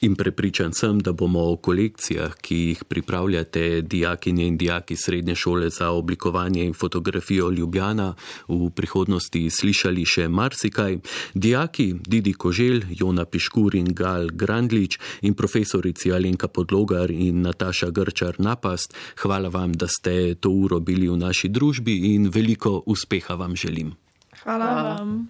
In 0.00 0.14
prepričan 0.16 0.72
sem, 0.72 0.98
da 0.98 1.12
bomo 1.12 1.42
o 1.52 1.56
kolekcijah, 1.56 2.34
ki 2.40 2.56
jih 2.56 2.84
pripravljate 2.88 3.82
dijakinje 3.82 4.46
in 4.46 4.56
dijaki 4.56 4.96
Srednje 4.96 5.34
šole 5.34 5.70
za 5.70 5.90
oblikovanje 5.90 6.64
in 6.64 6.72
fotografijo 6.74 7.50
Ljubljana, 7.50 8.14
v 8.48 8.70
prihodnosti 8.70 9.50
slišali 9.50 10.04
še 10.04 10.28
marsikaj. 10.28 10.98
Dijaki 11.34 11.94
Didi 12.06 12.32
Kožel, 12.32 12.80
Jona 12.90 13.24
Piškur 13.24 13.74
in 13.74 13.92
Gal 13.94 14.30
Grandlič 14.32 14.98
in 15.20 15.34
profesorici 15.34 16.12
Alenka 16.12 16.48
Podlogar 16.48 17.10
in 17.10 17.42
Nataša 17.42 17.90
Grčar 17.90 18.40
Napast, 18.40 18.96
hvala 19.22 19.48
vam, 19.48 19.72
da 19.72 19.88
ste 19.88 20.34
to 20.34 20.50
uro 20.50 20.80
bili 20.80 21.08
v 21.08 21.16
naši 21.20 21.48
družbi 21.48 22.14
in 22.14 22.30
veliko 22.32 22.82
uspeha 22.86 23.34
vam 23.34 23.56
želim. 23.56 23.92
Hvala 24.44 24.72
vam. 24.82 25.26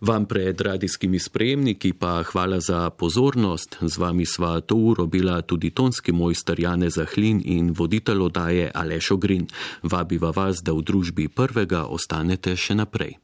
Vam 0.00 0.26
pred 0.26 0.60
radijskimi 0.60 1.18
sprejemniki 1.18 1.92
pa 1.92 2.22
hvala 2.22 2.60
za 2.60 2.90
pozornost. 2.90 3.78
Z 3.80 3.98
vami 3.98 4.26
sva 4.26 4.60
to 4.60 4.74
uro 4.74 5.06
bila 5.06 5.42
tudi 5.42 5.70
tonski 5.70 6.12
mojster 6.12 6.60
Jane 6.60 6.90
Zahlin 6.90 7.42
in 7.44 7.72
voditelj 7.72 8.20
odaje 8.20 8.70
Alešo 8.74 9.16
Grin. 9.16 9.46
Vabiva 9.82 10.30
vas, 10.30 10.62
da 10.62 10.72
v 10.72 10.82
družbi 10.82 11.28
prvega 11.28 11.84
ostanete 11.86 12.56
še 12.56 12.74
naprej. 12.74 13.18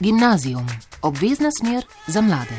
Gimnazijum. 0.00 0.66
Obvezna 1.02 1.50
smer 1.50 1.82
za 2.06 2.20
mlade. 2.20 2.54